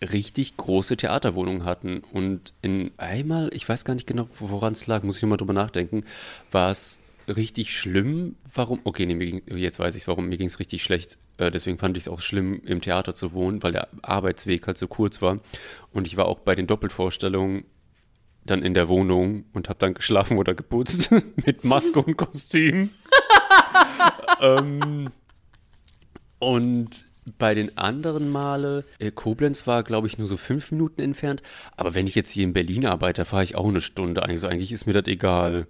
richtig 0.00 0.56
große 0.56 0.96
Theaterwohnungen 0.96 1.64
hatten. 1.64 2.02
Und 2.12 2.54
in 2.62 2.90
einmal, 2.96 3.50
ich 3.52 3.68
weiß 3.68 3.84
gar 3.84 3.94
nicht 3.94 4.06
genau, 4.06 4.28
woran 4.38 4.72
es 4.72 4.86
lag, 4.86 5.02
muss 5.02 5.16
ich 5.16 5.22
nochmal 5.22 5.38
drüber 5.38 5.52
nachdenken, 5.52 6.04
war 6.50 6.70
es 6.70 6.98
richtig 7.36 7.76
schlimm. 7.76 8.36
Warum? 8.54 8.80
Okay, 8.84 9.06
nee, 9.06 9.14
ging, 9.14 9.42
jetzt 9.56 9.78
weiß 9.78 9.94
ich 9.94 10.06
warum. 10.08 10.28
Mir 10.28 10.36
ging 10.36 10.46
es 10.46 10.58
richtig 10.58 10.82
schlecht. 10.82 11.18
Äh, 11.38 11.50
deswegen 11.50 11.78
fand 11.78 11.96
ich 11.96 12.04
es 12.04 12.08
auch 12.08 12.20
schlimm, 12.20 12.60
im 12.64 12.80
Theater 12.80 13.14
zu 13.14 13.32
wohnen, 13.32 13.62
weil 13.62 13.72
der 13.72 13.88
Arbeitsweg 14.02 14.66
halt 14.66 14.78
so 14.78 14.88
kurz 14.88 15.22
war. 15.22 15.40
Und 15.92 16.06
ich 16.06 16.16
war 16.16 16.26
auch 16.26 16.40
bei 16.40 16.54
den 16.54 16.66
Doppelvorstellungen 16.66 17.64
dann 18.44 18.62
in 18.62 18.74
der 18.74 18.88
Wohnung 18.88 19.44
und 19.52 19.68
habe 19.68 19.78
dann 19.78 19.94
geschlafen 19.94 20.38
oder 20.38 20.54
geputzt 20.54 21.10
mit 21.46 21.64
Maske 21.64 22.00
und 22.00 22.16
Kostüm. 22.16 22.90
ähm, 24.40 25.10
und 26.38 27.04
bei 27.38 27.54
den 27.54 27.76
anderen 27.76 28.30
Male, 28.30 28.84
äh, 28.98 29.10
Koblenz 29.10 29.66
war, 29.66 29.82
glaube 29.82 30.06
ich, 30.06 30.18
nur 30.18 30.26
so 30.26 30.36
fünf 30.36 30.72
Minuten 30.72 31.00
entfernt. 31.00 31.42
Aber 31.76 31.94
wenn 31.94 32.06
ich 32.06 32.14
jetzt 32.14 32.30
hier 32.30 32.44
in 32.44 32.52
Berlin 32.52 32.86
arbeite, 32.86 33.24
fahre 33.24 33.44
ich 33.44 33.56
auch 33.56 33.68
eine 33.68 33.80
Stunde. 33.80 34.22
Also 34.22 34.48
eigentlich 34.48 34.72
ist 34.72 34.86
mir 34.86 34.94
das 34.94 35.06
egal. 35.06 35.66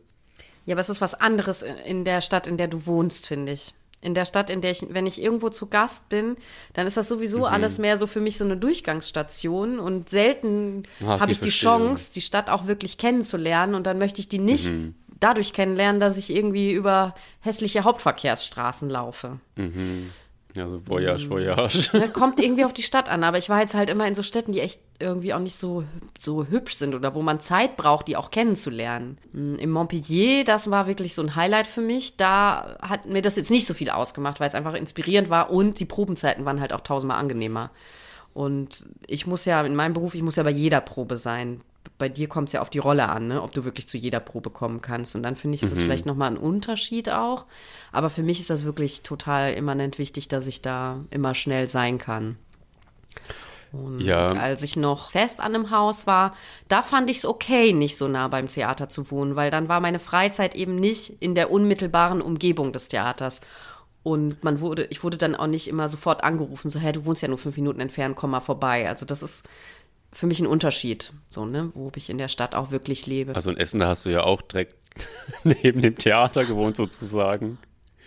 Ja, 0.70 0.74
aber 0.76 0.82
es 0.82 0.88
ist 0.88 1.00
was 1.00 1.14
anderes 1.14 1.62
in 1.62 2.04
der 2.04 2.20
Stadt, 2.20 2.46
in 2.46 2.56
der 2.56 2.68
du 2.68 2.86
wohnst, 2.86 3.26
finde 3.26 3.50
ich. 3.50 3.74
In 4.02 4.14
der 4.14 4.24
Stadt, 4.24 4.50
in 4.50 4.60
der 4.60 4.70
ich, 4.70 4.86
wenn 4.88 5.04
ich 5.04 5.20
irgendwo 5.20 5.48
zu 5.48 5.66
Gast 5.66 6.08
bin, 6.08 6.36
dann 6.74 6.86
ist 6.86 6.96
das 6.96 7.08
sowieso 7.08 7.38
mhm. 7.38 7.44
alles 7.46 7.78
mehr 7.78 7.98
so 7.98 8.06
für 8.06 8.20
mich 8.20 8.36
so 8.36 8.44
eine 8.44 8.56
Durchgangsstation 8.56 9.80
und 9.80 10.10
selten 10.10 10.84
ah, 11.00 11.18
habe 11.18 11.32
ich 11.32 11.38
verstehe. 11.38 11.48
die 11.48 11.50
Chance, 11.50 12.10
die 12.14 12.20
Stadt 12.20 12.50
auch 12.50 12.68
wirklich 12.68 12.98
kennenzulernen 12.98 13.74
und 13.74 13.84
dann 13.84 13.98
möchte 13.98 14.20
ich 14.20 14.28
die 14.28 14.38
nicht 14.38 14.68
mhm. 14.68 14.94
dadurch 15.18 15.52
kennenlernen, 15.54 16.00
dass 16.00 16.16
ich 16.16 16.32
irgendwie 16.32 16.70
über 16.70 17.16
hässliche 17.40 17.82
Hauptverkehrsstraßen 17.82 18.88
laufe. 18.88 19.40
Mhm. 19.56 20.12
Ja, 20.56 20.68
so 20.68 20.80
Voyage, 20.84 21.26
mm. 21.26 21.30
Voyage. 21.30 21.90
Ja, 21.92 22.08
kommt 22.12 22.40
irgendwie 22.40 22.64
auf 22.64 22.72
die 22.72 22.82
Stadt 22.82 23.08
an, 23.08 23.24
aber 23.24 23.38
ich 23.38 23.48
war 23.48 23.60
jetzt 23.60 23.74
halt 23.74 23.88
immer 23.88 24.06
in 24.06 24.14
so 24.14 24.22
Städten, 24.22 24.52
die 24.52 24.60
echt 24.60 24.80
irgendwie 24.98 25.32
auch 25.32 25.38
nicht 25.38 25.56
so, 25.56 25.84
so 26.18 26.46
hübsch 26.46 26.74
sind 26.74 26.94
oder 26.94 27.14
wo 27.14 27.22
man 27.22 27.40
Zeit 27.40 27.76
braucht, 27.76 28.08
die 28.08 28.16
auch 28.16 28.30
kennenzulernen. 28.30 29.18
Mm, 29.32 29.54
Im 29.56 29.70
Montpellier, 29.70 30.44
das 30.44 30.70
war 30.70 30.86
wirklich 30.86 31.14
so 31.14 31.22
ein 31.22 31.36
Highlight 31.36 31.66
für 31.66 31.80
mich. 31.80 32.16
Da 32.16 32.76
hat 32.80 33.06
mir 33.06 33.22
das 33.22 33.36
jetzt 33.36 33.50
nicht 33.50 33.66
so 33.66 33.74
viel 33.74 33.90
ausgemacht, 33.90 34.40
weil 34.40 34.48
es 34.48 34.54
einfach 34.54 34.74
inspirierend 34.74 35.30
war 35.30 35.50
und 35.50 35.78
die 35.78 35.84
Probenzeiten 35.86 36.44
waren 36.44 36.60
halt 36.60 36.72
auch 36.72 36.80
tausendmal 36.80 37.18
angenehmer. 37.18 37.70
Und 38.32 38.86
ich 39.06 39.26
muss 39.26 39.44
ja 39.44 39.60
in 39.62 39.74
meinem 39.74 39.92
Beruf, 39.92 40.14
ich 40.14 40.22
muss 40.22 40.36
ja 40.36 40.42
bei 40.42 40.50
jeder 40.50 40.80
Probe 40.80 41.16
sein. 41.16 41.60
Bei 42.00 42.08
dir 42.08 42.28
kommt 42.28 42.48
es 42.48 42.54
ja 42.54 42.62
auf 42.62 42.70
die 42.70 42.78
Rolle 42.78 43.08
an, 43.08 43.28
ne? 43.28 43.42
ob 43.42 43.52
du 43.52 43.64
wirklich 43.64 43.86
zu 43.86 43.98
jeder 43.98 44.20
Probe 44.20 44.50
kommen 44.50 44.80
kannst. 44.80 45.14
Und 45.14 45.22
dann 45.22 45.36
finde 45.36 45.54
ich, 45.54 45.62
ist 45.62 45.70
das 45.70 45.78
mhm. 45.78 45.84
vielleicht 45.84 46.06
nochmal 46.06 46.30
ein 46.30 46.38
Unterschied 46.38 47.10
auch. 47.10 47.44
Aber 47.92 48.08
für 48.08 48.22
mich 48.22 48.40
ist 48.40 48.50
das 48.50 48.64
wirklich 48.64 49.02
total 49.02 49.52
immanent 49.52 49.98
wichtig, 49.98 50.28
dass 50.28 50.46
ich 50.46 50.62
da 50.62 51.04
immer 51.10 51.34
schnell 51.34 51.68
sein 51.68 51.98
kann. 51.98 52.36
Und 53.72 54.00
ja. 54.00 54.26
als 54.26 54.62
ich 54.62 54.76
noch 54.76 55.10
fest 55.10 55.40
an 55.40 55.54
einem 55.54 55.70
Haus 55.70 56.06
war, 56.06 56.34
da 56.68 56.82
fand 56.82 57.08
ich 57.10 57.18
es 57.18 57.26
okay, 57.26 57.72
nicht 57.72 57.96
so 57.96 58.08
nah 58.08 58.28
beim 58.28 58.48
Theater 58.48 58.88
zu 58.88 59.10
wohnen, 59.10 59.36
weil 59.36 59.50
dann 59.50 59.68
war 59.68 59.80
meine 59.80 60.00
Freizeit 60.00 60.54
eben 60.54 60.76
nicht 60.76 61.14
in 61.20 61.34
der 61.34 61.52
unmittelbaren 61.52 62.20
Umgebung 62.20 62.72
des 62.72 62.88
Theaters. 62.88 63.40
Und 64.02 64.42
man 64.42 64.60
wurde, 64.60 64.84
ich 64.84 65.04
wurde 65.04 65.18
dann 65.18 65.36
auch 65.36 65.46
nicht 65.46 65.68
immer 65.68 65.88
sofort 65.88 66.24
angerufen, 66.24 66.70
so, 66.70 66.80
hey, 66.80 66.92
du 66.92 67.04
wohnst 67.04 67.20
ja 67.20 67.28
nur 67.28 67.38
fünf 67.38 67.56
Minuten 67.56 67.80
entfernt, 67.80 68.16
komm 68.16 68.30
mal 68.30 68.40
vorbei. 68.40 68.88
Also 68.88 69.04
das 69.04 69.22
ist 69.22 69.44
für 70.12 70.26
mich 70.26 70.40
ein 70.40 70.46
Unterschied, 70.46 71.12
so, 71.30 71.44
ne, 71.44 71.70
wo 71.74 71.90
ich 71.94 72.10
in 72.10 72.18
der 72.18 72.28
Stadt 72.28 72.54
auch 72.54 72.70
wirklich 72.70 73.06
lebe. 73.06 73.34
Also 73.34 73.50
in 73.50 73.56
Essen, 73.56 73.80
da 73.80 73.88
hast 73.88 74.04
du 74.06 74.10
ja 74.10 74.22
auch 74.22 74.42
direkt 74.42 74.76
neben 75.44 75.82
dem 75.82 75.96
Theater 75.96 76.44
gewohnt, 76.44 76.76
sozusagen. 76.76 77.58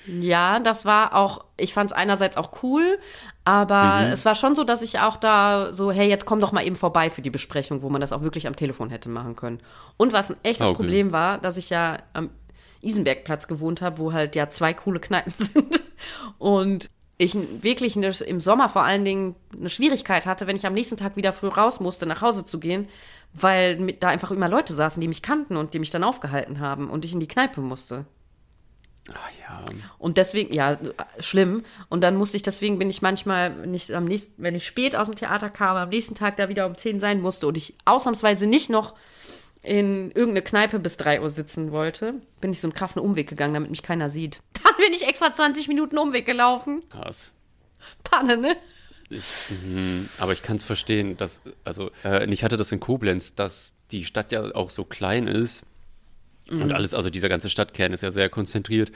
Ja, 0.05 0.59
das 0.59 0.83
war 0.83 1.15
auch, 1.15 1.45
ich 1.55 1.73
fand 1.73 1.91
es 1.91 1.95
einerseits 1.95 2.35
auch 2.35 2.63
cool, 2.63 2.99
aber 3.45 4.01
mhm. 4.01 4.11
es 4.11 4.25
war 4.25 4.35
schon 4.35 4.55
so, 4.55 4.65
dass 4.65 4.81
ich 4.81 4.99
auch 4.99 5.15
da 5.15 5.73
so, 5.73 5.91
hey, 5.91 6.09
jetzt 6.09 6.25
komm 6.25 6.41
doch 6.41 6.51
mal 6.51 6.65
eben 6.65 6.75
vorbei 6.75 7.09
für 7.09 7.21
die 7.21 7.29
Besprechung, 7.29 7.81
wo 7.81 7.89
man 7.89 8.01
das 8.01 8.11
auch 8.11 8.21
wirklich 8.21 8.47
am 8.47 8.55
Telefon 8.55 8.89
hätte 8.89 9.07
machen 9.09 9.35
können. 9.35 9.59
Und 9.95 10.11
was 10.11 10.29
ein 10.29 10.37
echtes 10.43 10.67
okay. 10.67 10.75
Problem 10.75 11.11
war, 11.13 11.37
dass 11.37 11.55
ich 11.55 11.69
ja 11.69 11.99
am 12.11 12.31
Isenbergplatz 12.81 13.47
gewohnt 13.47 13.81
habe, 13.81 13.97
wo 13.97 14.11
halt 14.11 14.35
ja 14.35 14.49
zwei 14.49 14.73
coole 14.73 14.99
Kneipen 14.99 15.33
sind. 15.37 15.81
Und 16.37 16.89
ich 17.17 17.35
wirklich 17.61 17.95
eine, 17.95 18.09
im 18.25 18.41
Sommer 18.41 18.69
vor 18.69 18.83
allen 18.83 19.05
Dingen 19.05 19.35
eine 19.57 19.69
Schwierigkeit 19.69 20.25
hatte, 20.25 20.47
wenn 20.47 20.55
ich 20.55 20.65
am 20.65 20.73
nächsten 20.73 20.97
Tag 20.97 21.15
wieder 21.15 21.31
früh 21.33 21.47
raus 21.47 21.79
musste, 21.79 22.05
nach 22.05 22.21
Hause 22.21 22.45
zu 22.45 22.59
gehen, 22.59 22.87
weil 23.33 23.93
da 23.93 24.09
einfach 24.09 24.31
immer 24.31 24.49
Leute 24.49 24.73
saßen, 24.73 24.99
die 24.99 25.07
mich 25.07 25.21
kannten 25.21 25.57
und 25.57 25.73
die 25.73 25.79
mich 25.79 25.91
dann 25.91 26.03
aufgehalten 26.03 26.59
haben 26.59 26.89
und 26.89 27.05
ich 27.05 27.13
in 27.13 27.19
die 27.19 27.27
Kneipe 27.27 27.61
musste. 27.61 28.05
Ah 29.09 29.29
ja. 29.41 29.65
Und 29.97 30.17
deswegen, 30.17 30.53
ja, 30.53 30.77
schlimm. 31.19 31.65
Und 31.89 32.01
dann 32.01 32.15
musste 32.15 32.37
ich, 32.37 32.43
deswegen 32.43 32.79
bin 32.79 32.89
ich 32.89 33.01
manchmal 33.01 33.67
nicht 33.67 33.91
am 33.91 34.05
nächsten, 34.05 34.41
wenn 34.41 34.55
ich 34.55 34.65
spät 34.65 34.95
aus 34.95 35.07
dem 35.07 35.15
Theater 35.15 35.49
kam, 35.49 35.75
am 35.75 35.89
nächsten 35.89 36.15
Tag 36.15 36.37
da 36.37 36.47
wieder 36.47 36.65
um 36.65 36.77
10 36.77 36.99
sein 36.99 37.21
musste 37.21 37.47
und 37.47 37.57
ich 37.57 37.75
ausnahmsweise 37.85 38.47
nicht 38.47 38.69
noch 38.69 38.95
in 39.63 40.11
irgendeine 40.11 40.41
Kneipe 40.41 40.77
bis 40.77 40.97
3 40.97 41.21
Uhr 41.21 41.29
sitzen 41.29 41.71
wollte, 41.71 42.15
bin 42.41 42.51
ich 42.51 42.59
so 42.59 42.67
einen 42.67 42.73
krassen 42.73 43.01
Umweg 43.01 43.29
gegangen, 43.29 43.53
damit 43.53 43.71
mich 43.71 43.81
keiner 43.81 44.09
sieht. 44.09 44.41
Dann 44.63 44.73
bin 44.77 44.93
ich 44.93 45.07
extra 45.07 45.33
20 45.33 45.69
Minuten 45.69 45.97
Umweg 45.97 46.25
gelaufen. 46.25 46.83
Krass. 46.89 47.33
Panne, 48.03 48.37
ne? 48.37 48.57
Ich, 49.09 49.49
mh, 49.65 50.09
aber 50.17 50.33
ich 50.33 50.43
kann 50.43 50.57
es 50.57 50.63
verstehen, 50.63 51.17
dass, 51.17 51.41
also, 51.63 51.91
äh, 52.03 52.29
ich 52.31 52.43
hatte 52.43 52.57
das 52.57 52.71
in 52.71 52.79
Koblenz, 52.79 53.35
dass 53.35 53.75
die 53.91 54.05
Stadt 54.05 54.31
ja 54.31 54.53
auch 54.53 54.69
so 54.69 54.83
klein 54.83 55.27
ist 55.27 55.63
mhm. 56.49 56.63
und 56.63 56.73
alles, 56.73 56.93
also 56.93 57.09
dieser 57.09 57.29
ganze 57.29 57.49
Stadtkern 57.49 57.93
ist 57.93 58.03
ja 58.03 58.11
sehr 58.11 58.29
konzentriert. 58.29 58.91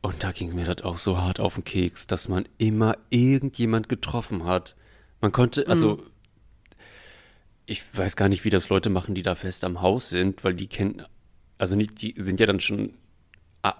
Und 0.00 0.22
da 0.22 0.30
ging 0.30 0.54
mir 0.54 0.66
das 0.66 0.84
auch 0.84 0.98
so 0.98 1.20
hart 1.20 1.40
auf 1.40 1.54
den 1.54 1.64
Keks, 1.64 2.06
dass 2.06 2.28
man 2.28 2.46
immer 2.58 2.96
irgendjemand 3.10 3.88
getroffen 3.88 4.44
hat. 4.44 4.76
Man 5.20 5.32
konnte, 5.32 5.66
also 5.66 5.96
mhm 5.96 6.15
ich 7.66 7.84
weiß 7.96 8.16
gar 8.16 8.28
nicht, 8.28 8.44
wie 8.44 8.50
das 8.50 8.68
Leute 8.68 8.90
machen, 8.90 9.14
die 9.14 9.22
da 9.22 9.34
fest 9.34 9.64
am 9.64 9.82
Haus 9.82 10.08
sind, 10.08 10.44
weil 10.44 10.54
die 10.54 10.68
kennen, 10.68 11.02
also 11.58 11.76
nicht, 11.76 12.00
die 12.00 12.14
sind 12.16 12.40
ja 12.40 12.46
dann 12.46 12.60
schon 12.60 12.94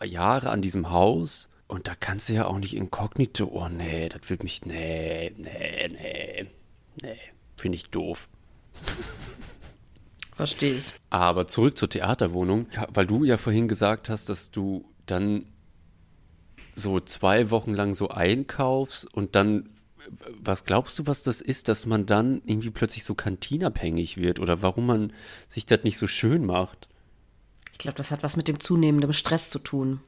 Jahre 0.04 0.50
an 0.50 0.62
diesem 0.62 0.90
Haus 0.90 1.48
und 1.68 1.86
da 1.86 1.94
kannst 1.94 2.28
du 2.28 2.34
ja 2.34 2.46
auch 2.46 2.58
nicht 2.58 2.76
inkognito, 2.76 3.46
oh 3.46 3.68
nee, 3.68 4.08
das 4.08 4.28
wird 4.28 4.42
mich, 4.42 4.64
nee, 4.66 5.32
nee, 5.36 5.88
nee, 5.88 6.46
nee, 7.00 7.18
finde 7.56 7.76
ich 7.76 7.90
doof. 7.90 8.28
Verstehe 10.32 10.74
ich. 10.74 10.92
Aber 11.08 11.46
zurück 11.46 11.78
zur 11.78 11.88
Theaterwohnung, 11.88 12.66
weil 12.88 13.06
du 13.06 13.24
ja 13.24 13.36
vorhin 13.36 13.68
gesagt 13.68 14.10
hast, 14.10 14.28
dass 14.28 14.50
du 14.50 14.84
dann 15.06 15.46
so 16.74 17.00
zwei 17.00 17.50
Wochen 17.50 17.72
lang 17.72 17.94
so 17.94 18.10
einkaufst 18.10 19.12
und 19.14 19.34
dann 19.34 19.70
was 20.40 20.64
glaubst 20.64 20.98
du, 20.98 21.06
was 21.06 21.22
das 21.22 21.40
ist, 21.40 21.68
dass 21.68 21.86
man 21.86 22.06
dann 22.06 22.42
irgendwie 22.44 22.70
plötzlich 22.70 23.04
so 23.04 23.14
kantinabhängig 23.14 24.16
wird 24.16 24.40
oder 24.40 24.62
warum 24.62 24.86
man 24.86 25.12
sich 25.48 25.66
das 25.66 25.84
nicht 25.84 25.98
so 25.98 26.06
schön 26.06 26.44
macht? 26.44 26.88
Ich 27.72 27.78
glaube, 27.78 27.98
das 27.98 28.10
hat 28.10 28.22
was 28.22 28.36
mit 28.36 28.48
dem 28.48 28.60
zunehmenden 28.60 29.12
Stress 29.12 29.50
zu 29.50 29.58
tun. 29.58 30.00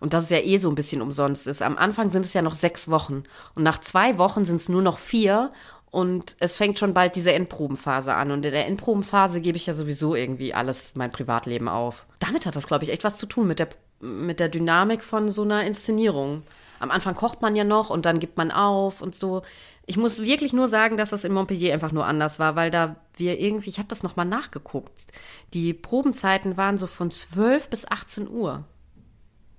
Und 0.00 0.12
das 0.12 0.24
ist 0.24 0.30
ja 0.30 0.38
eh 0.38 0.58
so 0.58 0.68
ein 0.68 0.74
bisschen 0.74 1.00
umsonst 1.00 1.46
ist. 1.46 1.62
Am 1.62 1.78
Anfang 1.78 2.10
sind 2.10 2.26
es 2.26 2.32
ja 2.32 2.42
noch 2.42 2.54
sechs 2.54 2.88
Wochen 2.88 3.22
und 3.54 3.62
nach 3.62 3.80
zwei 3.80 4.18
Wochen 4.18 4.44
sind 4.44 4.60
es 4.60 4.68
nur 4.68 4.82
noch 4.82 4.98
vier 4.98 5.52
und 5.90 6.36
es 6.40 6.56
fängt 6.56 6.78
schon 6.78 6.92
bald 6.92 7.16
diese 7.16 7.32
Endprobenphase 7.32 8.12
an. 8.14 8.30
Und 8.30 8.44
in 8.44 8.50
der 8.50 8.66
Endprobenphase 8.66 9.40
gebe 9.40 9.56
ich 9.56 9.66
ja 9.66 9.74
sowieso 9.74 10.14
irgendwie 10.14 10.52
alles 10.52 10.92
mein 10.94 11.12
Privatleben 11.12 11.68
auf. 11.68 12.06
Damit 12.18 12.44
hat 12.44 12.56
das, 12.56 12.66
glaube 12.66 12.84
ich, 12.84 12.90
echt 12.90 13.04
was 13.04 13.16
zu 13.16 13.26
tun 13.26 13.46
mit 13.46 13.58
der, 13.58 13.68
mit 14.00 14.40
der 14.40 14.48
Dynamik 14.48 15.02
von 15.02 15.30
so 15.30 15.42
einer 15.42 15.64
Inszenierung 15.64 16.42
am 16.78 16.90
Anfang 16.90 17.14
kocht 17.14 17.42
man 17.42 17.56
ja 17.56 17.64
noch 17.64 17.90
und 17.90 18.06
dann 18.06 18.20
gibt 18.20 18.36
man 18.36 18.50
auf 18.50 19.00
und 19.02 19.14
so. 19.14 19.42
Ich 19.86 19.96
muss 19.96 20.22
wirklich 20.22 20.52
nur 20.52 20.68
sagen, 20.68 20.96
dass 20.96 21.10
das 21.10 21.24
in 21.24 21.32
Montpellier 21.32 21.72
einfach 21.72 21.92
nur 21.92 22.06
anders 22.06 22.38
war, 22.38 22.56
weil 22.56 22.70
da 22.70 22.96
wir 23.16 23.40
irgendwie, 23.40 23.70
ich 23.70 23.78
habe 23.78 23.88
das 23.88 24.02
nochmal 24.02 24.26
nachgeguckt. 24.26 25.06
Die 25.54 25.72
Probenzeiten 25.72 26.56
waren 26.56 26.78
so 26.78 26.86
von 26.86 27.10
12 27.10 27.70
bis 27.70 27.86
18 27.86 28.28
Uhr. 28.28 28.64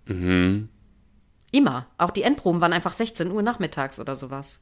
Mhm. 0.06 0.70
Immer. 1.52 1.88
Auch 1.98 2.12
die 2.12 2.24
Endproben 2.24 2.62
waren 2.62 2.74
einfach 2.74 2.92
16 2.92 3.32
Uhr 3.32 3.42
nachmittags 3.42 4.00
oder 4.00 4.16
sowas. 4.16 4.60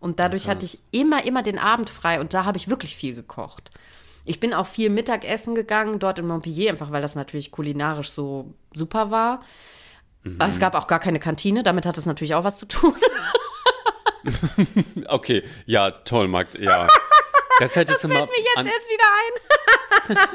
Und 0.00 0.18
dadurch 0.18 0.48
hatte 0.48 0.64
ich 0.64 0.82
immer, 0.90 1.24
immer 1.24 1.42
den 1.42 1.58
Abend 1.58 1.88
frei 1.88 2.20
und 2.20 2.34
da 2.34 2.44
habe 2.44 2.58
ich 2.58 2.68
wirklich 2.68 2.96
viel 2.96 3.14
gekocht. 3.14 3.70
Ich 4.24 4.40
bin 4.40 4.54
auch 4.54 4.66
viel 4.66 4.90
Mittagessen 4.90 5.54
gegangen, 5.54 5.98
dort 5.98 6.18
in 6.18 6.26
Montpellier, 6.26 6.70
einfach 6.70 6.90
weil 6.90 7.02
das 7.02 7.14
natürlich 7.14 7.50
kulinarisch 7.50 8.10
so 8.10 8.54
super 8.72 9.10
war. 9.10 9.42
Mhm. 10.24 10.38
Es 10.40 10.58
gab 10.58 10.74
auch 10.74 10.86
gar 10.86 11.00
keine 11.00 11.18
Kantine, 11.18 11.62
damit 11.62 11.86
hat 11.86 11.98
es 11.98 12.06
natürlich 12.06 12.34
auch 12.34 12.44
was 12.44 12.58
zu 12.58 12.66
tun. 12.66 12.94
okay, 15.08 15.42
ja, 15.66 15.90
toll, 15.90 16.28
Magd, 16.28 16.58
ja. 16.58 16.86
Das 17.58 17.76
hättest 17.76 18.02
das 18.04 18.10
du 18.10 18.16
mal. 18.16 18.26
mir 18.26 18.28
jetzt 18.56 18.72
erst 18.72 18.88
wieder 18.88 20.16
ein. 20.16 20.28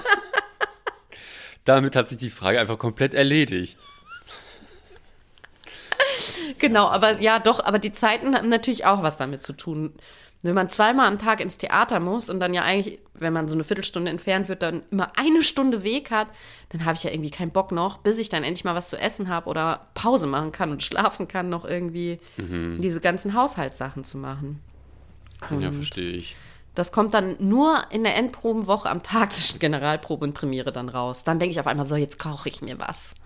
damit 1.64 1.96
hat 1.96 2.10
sich 2.10 2.18
die 2.18 2.30
Frage 2.30 2.60
einfach 2.60 2.78
komplett 2.78 3.14
erledigt. 3.14 3.78
Genau, 6.60 6.88
aber 6.88 7.20
ja, 7.20 7.40
doch, 7.40 7.64
aber 7.64 7.80
die 7.80 7.92
Zeiten 7.92 8.36
haben 8.36 8.50
natürlich 8.50 8.86
auch 8.86 9.04
was 9.04 9.18
damit 9.18 9.44
zu 9.44 9.54
tun. 9.54 9.94
Wenn 10.44 10.54
man 10.54 10.70
zweimal 10.70 11.08
am 11.08 11.18
Tag 11.18 11.40
ins 11.40 11.58
Theater 11.58 12.00
muss 12.00 12.30
und 12.30 12.40
dann 12.40 12.54
ja 12.54 12.62
eigentlich, 12.62 13.00
wenn 13.16 13.34
man 13.34 13.48
so 13.48 13.56
eine 13.56 13.64
Viertelstunde 13.64 14.12
entfernt 14.12 14.50
wird, 14.50 14.62
dann 14.62 14.84
immer 14.92 15.12
eine 15.18 15.42
Stunde 15.42 15.84
Weg 15.84 16.12
hat, 16.12 16.28
dann 16.70 16.86
habe 16.86 16.96
ich 16.96 17.04
ja 17.04 17.12
irgendwie 17.12 17.32
keinen 17.32 17.52
Bock 17.52 17.72
noch, 17.72 17.98
bis 17.98 18.18
ich 18.18 18.30
dann 18.30 18.44
endlich 18.44 18.64
mal 18.64 18.76
was 18.76 18.90
zu 18.90 18.98
essen 18.98 19.30
habe 19.30 19.50
oder 19.50 19.88
Pause 19.96 20.28
machen 20.28 20.52
kann 20.52 20.72
und 20.72 20.84
schlafen 20.84 21.28
kann, 21.28 21.50
noch 21.50 21.66
irgendwie 21.66 22.20
mhm. 22.38 22.78
diese 22.80 23.00
ganzen 23.00 23.34
Haushaltssachen 23.34 24.04
zu 24.04 24.18
machen. 24.18 24.62
Und 25.50 25.62
ja, 25.62 25.72
verstehe 25.72 26.12
ich. 26.12 26.36
Das 26.76 26.92
kommt 26.92 27.16
dann 27.16 27.38
nur 27.40 27.86
in 27.90 28.04
der 28.04 28.16
Endprobenwoche 28.16 28.88
am 28.88 29.02
Tag 29.02 29.34
zwischen 29.34 29.58
Generalprobe 29.60 30.24
und 30.24 30.34
Premiere 30.34 30.72
dann 30.72 30.90
raus. 30.90 31.24
Dann 31.24 31.40
denke 31.40 31.52
ich 31.52 31.60
auf 31.60 31.66
einmal 31.66 31.88
so, 31.88 31.96
jetzt 31.96 32.20
koche 32.20 32.50
ich 32.50 32.62
mir 32.62 32.80
was. 32.80 33.14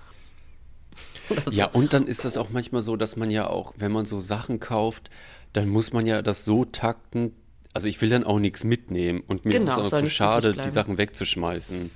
So. 1.45 1.51
Ja, 1.51 1.67
und 1.67 1.93
dann 1.93 2.07
ist 2.07 2.25
das 2.25 2.35
auch 2.35 2.49
manchmal 2.49 2.81
so, 2.81 2.97
dass 2.97 3.15
man 3.15 3.31
ja 3.31 3.47
auch, 3.47 3.73
wenn 3.77 3.93
man 3.93 4.03
so 4.03 4.19
Sachen 4.19 4.59
kauft, 4.59 5.09
dann 5.53 5.69
muss 5.69 5.93
man 5.93 6.05
ja 6.05 6.21
das 6.21 6.45
so 6.45 6.65
takten. 6.65 7.35
Also 7.73 7.87
ich 7.87 8.01
will 8.01 8.09
dann 8.09 8.23
auch 8.23 8.39
nichts 8.39 8.63
mitnehmen 8.63 9.23
und 9.27 9.45
mir 9.45 9.51
genau, 9.51 9.79
ist 9.79 9.87
es 9.87 9.93
auch 9.93 9.99
zu 9.99 10.09
schade, 10.09 10.53
die 10.53 10.69
Sachen 10.69 10.97
wegzuschmeißen. 10.97 11.89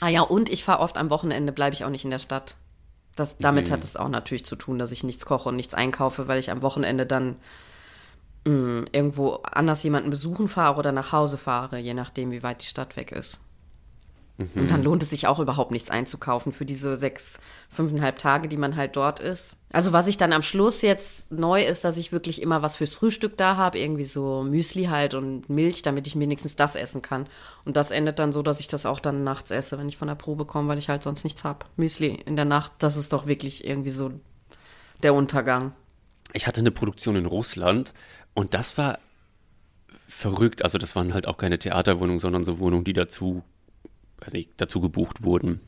Ah 0.00 0.08
ja, 0.08 0.22
und 0.22 0.50
ich 0.50 0.62
fahre 0.62 0.80
oft 0.80 0.96
am 0.96 1.10
Wochenende, 1.10 1.52
bleibe 1.52 1.74
ich 1.74 1.84
auch 1.84 1.90
nicht 1.90 2.04
in 2.04 2.10
der 2.10 2.18
Stadt. 2.18 2.56
Das, 3.16 3.36
damit 3.38 3.68
mhm. 3.68 3.72
hat 3.72 3.84
es 3.84 3.96
auch 3.96 4.08
natürlich 4.08 4.44
zu 4.44 4.54
tun, 4.54 4.78
dass 4.78 4.92
ich 4.92 5.02
nichts 5.02 5.26
koche 5.26 5.48
und 5.48 5.56
nichts 5.56 5.74
einkaufe, 5.74 6.28
weil 6.28 6.38
ich 6.38 6.50
am 6.50 6.62
Wochenende 6.62 7.04
dann 7.04 7.36
mh, 8.44 8.52
mm, 8.52 8.86
irgendwo 8.92 9.34
anders 9.42 9.82
jemanden 9.82 10.10
besuchen 10.10 10.48
fahre 10.48 10.78
oder 10.78 10.92
nach 10.92 11.12
Hause 11.12 11.38
fahre, 11.38 11.78
je 11.78 11.94
nachdem, 11.94 12.30
wie 12.30 12.42
weit 12.42 12.62
die 12.62 12.66
Stadt 12.66 12.96
weg 12.96 13.10
ist. 13.10 13.40
Mhm. 14.38 14.50
Und 14.54 14.70
dann 14.70 14.84
lohnt 14.84 15.02
es 15.02 15.10
sich 15.10 15.26
auch 15.26 15.40
überhaupt 15.40 15.72
nichts 15.72 15.90
einzukaufen 15.90 16.52
für 16.52 16.64
diese 16.64 16.96
sechs, 16.96 17.38
fünfeinhalb 17.68 18.18
Tage, 18.18 18.46
die 18.48 18.56
man 18.56 18.76
halt 18.76 18.94
dort 18.94 19.18
ist. 19.18 19.56
Also 19.72 19.92
was 19.92 20.06
ich 20.06 20.16
dann 20.16 20.32
am 20.32 20.42
Schluss 20.42 20.80
jetzt 20.80 21.30
neu 21.32 21.64
ist, 21.64 21.84
dass 21.84 21.96
ich 21.96 22.12
wirklich 22.12 22.40
immer 22.40 22.62
was 22.62 22.76
fürs 22.76 22.94
Frühstück 22.94 23.36
da 23.36 23.56
habe, 23.56 23.78
irgendwie 23.78 24.04
so 24.04 24.44
Müsli 24.44 24.84
halt 24.84 25.14
und 25.14 25.50
Milch, 25.50 25.82
damit 25.82 26.06
ich 26.06 26.18
wenigstens 26.18 26.54
das 26.54 26.76
essen 26.76 27.02
kann. 27.02 27.26
Und 27.64 27.76
das 27.76 27.90
endet 27.90 28.20
dann 28.20 28.32
so, 28.32 28.42
dass 28.42 28.60
ich 28.60 28.68
das 28.68 28.86
auch 28.86 29.00
dann 29.00 29.24
nachts 29.24 29.50
esse, 29.50 29.76
wenn 29.76 29.88
ich 29.88 29.96
von 29.96 30.08
der 30.08 30.14
Probe 30.14 30.44
komme, 30.44 30.68
weil 30.68 30.78
ich 30.78 30.88
halt 30.88 31.02
sonst 31.02 31.24
nichts 31.24 31.42
habe. 31.42 31.66
Müsli 31.76 32.14
in 32.24 32.36
der 32.36 32.44
Nacht, 32.44 32.72
das 32.78 32.96
ist 32.96 33.12
doch 33.12 33.26
wirklich 33.26 33.66
irgendwie 33.66 33.90
so 33.90 34.12
der 35.02 35.14
Untergang. 35.14 35.72
Ich 36.32 36.46
hatte 36.46 36.60
eine 36.60 36.70
Produktion 36.70 37.16
in 37.16 37.26
Russland 37.26 37.92
und 38.34 38.54
das 38.54 38.78
war 38.78 39.00
verrückt. 40.06 40.62
Also 40.62 40.78
das 40.78 40.94
waren 40.94 41.12
halt 41.12 41.26
auch 41.26 41.38
keine 41.38 41.58
Theaterwohnungen, 41.58 42.20
sondern 42.20 42.44
so 42.44 42.60
Wohnungen, 42.60 42.84
die 42.84 42.92
dazu 42.92 43.42
weiß 44.20 44.34
ich, 44.34 44.48
dazu 44.56 44.80
gebucht 44.80 45.22
wurden. 45.22 45.60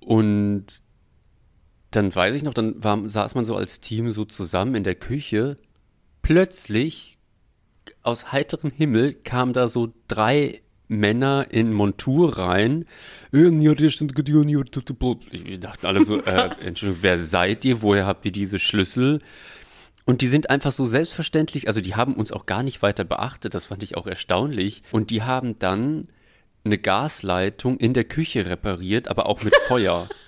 Und 0.00 0.82
dann 1.90 2.14
weiß 2.14 2.34
ich 2.34 2.42
noch, 2.42 2.54
dann 2.54 2.82
war, 2.82 3.08
saß 3.08 3.34
man 3.34 3.44
so 3.44 3.56
als 3.56 3.80
Team 3.80 4.10
so 4.10 4.24
zusammen 4.24 4.74
in 4.74 4.84
der 4.84 4.94
Küche. 4.94 5.58
Plötzlich 6.22 7.18
aus 8.02 8.32
heiterem 8.32 8.70
Himmel 8.70 9.14
kamen 9.14 9.52
da 9.52 9.68
so 9.68 9.92
drei 10.06 10.62
Männer 10.88 11.46
in 11.50 11.72
Montur 11.72 12.36
rein. 12.38 12.84
Ich 15.30 15.60
dachten 15.60 15.86
alle 15.86 16.04
so, 16.04 16.20
äh, 16.24 16.50
Entschuldigung, 16.64 17.02
wer 17.02 17.18
seid 17.18 17.64
ihr? 17.64 17.82
Woher 17.82 18.06
habt 18.06 18.26
ihr 18.26 18.32
diese 18.32 18.58
Schlüssel? 18.58 19.20
Und 20.04 20.20
die 20.20 20.26
sind 20.26 20.50
einfach 20.50 20.72
so 20.72 20.86
selbstverständlich, 20.86 21.68
also 21.68 21.80
die 21.80 21.94
haben 21.94 22.14
uns 22.14 22.32
auch 22.32 22.46
gar 22.46 22.64
nicht 22.64 22.82
weiter 22.82 23.04
beachtet, 23.04 23.54
das 23.54 23.66
fand 23.66 23.82
ich 23.82 23.96
auch 23.96 24.08
erstaunlich. 24.08 24.82
Und 24.90 25.10
die 25.10 25.22
haben 25.22 25.58
dann 25.58 26.08
eine 26.64 26.78
Gasleitung 26.78 27.78
in 27.78 27.94
der 27.94 28.04
Küche 28.04 28.46
repariert, 28.46 29.08
aber 29.08 29.26
auch 29.26 29.42
mit 29.42 29.54
Feuer. 29.68 30.08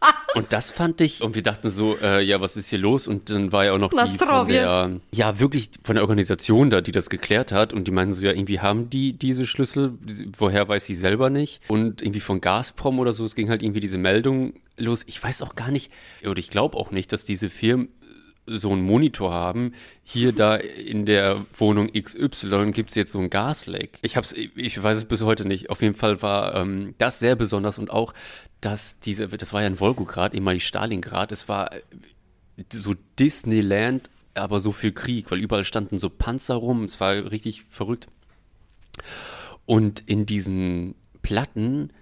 Was? 0.00 0.12
Und 0.34 0.52
das 0.52 0.70
fand 0.70 1.00
ich, 1.00 1.22
und 1.22 1.34
wir 1.34 1.42
dachten 1.42 1.68
so, 1.68 1.96
äh, 1.98 2.22
ja, 2.22 2.40
was 2.40 2.56
ist 2.56 2.68
hier 2.68 2.78
los? 2.78 3.06
Und 3.06 3.30
dann 3.30 3.52
war 3.52 3.64
ja 3.64 3.72
auch 3.72 3.78
noch 3.78 3.90
die 3.90 4.18
von 4.18 4.48
der, 4.48 5.00
ja, 5.12 5.38
wirklich 5.38 5.70
von 5.84 5.96
der 5.96 6.02
Organisation 6.02 6.70
da, 6.70 6.80
die 6.80 6.92
das 6.92 7.10
geklärt 7.10 7.52
hat. 7.52 7.72
Und 7.72 7.86
die 7.86 7.90
meinten 7.90 8.14
so, 8.14 8.22
ja, 8.22 8.32
irgendwie 8.32 8.60
haben 8.60 8.88
die 8.90 9.12
diese 9.12 9.46
Schlüssel, 9.46 9.94
woher 10.38 10.68
weiß 10.68 10.86
sie 10.86 10.94
selber 10.94 11.30
nicht. 11.30 11.60
Und 11.68 12.00
irgendwie 12.00 12.20
von 12.20 12.40
Gazprom 12.40 12.98
oder 12.98 13.12
so, 13.12 13.24
es 13.24 13.34
ging 13.34 13.50
halt 13.50 13.62
irgendwie 13.62 13.80
diese 13.80 13.98
Meldung 13.98 14.54
los. 14.78 15.04
Ich 15.06 15.22
weiß 15.22 15.42
auch 15.42 15.54
gar 15.54 15.70
nicht, 15.70 15.92
oder 16.24 16.38
ich 16.38 16.50
glaube 16.50 16.76
auch 16.78 16.90
nicht, 16.90 17.12
dass 17.12 17.24
diese 17.24 17.50
Firmen 17.50 17.88
so 18.46 18.72
einen 18.72 18.82
Monitor 18.82 19.32
haben, 19.32 19.72
hier 20.02 20.32
da 20.32 20.56
in 20.56 21.06
der 21.06 21.44
Wohnung 21.54 21.90
XY 21.92 22.72
gibt 22.72 22.90
es 22.90 22.96
jetzt 22.96 23.12
so 23.12 23.20
ein 23.20 23.30
Gasleck. 23.30 23.98
Ich 24.02 24.16
hab's, 24.16 24.32
ich 24.32 24.82
weiß 24.82 24.98
es 24.98 25.04
bis 25.04 25.22
heute 25.22 25.44
nicht. 25.44 25.70
Auf 25.70 25.80
jeden 25.82 25.94
Fall 25.94 26.22
war 26.22 26.54
ähm, 26.54 26.94
das 26.98 27.20
sehr 27.20 27.36
besonders 27.36 27.78
und 27.78 27.90
auch, 27.90 28.12
dass 28.60 28.98
diese, 28.98 29.28
das 29.28 29.52
war 29.52 29.62
ja 29.62 29.68
in 29.68 29.76
Volgograd, 29.76 30.34
ehemalig 30.34 30.66
Stalingrad, 30.66 31.30
es 31.32 31.48
war 31.48 31.70
so 32.72 32.94
Disneyland, 33.18 34.10
aber 34.34 34.60
so 34.60 34.72
viel 34.72 34.92
Krieg, 34.92 35.30
weil 35.30 35.38
überall 35.38 35.64
standen 35.64 35.98
so 35.98 36.10
Panzer 36.10 36.54
rum, 36.54 36.84
es 36.84 37.00
war 37.00 37.12
richtig 37.30 37.64
verrückt. 37.68 38.08
Und 39.66 40.00
in 40.06 40.26
diesen 40.26 40.94
Platten, 41.22 41.92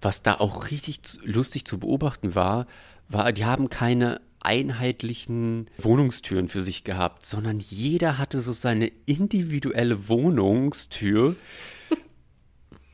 was 0.00 0.22
da 0.22 0.34
auch 0.34 0.70
richtig 0.70 1.00
lustig 1.22 1.64
zu 1.64 1.78
beobachten 1.78 2.34
war, 2.34 2.66
war, 3.08 3.32
die 3.32 3.44
haben 3.44 3.68
keine 3.68 4.20
einheitlichen 4.42 5.68
Wohnungstüren 5.78 6.48
für 6.48 6.62
sich 6.62 6.84
gehabt, 6.84 7.26
sondern 7.26 7.60
jeder 7.60 8.18
hatte 8.18 8.40
so 8.40 8.52
seine 8.52 8.90
individuelle 9.06 10.08
Wohnungstür. 10.08 11.36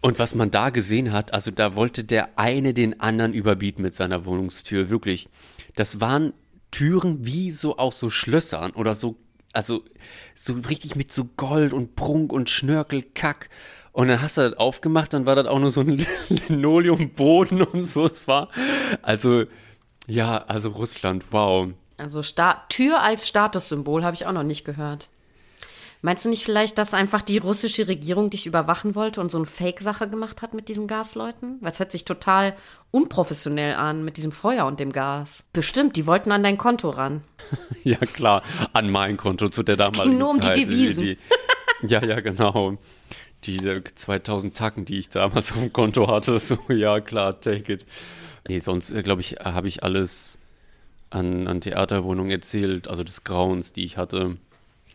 Und 0.01 0.19
was 0.19 0.35
man 0.35 0.51
da 0.51 0.71
gesehen 0.71 1.13
hat, 1.13 1.33
also 1.33 1.51
da 1.51 1.75
wollte 1.75 2.05
der 2.05 2.39
eine 2.39 2.75
den 2.75 3.01
anderen 3.01 3.33
überbieten 3.33 3.83
mit 3.83 3.95
seiner 3.95 4.25
Wohnungstür, 4.25 4.91
wirklich. 4.91 5.29
Das 5.75 6.01
waren 6.01 6.33
Türen 6.71 7.25
wie 7.25 7.51
so 7.51 7.79
auch 7.79 7.93
so 7.93 8.11
Schlössern 8.11 8.73
oder 8.73 8.95
so, 8.95 9.17
also 9.53 9.83
so 10.35 10.55
richtig 10.69 10.95
mit 10.97 11.13
so 11.13 11.25
Gold 11.37 11.73
und 11.73 11.97
Prunk 11.97 12.33
und 12.33 12.51
Schnörkelkack. 12.51 13.49
Und 13.93 14.09
dann 14.09 14.21
hast 14.21 14.37
du 14.37 14.43
das 14.43 14.59
aufgemacht, 14.59 15.15
dann 15.15 15.25
war 15.27 15.37
das 15.37 15.47
auch 15.47 15.59
nur 15.59 15.71
so 15.71 15.81
ein 15.81 16.07
Linoleumboden 16.29 17.63
und 17.63 17.83
so. 17.83 18.05
Es 18.05 18.29
war, 18.29 18.51
also 19.03 19.45
ja, 20.07 20.39
also 20.39 20.71
Russland, 20.71 21.25
wow. 21.31 21.69
Also 21.99 22.23
Sta 22.23 22.65
Tür 22.69 23.03
als 23.03 23.27
Statussymbol 23.27 24.05
habe 24.05 24.15
ich 24.15 24.27
auch 24.27 24.33
noch 24.33 24.43
nicht 24.43 24.65
gehört. 24.65 25.09
Meinst 26.03 26.25
du 26.25 26.29
nicht 26.29 26.45
vielleicht, 26.45 26.79
dass 26.79 26.95
einfach 26.95 27.23
die 27.23 27.39
russische 27.39 27.89
Regierung 27.89 28.31
dich 28.31 28.47
überwachen 28.47 28.95
wollte 28.95 29.21
und 29.21 29.31
so 29.31 29.39
eine 29.39 29.47
Fake-Sache 29.47 30.09
gemacht 30.09 30.43
hat 30.43 30.55
mit 30.55 30.69
diesen 30.69 30.87
Gasleuten? 30.87 31.57
Weil 31.61 31.73
es 31.73 31.79
hört 31.79 31.91
sich 31.91 32.05
total 32.05 32.55
unprofessionell 32.91 33.75
an 33.75 34.05
mit 34.05 34.17
diesem 34.17 34.31
Feuer 34.31 34.67
und 34.67 34.79
dem 34.79 34.93
Gas. 34.93 35.43
Bestimmt, 35.53 35.97
die 35.97 36.07
wollten 36.07 36.31
an 36.33 36.43
dein 36.43 36.59
Konto 36.59 36.91
ran. 36.91 37.23
ja, 37.83 37.97
klar, 37.97 38.43
an 38.73 38.91
mein 38.91 39.17
Konto 39.17 39.49
zu 39.49 39.63
der 39.63 39.77
damaligen 39.77 40.11
ging 40.11 40.19
nur 40.19 40.31
um 40.31 40.43
Zeit. 40.43 40.57
die 40.57 40.65
Devisen. 40.65 41.03
Die, 41.03 41.19
die, 41.83 41.89
ja, 41.89 42.05
ja, 42.05 42.21
genau. 42.21 42.77
Die 43.45 43.83
2000 43.95 44.57
Tacken, 44.57 44.85
die 44.85 44.99
ich 44.99 45.09
damals 45.09 45.53
auf 45.53 45.59
dem 45.59 45.73
Konto 45.73 46.09
hatte. 46.09 46.39
So, 46.39 46.59
ja, 46.69 47.01
klar, 47.01 47.41
take 47.41 47.73
it. 47.73 47.87
Nee, 48.49 48.59
sonst, 48.59 48.91
äh, 48.93 49.03
glaube 49.03 49.21
ich, 49.21 49.37
habe 49.43 49.69
ich 49.69 49.83
alles 49.83 50.39
an, 51.11 51.47
an 51.47 51.61
Theaterwohnungen 51.61 52.31
erzählt, 52.31 52.89
also 52.89 53.05
des 53.05 53.25
Grauens, 53.25 53.73
die 53.73 53.85
ich 53.85 53.97
hatte. 53.97 54.37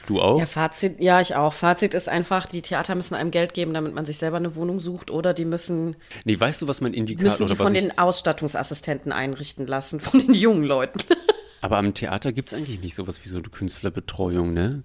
Du 0.08 0.20
auch? 0.20 0.40
Ja, 0.40 0.48
Fazit, 0.48 1.00
ja, 1.00 1.22
ich 1.22 1.36
auch. 1.36 1.54
Fazit 1.54 1.94
ist 1.94 2.10
einfach, 2.10 2.48
die 2.48 2.64
Theater 2.64 2.96
müssen 2.96 3.14
einem 3.14 3.30
Geld 3.30 3.54
geben, 3.54 3.74
damit 3.74 3.94
man 3.94 4.06
sich 4.06 4.18
selber 4.18 4.38
eine 4.38 4.56
Wohnung 4.56 4.80
sucht 4.80 5.12
oder 5.12 5.34
die 5.34 5.46
müssen. 5.46 5.96
Nee, 6.26 6.40
weißt 6.40 6.64
du, 6.64 6.68
was 6.68 6.82
mein 6.82 6.94
Indikator 6.94 7.26
müssen 7.26 7.46
die 7.46 7.54
oder 7.54 7.56
von 7.56 7.74
den 7.74 7.98
Ausstattungsassistenten 7.98 9.12
einrichten 9.12 9.68
lassen, 9.68 10.00
von 10.00 10.20
den 10.20 10.34
jungen 10.34 10.64
Leuten. 10.64 11.00
Aber 11.62 11.78
am 11.78 11.94
Theater 11.94 12.32
gibt 12.32 12.52
es 12.52 12.58
eigentlich 12.58 12.80
nicht 12.80 12.96
sowas 12.96 13.24
wie 13.24 13.30
so 13.30 13.38
eine 13.38 13.50
Künstlerbetreuung, 13.50 14.54
ne? 14.54 14.82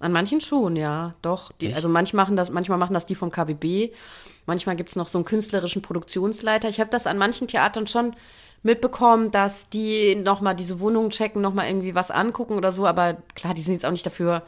An 0.00 0.12
manchen 0.12 0.40
schon, 0.40 0.76
ja, 0.76 1.14
doch. 1.20 1.52
Die, 1.60 1.74
also 1.74 1.90
manchmal 1.90 2.24
machen, 2.24 2.36
das, 2.36 2.48
manchmal 2.50 2.78
machen 2.78 2.94
das 2.94 3.04
die 3.04 3.14
vom 3.14 3.30
KBB. 3.30 3.92
Manchmal 4.50 4.74
gibt 4.74 4.88
es 4.88 4.96
noch 4.96 5.06
so 5.06 5.16
einen 5.16 5.24
künstlerischen 5.24 5.80
Produktionsleiter. 5.80 6.68
Ich 6.68 6.80
habe 6.80 6.90
das 6.90 7.06
an 7.06 7.18
manchen 7.18 7.46
Theatern 7.46 7.86
schon 7.86 8.16
mitbekommen, 8.64 9.30
dass 9.30 9.68
die 9.68 10.16
nochmal 10.16 10.56
diese 10.56 10.80
Wohnungen 10.80 11.10
checken, 11.10 11.40
nochmal 11.40 11.68
irgendwie 11.68 11.94
was 11.94 12.10
angucken 12.10 12.54
oder 12.54 12.72
so. 12.72 12.84
Aber 12.84 13.18
klar, 13.36 13.54
die 13.54 13.62
sind 13.62 13.74
jetzt 13.74 13.86
auch 13.86 13.92
nicht 13.92 14.04
dafür 14.04 14.42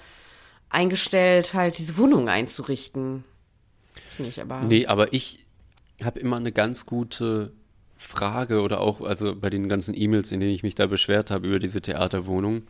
eingestellt, 0.70 1.54
halt 1.54 1.78
diese 1.78 1.96
Wohnungen 1.98 2.28
einzurichten. 2.28 3.22
Ist 4.08 4.18
nicht, 4.18 4.40
aber. 4.40 4.62
Nee, 4.62 4.86
aber 4.86 5.12
ich 5.12 5.46
habe 6.02 6.18
immer 6.18 6.38
eine 6.38 6.50
ganz 6.50 6.84
gute 6.84 7.52
Frage 8.02 8.60
oder 8.60 8.80
auch 8.80 9.00
also 9.00 9.34
bei 9.34 9.50
den 9.50 9.68
ganzen 9.68 9.94
E-Mails, 9.96 10.32
in 10.32 10.40
denen 10.40 10.52
ich 10.52 10.62
mich 10.62 10.74
da 10.74 10.86
beschwert 10.86 11.30
habe 11.30 11.46
über 11.46 11.58
diese 11.58 11.80
Theaterwohnung, 11.80 12.62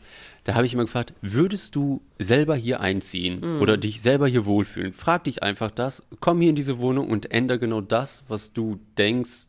da 0.45 0.55
habe 0.55 0.67
ich 0.67 0.75
immer 0.75 0.85
gefragt, 0.85 1.15
würdest 1.21 1.75
du 1.75 2.03
selber 2.19 2.55
hier 2.55 2.81
einziehen 2.81 3.41
mm. 3.41 3.63
oder 3.63 3.77
dich 3.77 4.01
selber 4.01 4.29
hier 4.29 4.47
wohlfühlen? 4.47 4.93
Frag 4.93 5.25
dich 5.25 5.43
einfach 5.43 5.71
das, 5.71 6.05
komm 6.21 6.41
hier 6.41 6.51
in 6.51 6.57
diese 6.57 6.79
Wohnung 6.79 7.09
und 7.09 7.33
ändere 7.33 7.59
genau 7.59 7.81
das, 7.81 8.25
was 8.29 8.53
du 8.53 8.79
denkst, 8.99 9.49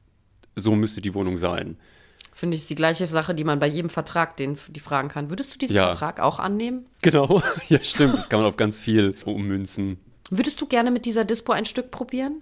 so 0.56 0.76
müsste 0.76 1.02
die 1.02 1.14
Wohnung 1.14 1.38
sein. 1.38 1.78
Finde 2.32 2.58
ich 2.58 2.66
die 2.66 2.76
gleiche 2.76 3.08
Sache, 3.08 3.36
die 3.36 3.44
man 3.44 3.60
bei 3.60 3.68
jedem 3.68 3.90
Vertrag 3.90 4.38
den 4.38 4.58
die 4.70 4.80
fragen 4.80 5.08
kann. 5.08 5.30
Würdest 5.30 5.54
du 5.54 5.60
diesen 5.60 5.76
ja. 5.76 5.86
Vertrag 5.86 6.20
auch 6.20 6.40
annehmen? 6.40 6.88
Genau, 7.02 7.42
ja 7.70 7.80
stimmt, 7.84 8.16
das 8.18 8.30
kann 8.30 8.40
man 8.40 8.50
auf 8.50 8.58
ganz 8.58 8.80
viel 8.80 9.16
ummünzen. 9.26 9.98
Würdest 10.30 10.60
du 10.60 10.66
gerne 10.66 10.90
mit 10.90 11.06
dieser 11.06 11.26
Dispo 11.26 11.52
ein 11.52 11.66
Stück 11.66 11.92
probieren? 11.92 12.42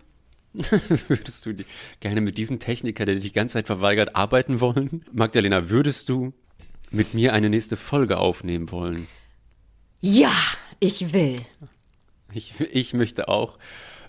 würdest 1.08 1.46
du 1.46 1.56
gerne 2.00 2.22
mit 2.22 2.38
diesem 2.38 2.60
Techniker, 2.60 3.06
der 3.06 3.16
dich 3.16 3.24
die 3.26 3.32
ganze 3.32 3.54
Zeit 3.54 3.68
verweigert, 3.68 4.16
arbeiten 4.16 4.60
wollen? 4.60 5.06
Magdalena, 5.12 5.70
würdest 5.70 6.10
du 6.10 6.34
mit 6.90 7.14
mir 7.14 7.34
eine 7.34 7.50
nächste 7.50 7.78
Folge 7.78 8.18
aufnehmen 8.18 8.72
wollen? 8.72 9.08
Ja, 10.02 10.34
ich 10.80 11.14
will. 11.14 11.38
Ich, 12.34 12.60
ich 12.60 12.94
möchte 12.94 13.28
auch. 13.28 13.58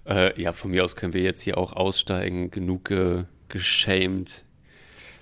Äh, 0.05 0.40
ja, 0.40 0.53
von 0.53 0.72
mir 0.72 0.84
aus 0.84 0.97
können 0.97 1.12
wir 1.12 1.22
jetzt 1.22 1.43
hier 1.43 1.59
auch 1.59 1.74
aussteigen. 1.74 2.51
Genug 2.51 2.90
äh, 2.90 3.24
geschämt. 3.49 4.45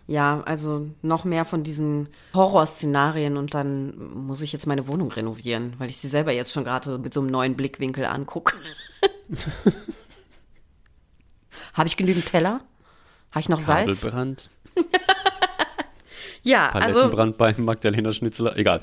Ja, 0.07 0.43
also 0.45 0.91
noch 1.03 1.25
mehr 1.25 1.45
von 1.45 1.63
diesen 1.63 2.09
Horrorszenarien 2.35 3.37
und 3.37 3.55
dann 3.55 3.97
muss 4.27 4.41
ich 4.41 4.53
jetzt 4.53 4.67
meine 4.67 4.89
Wohnung 4.89 5.13
renovieren, 5.13 5.75
weil 5.79 5.89
ich 5.89 5.99
sie 5.99 6.09
selber 6.09 6.33
jetzt 6.33 6.53
schon 6.53 6.65
gerade 6.65 6.99
mit 6.99 7.15
so 7.15 7.21
einem 7.21 7.31
neuen 7.31 7.55
Blickwinkel 7.55 8.05
angucke. 8.07 8.57
Habe 11.75 11.89
ich 11.89 11.97
genügend 11.97 12.27
Teller? 12.27 12.63
Habe 13.31 13.41
ich 13.41 13.49
noch 13.49 13.61
Salz? 13.61 14.01
Kabelbrand? 14.01 14.51
ja, 16.43 16.71
also. 16.71 17.01
Palettenbrand 17.01 17.39
bei 17.39 17.55
Magdalena 17.57 18.13
Schnitzler, 18.13 18.57
egal. 18.57 18.81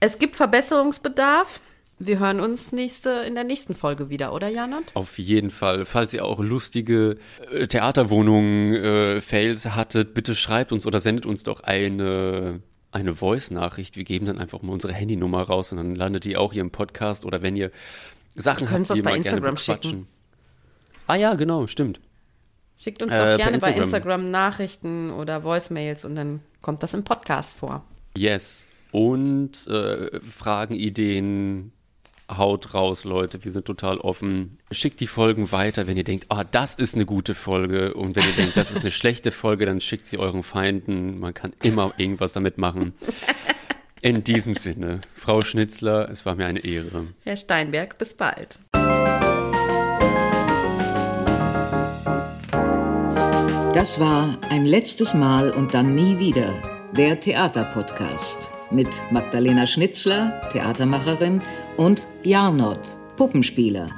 Es 0.00 0.18
gibt 0.18 0.36
Verbesserungsbedarf. 0.36 1.60
Wir 2.02 2.18
hören 2.18 2.40
uns 2.40 2.72
nächste, 2.72 3.10
in 3.10 3.34
der 3.34 3.44
nächsten 3.44 3.74
Folge 3.74 4.08
wieder, 4.08 4.32
oder 4.32 4.48
Janot? 4.48 4.84
Auf 4.94 5.18
jeden 5.18 5.50
Fall. 5.50 5.84
Falls 5.84 6.14
ihr 6.14 6.24
auch 6.24 6.40
lustige 6.40 7.18
äh, 7.52 7.66
Theaterwohnungen-Fails 7.66 9.66
äh, 9.66 9.70
hattet, 9.70 10.14
bitte 10.14 10.34
schreibt 10.34 10.72
uns 10.72 10.86
oder 10.86 11.00
sendet 11.00 11.26
uns 11.26 11.42
doch 11.42 11.60
eine, 11.60 12.60
eine 12.90 13.14
Voice-Nachricht. 13.14 13.98
Wir 13.98 14.04
geben 14.04 14.24
dann 14.24 14.38
einfach 14.38 14.62
mal 14.62 14.72
unsere 14.72 14.94
Handynummer 14.94 15.42
raus 15.42 15.72
und 15.72 15.76
dann 15.76 15.94
landet 15.94 16.24
die 16.24 16.38
auch 16.38 16.54
hier 16.54 16.62
im 16.62 16.70
Podcast. 16.70 17.26
Oder 17.26 17.42
wenn 17.42 17.54
ihr 17.54 17.70
Sachen 18.34 18.70
habt, 18.70 18.84
die 18.84 18.88
das 18.88 19.02
bei 19.02 19.16
Instagram 19.16 19.58
schicken. 19.58 20.06
Ah 21.06 21.16
ja, 21.16 21.34
genau, 21.34 21.66
stimmt. 21.66 22.00
Schickt 22.82 23.02
uns 23.02 23.12
äh, 23.12 23.18
doch 23.18 23.36
gerne 23.36 23.56
Instagram. 23.56 23.76
bei 23.76 23.82
Instagram 23.82 24.30
Nachrichten 24.30 25.10
oder 25.10 25.44
Voicemails 25.44 26.06
und 26.06 26.14
dann 26.14 26.40
kommt 26.62 26.82
das 26.82 26.94
im 26.94 27.04
Podcast 27.04 27.52
vor. 27.52 27.84
Yes. 28.16 28.66
Und 28.90 29.66
äh, 29.66 30.18
Fragen, 30.20 30.74
Ideen, 30.74 31.72
haut 32.30 32.72
raus, 32.72 33.04
Leute. 33.04 33.44
Wir 33.44 33.52
sind 33.52 33.66
total 33.66 33.98
offen. 33.98 34.58
Schickt 34.70 35.00
die 35.00 35.06
Folgen 35.06 35.52
weiter, 35.52 35.86
wenn 35.86 35.98
ihr 35.98 36.04
denkt, 36.04 36.26
ah, 36.30 36.40
oh, 36.40 36.44
das 36.50 36.74
ist 36.74 36.94
eine 36.94 37.04
gute 37.04 37.34
Folge. 37.34 37.92
Und 37.92 38.16
wenn 38.16 38.24
ihr 38.24 38.36
denkt, 38.36 38.56
das 38.56 38.70
ist 38.70 38.80
eine 38.80 38.90
schlechte 38.90 39.30
Folge, 39.30 39.66
dann 39.66 39.80
schickt 39.80 40.06
sie 40.06 40.16
euren 40.16 40.42
Feinden. 40.42 41.20
Man 41.20 41.34
kann 41.34 41.52
immer 41.62 41.92
irgendwas 41.98 42.32
damit 42.32 42.56
machen. 42.56 42.94
In 44.00 44.24
diesem 44.24 44.54
Sinne, 44.54 45.02
Frau 45.14 45.42
Schnitzler, 45.42 46.08
es 46.08 46.24
war 46.24 46.34
mir 46.34 46.46
eine 46.46 46.64
Ehre. 46.64 47.08
Herr 47.24 47.36
Steinberg, 47.36 47.98
bis 47.98 48.14
bald. 48.14 48.58
Das 53.72 54.00
war 54.00 54.36
ein 54.50 54.66
letztes 54.66 55.14
Mal 55.14 55.52
und 55.52 55.74
dann 55.74 55.94
nie 55.94 56.18
wieder 56.18 56.60
der 56.96 57.20
Theaterpodcast 57.20 58.50
mit 58.72 59.00
Magdalena 59.12 59.64
Schnitzler, 59.64 60.40
Theatermacherin, 60.52 61.40
und 61.76 62.04
Jarnot, 62.24 62.96
Puppenspieler. 63.16 63.88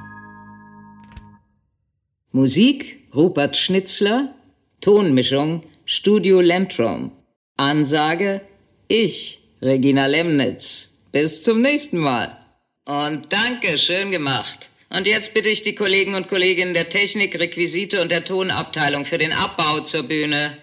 Musik 2.33 3.09
Rupert 3.14 3.57
Schnitzler, 3.57 4.35
Tonmischung 4.83 5.62
Studio 5.87 6.43
Lentrum. 6.43 7.12
Ansage 7.57 8.43
ich, 8.89 9.41
Regina 9.62 10.05
Lemnitz. 10.05 10.91
Bis 11.12 11.43
zum 11.43 11.62
nächsten 11.62 11.99
Mal. 11.99 12.37
Und 12.85 13.33
danke, 13.33 13.79
schön 13.79 14.11
gemacht. 14.11 14.68
Und 14.95 15.07
jetzt 15.07 15.32
bitte 15.32 15.49
ich 15.49 15.62
die 15.62 15.74
Kollegen 15.74 16.14
und 16.14 16.28
Kolleginnen 16.28 16.74
der 16.74 16.90
Technik, 16.90 17.38
Requisite 17.38 18.03
und 18.03 18.11
der 18.11 18.24
Tonabteilung 18.24 19.07
für 19.07 19.16
den 19.16 19.32
Abbau 19.32 19.80
zur 19.80 20.03
Bühne. 20.03 20.59